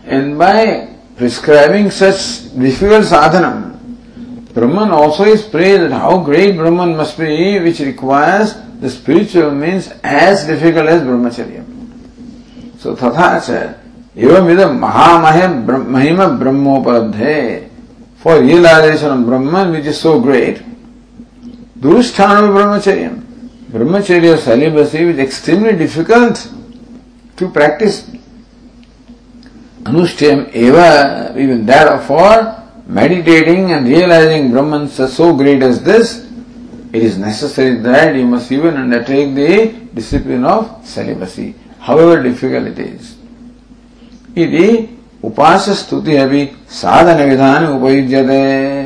And 0.04 0.38
by 0.38 0.96
prescribing 1.16 1.92
such 1.92 2.54
difficult 2.58 3.06
sadhanam, 3.06 3.78
Brahman 4.54 4.90
also 4.90 5.26
is 5.26 5.44
praised 5.44 5.92
how 5.92 6.18
great 6.18 6.56
Brahman 6.56 6.98
must 6.98 7.18
be, 7.18 7.60
which 7.60 7.80
requires 7.80 8.56
the 8.80 8.90
spiritual 8.90 9.52
means 9.52 9.90
as 10.04 10.46
difficult 10.48 10.88
as 10.88 11.02
brahmacharya. 11.02 11.64
So 12.80 12.96
tatha 12.96 13.42
cha 13.46 13.78
evam 14.16 14.50
idam 14.50 14.80
mahima 14.80 16.38
brahmopalabdhe 16.40 17.70
for 18.18 18.42
realization 18.42 19.12
of 19.12 19.26
Brahman 19.26 19.72
which 19.72 19.86
is 19.86 20.00
so 20.00 20.20
great. 20.20 20.62
Durusthana 21.80 22.50
brahmacharya 22.50 23.27
Brahmacharya 23.71 24.39
celibacy 24.39 24.99
is 24.99 25.19
extremely 25.19 25.77
difficult 25.77 26.49
to 27.37 27.51
practice. 27.51 28.09
Anushtayam 29.85 30.55
eva, 30.55 31.35
even 31.37 31.65
therefore, 31.67 32.63
meditating 32.87 33.73
and 33.73 33.87
realizing 33.87 34.51
Brahman 34.53 34.89
so 34.89 35.35
great 35.35 35.63
as 35.63 35.83
this, 35.83 36.29
it 36.93 37.03
is 37.03 37.17
necessary 37.17 37.77
that 37.77 38.15
you 38.15 38.27
must 38.27 38.53
even 38.53 38.77
undertake 38.77 39.35
the 39.35 39.73
discipline 39.95 40.45
of 40.45 40.87
celibacy, 40.87 41.55
however 41.79 42.23
difficult 42.23 42.67
it 42.67 42.79
is. 42.79 43.17
Iti 44.35 44.89
उपास 45.25 45.69
स्तुति 45.79 46.17
अभी 46.17 46.45
साधन 46.71 47.23
विधान 47.31 47.67
उपयुज्यते 47.67 48.86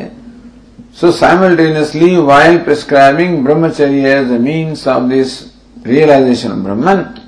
so 1.02 1.10
simultaneously, 1.10 2.20
while 2.20 2.64
prescribing 2.64 3.44
brahmacharya 3.44 4.04
as 4.04 4.30
a 4.30 4.38
means 4.38 4.86
of 4.86 5.10
this 5.10 5.52
realization 5.82 6.52
of 6.52 6.62
Brahman, 6.62 7.20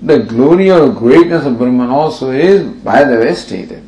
the 0.00 0.20
glory 0.20 0.70
or 0.70 0.92
greatness 0.92 1.44
of 1.44 1.58
Brahman 1.58 1.90
also 1.90 2.30
is, 2.30 2.62
by 2.84 3.02
the 3.02 3.18
way, 3.18 3.34
stated. 3.34 3.82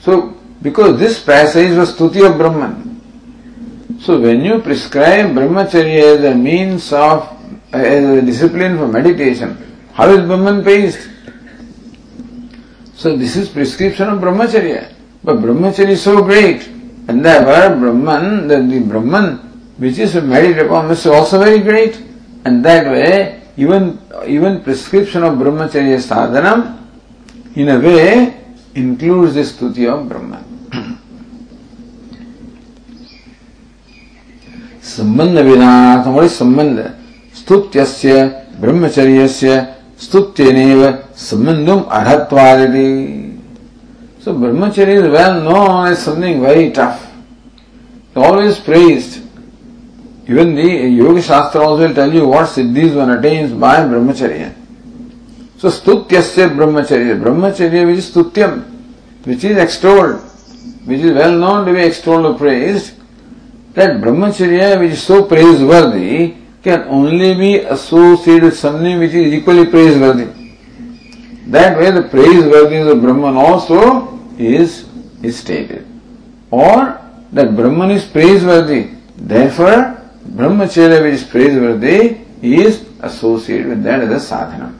So, 0.00 0.36
because 0.60 0.98
this 0.98 1.22
passage 1.22 1.76
was 1.76 1.94
Stuti 1.94 2.28
of 2.28 2.36
Brahman, 2.36 4.00
so 4.00 4.20
when 4.20 4.44
you 4.44 4.58
prescribe 4.62 5.26
brahmacharya 5.26 6.18
as 6.18 6.24
a 6.24 6.34
means 6.34 6.92
of, 6.92 7.28
as 7.72 8.18
a 8.18 8.20
discipline 8.20 8.78
for 8.78 8.88
meditation, 8.88 9.78
how 9.92 10.10
is 10.10 10.26
Brahman 10.26 10.64
praised? 10.64 11.08
So 12.96 13.16
this 13.16 13.36
is 13.36 13.48
prescription 13.48 14.08
of 14.08 14.18
brahmacharya. 14.18 14.89
But 15.22 15.36
brahmacharya 15.36 15.90
is 15.90 16.02
so 16.02 16.22
great. 16.22 16.66
And 17.08 17.24
therefore 17.24 17.76
Brahman, 17.76 18.48
the, 18.48 18.62
the 18.62 18.80
Brahman 18.80 19.36
which 19.78 19.98
is 19.98 20.14
meditated 20.14 20.66
upon 20.66 20.90
is 20.90 21.06
also 21.06 21.38
very 21.38 21.60
great. 21.60 22.02
And 22.44 22.64
that 22.64 22.86
way, 22.86 23.42
even 23.56 23.98
even 24.26 24.62
prescription 24.62 25.22
of 25.22 25.34
brahmacharya 25.34 25.98
sadhanam, 25.98 26.78
in 27.56 27.68
a 27.68 27.78
way, 27.78 28.36
includes 28.74 29.34
the 29.34 29.42
stuti 29.42 29.88
of 29.92 30.08
Brahman. 30.08 30.44
संबंध 34.90 35.38
विधानार्थम 35.38 36.14
what 36.14 36.24
is 36.24 36.32
संबंध 36.38 36.78
स्तुत्यस्य 37.38 38.14
ब्रह्मचर्यस्य 38.60 39.50
स्तुत्यनेव 40.02 40.80
Sambandam 41.28 41.80
अर्हत्वादिति 41.98 42.86
So 44.20 44.34
brahmacharya 44.34 45.02
is 45.02 45.08
well 45.08 45.40
known 45.40 45.88
as 45.88 46.04
something 46.04 46.42
very 46.42 46.70
tough. 46.72 47.10
Always 48.14 48.60
praised. 48.60 49.22
Even 50.28 50.54
the 50.54 50.62
Yoga 50.62 51.22
Shastra 51.22 51.62
also 51.62 51.88
will 51.88 51.94
tell 51.94 52.12
you 52.12 52.26
what 52.26 52.46
siddhis 52.46 52.94
one 52.94 53.10
attains 53.10 53.50
by 53.52 53.78
brahmacharya. 53.78 54.54
So 55.56 55.70
stutyasya 55.70 56.54
brahmacharya. 56.54 57.18
Brahmacharya 57.18 57.86
which 57.86 57.98
is 57.98 58.14
stutyam, 58.14 58.64
which 59.24 59.42
is 59.42 59.56
extolled, 59.56 60.20
which 60.84 61.00
is 61.00 61.12
well 61.12 61.38
known 61.38 61.66
to 61.66 61.72
be 61.72 61.80
extolled 61.80 62.26
or 62.26 62.36
praised. 62.36 62.92
That 63.72 64.02
brahmacharya 64.02 64.80
which 64.80 64.92
is 64.92 65.02
so 65.02 65.24
praiseworthy 65.24 66.36
can 66.62 66.82
only 66.88 67.32
be 67.34 67.56
associated 67.60 68.42
with 68.42 68.58
something 68.58 68.98
which 68.98 69.14
is 69.14 69.32
equally 69.32 69.64
praiseworthy. 69.64 70.39
That 71.50 71.76
way 71.78 71.90
the 71.90 72.02
praiseworthiness 72.02 72.92
of 72.92 73.02
Brahman 73.02 73.36
also 73.36 74.18
is, 74.38 74.88
is 75.22 75.36
stated. 75.36 75.84
Or 76.50 77.00
that 77.32 77.56
Brahman 77.56 77.90
is 77.90 78.04
praiseworthy. 78.04 78.92
Therefore, 79.16 80.00
Brahmacharya 80.28 81.02
which 81.02 81.14
is 81.14 81.24
praiseworthy 81.24 82.20
is 82.40 82.86
associated 83.00 83.66
with 83.66 83.82
that 83.82 84.00
as 84.00 84.10
a 84.10 84.20
sadhana. 84.20 84.78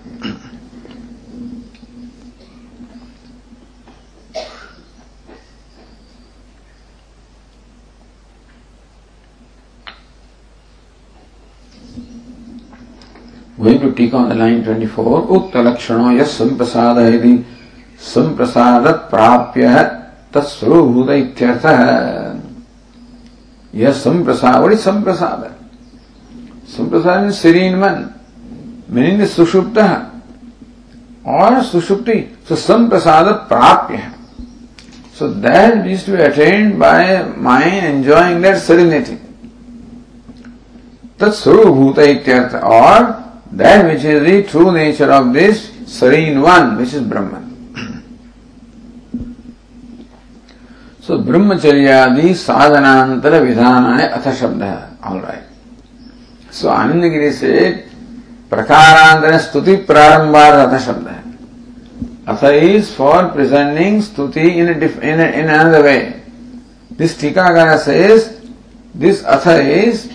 Going 13.61 13.80
to 13.80 13.92
take 13.92 14.14
on 14.14 14.30
the 14.30 14.34
line 14.34 14.64
24, 14.64 15.26
Ukta 15.28 15.62
Lakshana 15.62 16.16
Yas 16.16 16.38
Samprasada 16.38 17.12
Hidi 17.12 17.44
Samprasada 17.94 19.11
Prapya 19.11 20.30
Tasruhuda 20.32 21.34
Ityartha 21.34 22.40
Yes, 23.72 24.02
Samprasada. 24.04 24.62
What 24.62 24.72
is 24.72 24.82
Samprasada? 24.84 25.54
Samprasada 26.64 27.28
is 27.28 27.38
serene 27.38 27.78
one, 27.78 28.18
meaning 28.88 29.18
the 29.18 29.24
Sushupta 29.26 30.11
or 31.22 31.50
Sushupti. 31.61 32.34
So 32.46 32.54
Samprasada 32.54 33.46
Prapya. 33.46 34.16
So 35.12 35.30
that 35.34 35.86
is 35.86 36.04
to 36.04 36.12
be 36.12 36.22
attained 36.22 36.78
by 36.78 37.22
mind 37.24 37.84
enjoying 37.84 38.40
that 38.40 38.58
serenity. 38.58 39.18
Surubhuta 41.18 42.00
Ityartha 42.00 42.62
or 42.64 43.19
that 43.53 43.84
which 43.84 44.05
is 44.05 44.22
the 44.22 44.51
true 44.51 44.72
nature 44.72 45.11
of 45.11 45.32
this 45.32 45.70
serene 45.86 46.40
one, 46.40 46.76
which 46.76 46.94
is 46.94 47.03
Brahman. 47.03 47.46
so, 51.01 51.18
Brahmacharya, 51.18 52.14
the 52.14 52.30
sadhanantara 52.30 53.42
vidhanaya 53.42 54.12
athashabdha. 54.12 55.03
Alright. 55.05 55.44
So, 56.51 56.70
Anandagiri 56.70 57.32
said, 57.32 57.90
prakarantara 58.48 59.38
stuti 59.40 59.84
prarambhara 59.84 60.68
athashabdha. 60.70 61.20
Atha 62.26 62.53
is 62.53 62.94
for 62.94 63.28
presenting 63.30 63.98
stuti 63.98 64.57
in, 64.59 64.68
a 64.68 64.78
diff- 64.78 65.03
in, 65.03 65.18
a, 65.18 65.24
in 65.24 65.48
another 65.48 65.82
way. 65.82 66.22
This 66.92 67.16
Tikagara 67.16 67.78
says, 67.78 68.48
this 68.94 69.24
atha 69.24 69.61
is 69.61 70.12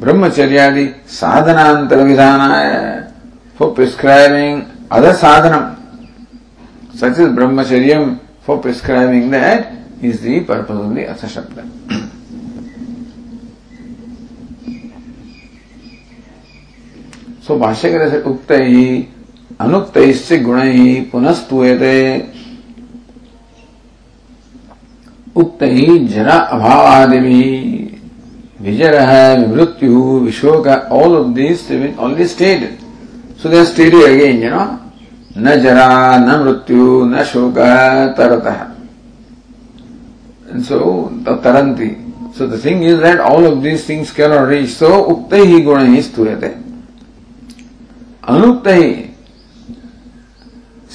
ब्रह्मचर्यादि 0.00 0.86
साधनांतर 1.10 2.02
विधान 2.04 2.40
for 3.58 3.72
prescribing 3.74 4.62
other 4.92 5.12
साधनम। 5.14 5.64
Such 6.98 7.20
is 7.20 7.28
ब्रह्मचर्य 7.30 8.04
for 8.46 8.58
prescribing 8.58 9.30
that 9.32 10.04
is 10.04 10.22
the 10.22 10.40
purpose 10.40 10.76
of 10.76 10.94
the 10.94 11.04
अर्थ 11.08 11.26
शब्द। 11.26 11.56
So 17.46 17.58
भाष्यकर 17.58 18.08
से 18.10 18.20
उक्त 18.20 18.50
ही 18.52 19.08
अनुक्त 19.60 19.98
गुण 20.42 20.60
ही 20.62 21.00
पुनस्तुयते। 21.12 21.96
उक्त 25.36 25.62
ही 25.62 25.98
जरा 26.06 26.34
अभाव 26.34 26.86
आदि 26.86 27.18
भी 27.18 27.42
Vijaraha, 28.60 29.46
Mrityu, 29.46 30.26
Vishoka, 30.26 30.90
all 30.90 31.14
of 31.16 31.34
these 31.34 31.68
have 31.68 31.80
been 31.80 31.98
already 31.98 32.26
stated. 32.26 32.80
So 33.38 33.48
they 33.48 33.58
are 33.58 33.66
stated 33.66 34.02
again, 34.02 34.42
you 34.42 34.50
know. 34.50 34.88
न 35.38 35.54
जरा 35.62 35.90
न 36.18 36.36
मृत्यु 36.42 37.04
न 37.06 37.22
शोक 37.24 37.58
तरतः 38.18 38.66
and 40.50 40.64
so 40.64 41.10
taranti 41.42 41.96
so 42.34 42.46
the 42.46 42.58
thing 42.58 42.82
is 42.82 42.98
that 43.00 43.20
all 43.20 43.44
of 43.46 43.62
these 43.62 43.84
things 43.84 44.10
cannot 44.10 44.48
reach 44.48 44.70
so 44.70 45.04
uktai 45.12 45.42
hi 45.50 45.60
guna 45.60 45.84
hi 45.92 46.00
stuyate 46.06 46.48
anuktai 48.22 49.10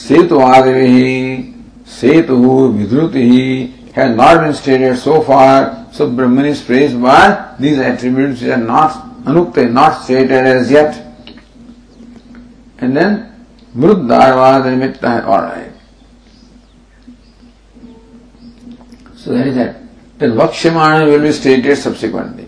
setu 0.05 0.41
adivihi 0.41 1.53
setu 1.99 2.39
vidrutihi 2.77 3.72
has 3.93 4.15
not 4.15 4.41
been 4.41 4.53
stated 4.53 4.97
so 4.97 5.21
far 5.21 5.83
So 5.93 6.09
Brahman 6.09 6.45
is 6.45 6.61
praised 6.63 6.99
by 6.99 7.55
these 7.59 7.77
attributes 7.77 8.41
which 8.41 8.49
are 8.49 8.57
not 8.57 9.23
anukta, 9.25 9.71
not 9.71 10.03
stated 10.03 10.31
as 10.31 10.71
yet. 10.71 10.99
And 12.79 12.97
then 12.97 13.45
Mruddarvad 13.75 14.63
Nimitta, 14.65 15.23
alright. 15.23 15.71
So 19.15 19.33
that 19.33 19.45
is 19.45 19.55
that. 19.55 19.75
Then 20.17 20.31
Vakshamana 20.31 21.05
will 21.05 21.21
be 21.21 21.31
stated 21.31 21.77
subsequently. 21.77 22.43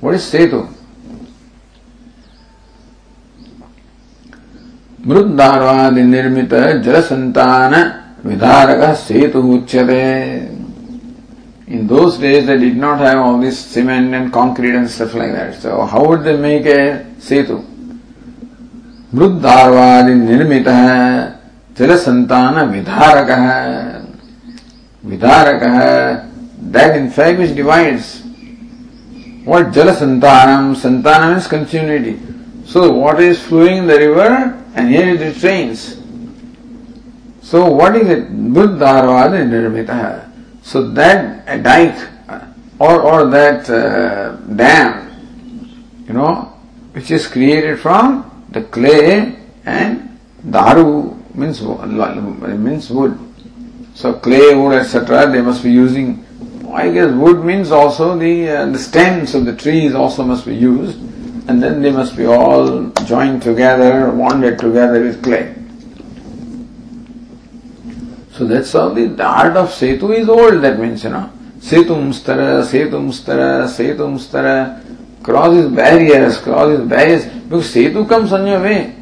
what 0.00 0.14
is 0.14 0.22
Setu? 0.32 0.72
मृद्दारवादि 5.06 6.02
निर्मित 6.02 6.54
जल 6.84 7.00
संतान 7.02 7.74
विधारक 8.24 8.82
सेतु 8.96 9.40
उच्यते। 9.54 10.02
In 11.68 11.86
those 11.86 12.04
days 12.20 12.46
they 12.46 12.56
did 12.58 12.76
not 12.80 13.00
have 13.00 13.18
all 13.20 13.40
this 13.40 13.58
cement 13.74 14.14
and 14.14 14.30
concrete 14.30 14.74
and 14.74 14.86
stuff 14.88 15.16
like 15.18 15.32
that 15.32 15.54
so 15.62 15.82
how 15.92 16.06
would 16.06 16.22
they 16.24 16.36
make 16.42 16.66
a 16.66 16.82
सेतु 17.28 17.58
मृद्दारवादि 19.14 20.14
निर्मित 20.14 20.68
जल 21.78 21.96
संतान 21.96 22.60
विधारक 22.70 23.30
विधारक 25.04 25.62
that 26.72 26.96
in 26.96 27.08
fact 27.08 27.40
which 27.40 27.56
divides 27.56 28.14
what 29.46 29.72
जल 29.74 29.92
संतान 29.94 30.74
संतान 30.84 31.28
means 31.28 31.46
continuity 31.46 32.16
so 32.72 32.90
what 32.92 33.20
is 33.20 33.36
flowing 33.48 33.88
the 33.88 33.90
river 34.00 34.59
and 34.80 34.88
here 34.88 35.14
it 35.14 35.20
retrains 35.20 36.00
So 37.42 37.68
what 37.68 37.96
is 37.96 38.08
it? 38.08 38.30
Buddharvad 38.30 39.32
nirmita. 39.50 40.30
So 40.62 40.88
that 40.90 41.62
dike 41.62 41.98
or, 42.78 43.02
or 43.02 43.26
that 43.28 43.68
uh, 43.68 44.36
dam, 44.54 45.10
you 46.06 46.14
know, 46.14 46.54
which 46.92 47.10
is 47.10 47.26
created 47.26 47.80
from 47.80 48.46
the 48.50 48.62
clay 48.62 49.36
and 49.64 50.18
daru 50.48 51.16
means, 51.34 51.60
means 51.60 52.90
wood. 52.90 53.18
So 53.94 54.14
clay, 54.14 54.54
wood, 54.54 54.76
etc., 54.76 55.26
they 55.30 55.40
must 55.40 55.62
be 55.62 55.72
using. 55.72 56.24
I 56.72 56.90
guess 56.92 57.12
wood 57.12 57.44
means 57.44 57.72
also 57.72 58.16
the, 58.16 58.48
uh, 58.48 58.66
the 58.66 58.78
stems 58.78 59.34
of 59.34 59.44
the 59.44 59.56
trees 59.56 59.94
also 59.94 60.22
must 60.22 60.46
be 60.46 60.54
used 60.54 60.98
and 61.48 61.62
then 61.62 61.82
they 61.82 61.90
must 61.90 62.16
be 62.16 62.26
all 62.26 62.90
joined 63.06 63.42
together, 63.42 64.10
bonded 64.12 64.58
together 64.58 65.02
with 65.02 65.22
clay. 65.22 65.54
So 68.32 68.46
that's 68.46 68.72
how 68.72 68.88
the, 68.90 69.06
the 69.06 69.24
art 69.24 69.56
of 69.56 69.68
Setu 69.68 70.16
is 70.16 70.28
old, 70.28 70.62
that 70.62 70.78
means, 70.78 71.04
you 71.04 71.10
know. 71.10 71.30
Setum 71.58 72.08
stara, 72.14 72.64
setum 72.64 73.12
stara, 73.12 73.66
setum 73.68 74.18
stara. 74.18 74.82
Crosses 75.22 75.70
barriers, 75.70 76.38
crosses 76.38 76.88
barriers, 76.88 77.26
because 77.26 77.74
Setu 77.74 78.08
comes 78.08 78.32
on 78.32 78.46
your 78.46 78.62
way. 78.62 78.96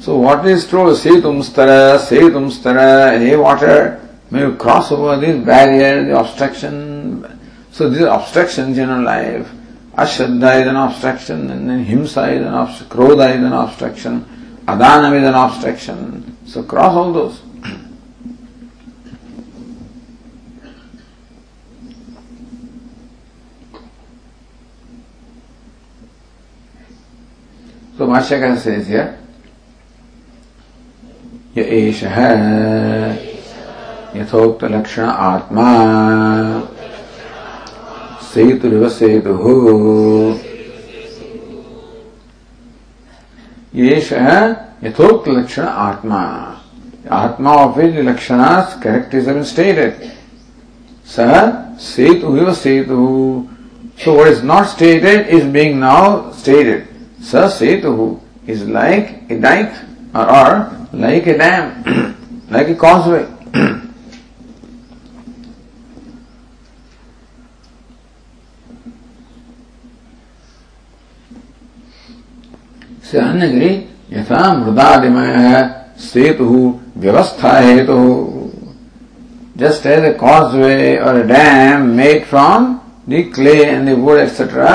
So 0.00 0.18
what 0.18 0.44
is 0.46 0.66
told? 0.66 0.96
Setum 0.96 1.44
stara, 1.44 1.98
setum 1.98 2.50
stara, 2.50 3.18
hey 3.18 3.36
water, 3.36 4.00
may 4.32 4.40
you 4.40 4.56
cross 4.56 4.90
over 4.90 5.16
this 5.16 5.44
barrier, 5.44 6.04
the 6.06 6.18
obstruction. 6.18 7.38
So 7.70 7.88
these 7.88 8.02
obstructions 8.02 8.78
in 8.78 8.90
our 8.90 9.02
life. 9.02 9.48
Ashraddha 9.99 10.61
is 10.61 10.67
an 10.67 10.75
obstruction, 10.75 11.49
and 11.49 11.69
then 11.69 11.85
Himsa 11.85 12.33
is 12.33 12.45
an 12.45 12.53
obstruction, 12.53 12.97
Krodha 12.97 13.29
is 13.35 13.43
an 13.43 13.53
obstruction, 13.53 14.25
Adana 14.67 15.15
is 15.15 15.27
an 15.27 15.35
obstruction. 15.35 16.37
So 16.45 16.63
cross 16.63 16.95
all 16.95 17.13
those. 17.13 17.41
So 27.97 28.07
Bhashyakara 28.07 28.57
says 28.57 28.87
here, 28.87 29.17
य 31.55 31.63
एषः 31.63 32.17
यथोक्तलक्षण 34.15 35.09
आत्मा 35.09 35.67
सेतुर्वसेतुः। 38.34 39.44
आत्मा। 45.60 46.22
आत्मा 47.12 47.52
of 47.54 47.80
is 47.80 47.98
लक्षण 48.08 48.40
कैरेक्टरिज्म 48.82 49.42
stated 49.42 49.90
सह 51.16 51.32
सेतु 51.80 52.36
इव 52.36 52.52
सेतु। 52.54 52.98
So 54.04 54.12
what 54.14 54.28
is 54.28 54.42
not 54.44 54.66
stated 54.66 55.28
is 55.28 55.46
being 55.54 55.78
now 55.80 56.32
stated 56.38 56.86
स 57.24 57.32
सेतु 57.58 57.90
is 58.48 58.62
like 58.70 59.04
a 59.32 59.34
dike 59.38 59.70
or 60.16 60.46
like 60.94 61.28
a 61.28 61.34
dam 61.38 61.64
like 62.52 62.68
a 62.68 62.74
causeway 62.84 63.22
अन्य 73.18 73.48
गिरी 73.48 73.72
यथा 74.12 74.52
मृदा 74.54 74.96
दिमय 74.96 75.32
है 75.36 75.62
सेतु 76.00 76.74
व्यवस्था 76.96 77.58
हेतु। 77.58 77.86
तो। 77.86 78.50
Just 79.58 79.86
as 79.86 80.04
a 80.04 80.12
causeway 80.20 80.96
or 80.96 81.22
dam 81.26 81.86
made 81.96 82.24
from 82.24 82.74
the 83.10 83.24
clay 83.34 83.54
and 83.64 83.88
wood 83.98 84.18
etcetera 84.18 84.72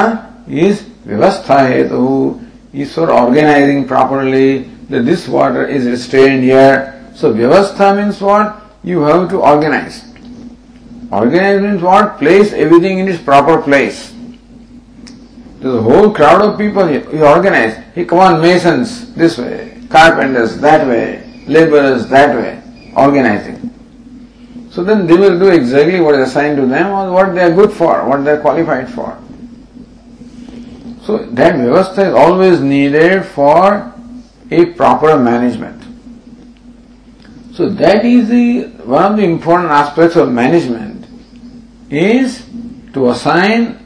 is 0.50 0.80
व्यवस्था 1.08 1.60
हेतु। 1.68 1.96
तो। 1.96 2.42
ईश्वर 2.82 3.10
organising 3.10 3.84
properly 3.86 4.54
this 4.92 5.28
water 5.30 5.70
is 5.76 5.88
restrained 5.90 6.42
here 6.42 6.80
so 7.22 7.30
व्यवस्था 7.34 7.94
means 7.94 8.22
what 8.22 8.88
you 8.88 9.04
have 9.04 9.28
to 9.28 9.40
organise 9.52 10.02
organise 11.14 11.62
means 11.62 11.82
what 11.82 12.18
place 12.20 12.54
everything 12.54 13.00
in 13.00 13.10
is 13.10 13.24
proper 13.26 13.62
place 13.62 14.04
There's 15.66 15.78
a 15.78 15.82
whole 15.82 16.14
crowd 16.14 16.44
of 16.44 16.60
people 16.60 16.86
here. 16.86 17.04
You 17.12 17.26
organize. 17.26 17.76
Hey, 17.96 18.06
come 18.06 18.20
on, 18.20 18.40
masons 18.40 19.16
this 19.16 19.40
way, 19.40 19.82
carpenters 19.90 20.60
that 20.60 20.86
way, 20.86 21.44
laborers 21.48 22.08
that 22.10 22.36
way, 22.36 22.62
organizing. 22.96 23.72
So 24.70 24.84
then 24.84 25.08
they 25.08 25.16
will 25.16 25.40
do 25.40 25.48
exactly 25.48 26.00
what 26.00 26.14
is 26.14 26.30
assigned 26.30 26.58
to 26.58 26.68
them 26.68 26.92
or 26.92 27.12
what 27.12 27.34
they 27.34 27.42
are 27.42 27.52
good 27.52 27.72
for, 27.72 28.08
what 28.08 28.24
they 28.24 28.34
are 28.34 28.42
qualified 28.42 28.90
for. 28.90 29.20
So 31.02 31.26
that 31.32 31.56
vyavastha 31.56 32.10
is 32.10 32.14
always 32.14 32.60
needed 32.60 33.26
for 33.26 33.92
a 34.52 34.66
proper 34.66 35.18
management. 35.18 35.82
So 37.56 37.70
that 37.70 38.06
is 38.06 38.30
the 38.30 38.68
one 38.86 39.14
of 39.14 39.18
the 39.18 39.24
important 39.24 39.72
aspects 39.72 40.16
of 40.16 40.32
management 40.32 41.08
is 41.90 42.46
to 42.94 43.10
assign 43.10 43.85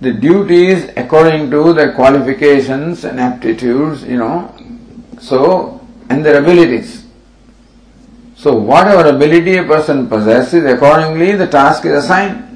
the 0.00 0.12
duties 0.12 0.90
according 0.96 1.50
to 1.50 1.72
their 1.72 1.92
qualifications 1.92 3.04
and 3.04 3.18
aptitudes, 3.18 4.04
you 4.04 4.16
know, 4.16 4.54
so 5.20 5.80
and 6.08 6.24
their 6.24 6.40
abilities. 6.40 7.06
So 8.36 8.54
whatever 8.54 9.08
ability 9.08 9.56
a 9.56 9.64
person 9.64 10.08
possesses, 10.08 10.64
accordingly 10.64 11.32
the 11.32 11.46
task 11.48 11.84
is 11.84 12.04
assigned 12.04 12.48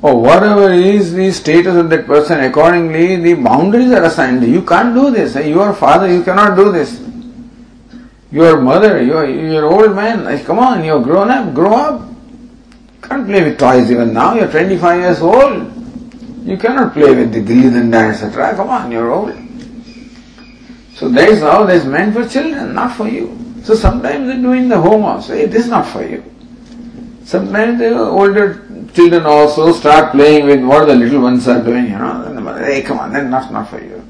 or 0.00 0.20
whatever 0.20 0.72
is 0.72 1.12
the 1.12 1.30
status 1.32 1.74
of 1.74 1.90
that 1.90 2.06
person, 2.06 2.40
accordingly 2.40 3.16
the 3.16 3.34
boundaries 3.34 3.90
are 3.90 4.04
assigned. 4.04 4.44
You 4.46 4.62
can't 4.62 4.94
do 4.94 5.10
this. 5.10 5.34
Eh? 5.34 5.48
Your 5.48 5.72
father, 5.74 6.10
you 6.12 6.22
cannot 6.22 6.56
do 6.56 6.70
this. 6.70 7.02
Your 8.30 8.60
mother, 8.60 9.02
your, 9.02 9.28
your 9.28 9.64
old 9.64 9.96
man, 9.96 10.26
eh, 10.28 10.42
come 10.44 10.58
on, 10.60 10.84
you're 10.84 11.02
grown 11.02 11.30
up, 11.30 11.52
grow 11.54 11.74
up. 11.74 12.08
Can't 13.02 13.26
play 13.26 13.42
with 13.42 13.58
toys 13.58 13.90
even 13.90 14.12
now, 14.12 14.34
you're 14.34 14.50
25 14.50 15.00
years 15.00 15.20
old. 15.20 15.77
You 16.44 16.56
cannot 16.56 16.92
play 16.92 17.14
with 17.14 17.32
the 17.32 17.40
gilli 17.40 17.70
danda, 17.70 18.10
etc. 18.10 18.54
Come 18.56 18.70
on, 18.70 18.90
you're 18.90 19.10
old. 19.10 19.36
So 20.94 21.08
that 21.10 21.28
is 21.28 21.40
how 21.40 21.64
that 21.64 21.76
is 21.76 21.84
meant 21.84 22.14
for 22.14 22.26
children, 22.28 22.74
not 22.74 22.96
for 22.96 23.08
you. 23.08 23.36
So 23.62 23.74
sometimes 23.74 24.26
they're 24.26 24.40
doing 24.40 24.68
the 24.68 24.80
home 24.80 25.04
also. 25.04 25.34
Is 25.34 25.68
not 25.68 25.86
for 25.86 26.02
you. 26.02 26.24
Sometimes 27.24 27.78
the 27.78 27.98
older 27.98 28.66
children 28.94 29.26
also 29.26 29.72
start 29.72 30.12
playing 30.12 30.46
with 30.46 30.64
what 30.64 30.86
the 30.86 30.94
little 30.94 31.20
ones 31.20 31.46
are 31.46 31.62
doing, 31.62 31.84
you 31.84 31.98
know. 31.98 32.24
And 32.24 32.36
the 32.36 32.40
mother, 32.40 32.64
hey, 32.64 32.82
come 32.82 32.98
on, 32.98 33.12
then 33.12 33.30
not, 33.30 33.52
not 33.52 33.68
for 33.68 33.80
you. 33.80 34.02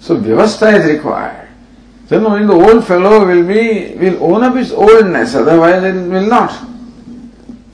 So 0.00 0.16
vyavastha 0.16 0.80
is 0.80 0.86
required. 0.86 1.48
Then 2.08 2.26
only 2.26 2.46
the 2.46 2.54
old 2.54 2.86
fellow 2.86 3.24
will 3.24 3.46
be, 3.46 3.94
will 3.96 4.24
own 4.24 4.42
up 4.42 4.56
his 4.56 4.72
oldness, 4.72 5.34
otherwise 5.34 5.84
it 5.84 5.94
will 5.94 6.26
not. 6.26 6.69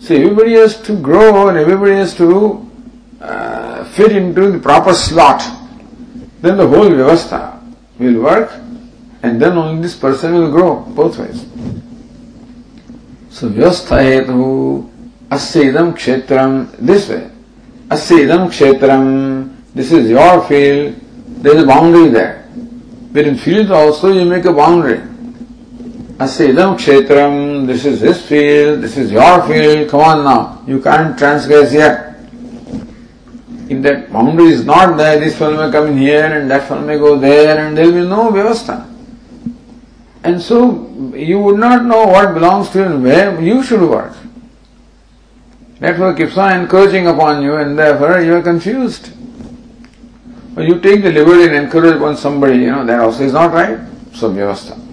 So 0.06 0.14
everybody 0.14 0.52
has 0.52 0.80
to 0.82 0.96
grow 0.96 1.48
and 1.48 1.58
everybody 1.58 1.94
has 1.94 2.14
to 2.14 2.70
uh, 3.20 3.84
fit 3.86 4.12
into 4.12 4.52
the 4.52 4.60
proper 4.60 4.94
slot. 4.94 5.42
Then 6.42 6.58
the 6.58 6.68
whole 6.68 6.88
vyavastha 6.88 7.60
will 7.98 8.22
work 8.22 8.52
and 9.24 9.42
then 9.42 9.58
only 9.58 9.82
this 9.82 9.96
person 9.96 10.34
will 10.34 10.52
grow 10.52 10.76
both 10.76 11.18
ways. 11.18 11.40
So 13.30 13.48
vyavastha 13.50 13.98
hetu 13.98 14.88
Asidam 15.28 15.92
kshetram, 15.92 16.70
this 16.78 17.08
way. 17.08 17.28
Asidam 17.88 18.48
kshetram, 18.48 19.56
this 19.74 19.90
is 19.90 20.08
your 20.08 20.40
field, 20.46 20.94
there 21.42 21.56
is 21.56 21.64
a 21.64 21.66
boundary 21.66 22.10
there. 22.10 22.48
But 23.12 23.26
in 23.26 23.36
fields 23.36 23.72
also 23.72 24.12
you 24.12 24.24
make 24.24 24.44
a 24.44 24.52
boundary. 24.52 24.98
Asidam 26.18 26.78
kshetram, 26.78 27.55
this 27.66 27.84
is 27.84 28.00
his 28.00 28.24
field, 28.24 28.82
this 28.82 28.96
is 28.96 29.10
your 29.10 29.46
field, 29.46 29.90
come 29.90 30.00
on 30.00 30.24
now, 30.24 30.64
you 30.66 30.80
can't 30.80 31.18
transgress 31.18 31.70
here. 31.70 32.14
If 33.68 33.82
that 33.82 34.12
boundary 34.12 34.52
is 34.52 34.64
not 34.64 34.96
there, 34.96 35.18
this 35.18 35.36
fellow 35.36 35.66
may 35.66 35.72
come 35.72 35.88
in 35.88 35.98
here 35.98 36.24
and 36.24 36.50
that 36.50 36.68
fellow 36.68 36.86
may 36.86 36.98
go 36.98 37.18
there 37.18 37.66
and 37.66 37.76
there 37.76 37.86
will 37.86 38.02
be 38.04 38.08
no 38.08 38.30
vyavastha. 38.30 38.86
And 40.22 40.40
so 40.40 41.12
you 41.14 41.40
would 41.40 41.58
not 41.58 41.84
know 41.84 42.06
what 42.06 42.32
belongs 42.32 42.70
to 42.70 42.78
you 42.78 42.84
and 42.84 43.02
where 43.02 43.40
you 43.40 43.62
should 43.62 43.80
work. 43.80 44.16
Therefore 45.80 46.14
keeps 46.14 46.38
on 46.38 46.60
encouraging 46.60 47.08
upon 47.08 47.42
you 47.42 47.56
and 47.56 47.78
therefore 47.78 48.20
you 48.20 48.34
are 48.34 48.42
confused. 48.42 49.10
You 50.56 50.80
take 50.80 51.02
the 51.02 51.12
liberty 51.12 51.44
and 51.44 51.54
encourage 51.54 51.96
upon 51.96 52.16
somebody, 52.16 52.58
you 52.58 52.70
know, 52.70 52.86
that 52.86 53.00
also 53.00 53.24
is 53.24 53.32
not 53.32 53.52
right. 53.52 53.78
So 54.14 54.30
vyavastha. 54.30 54.85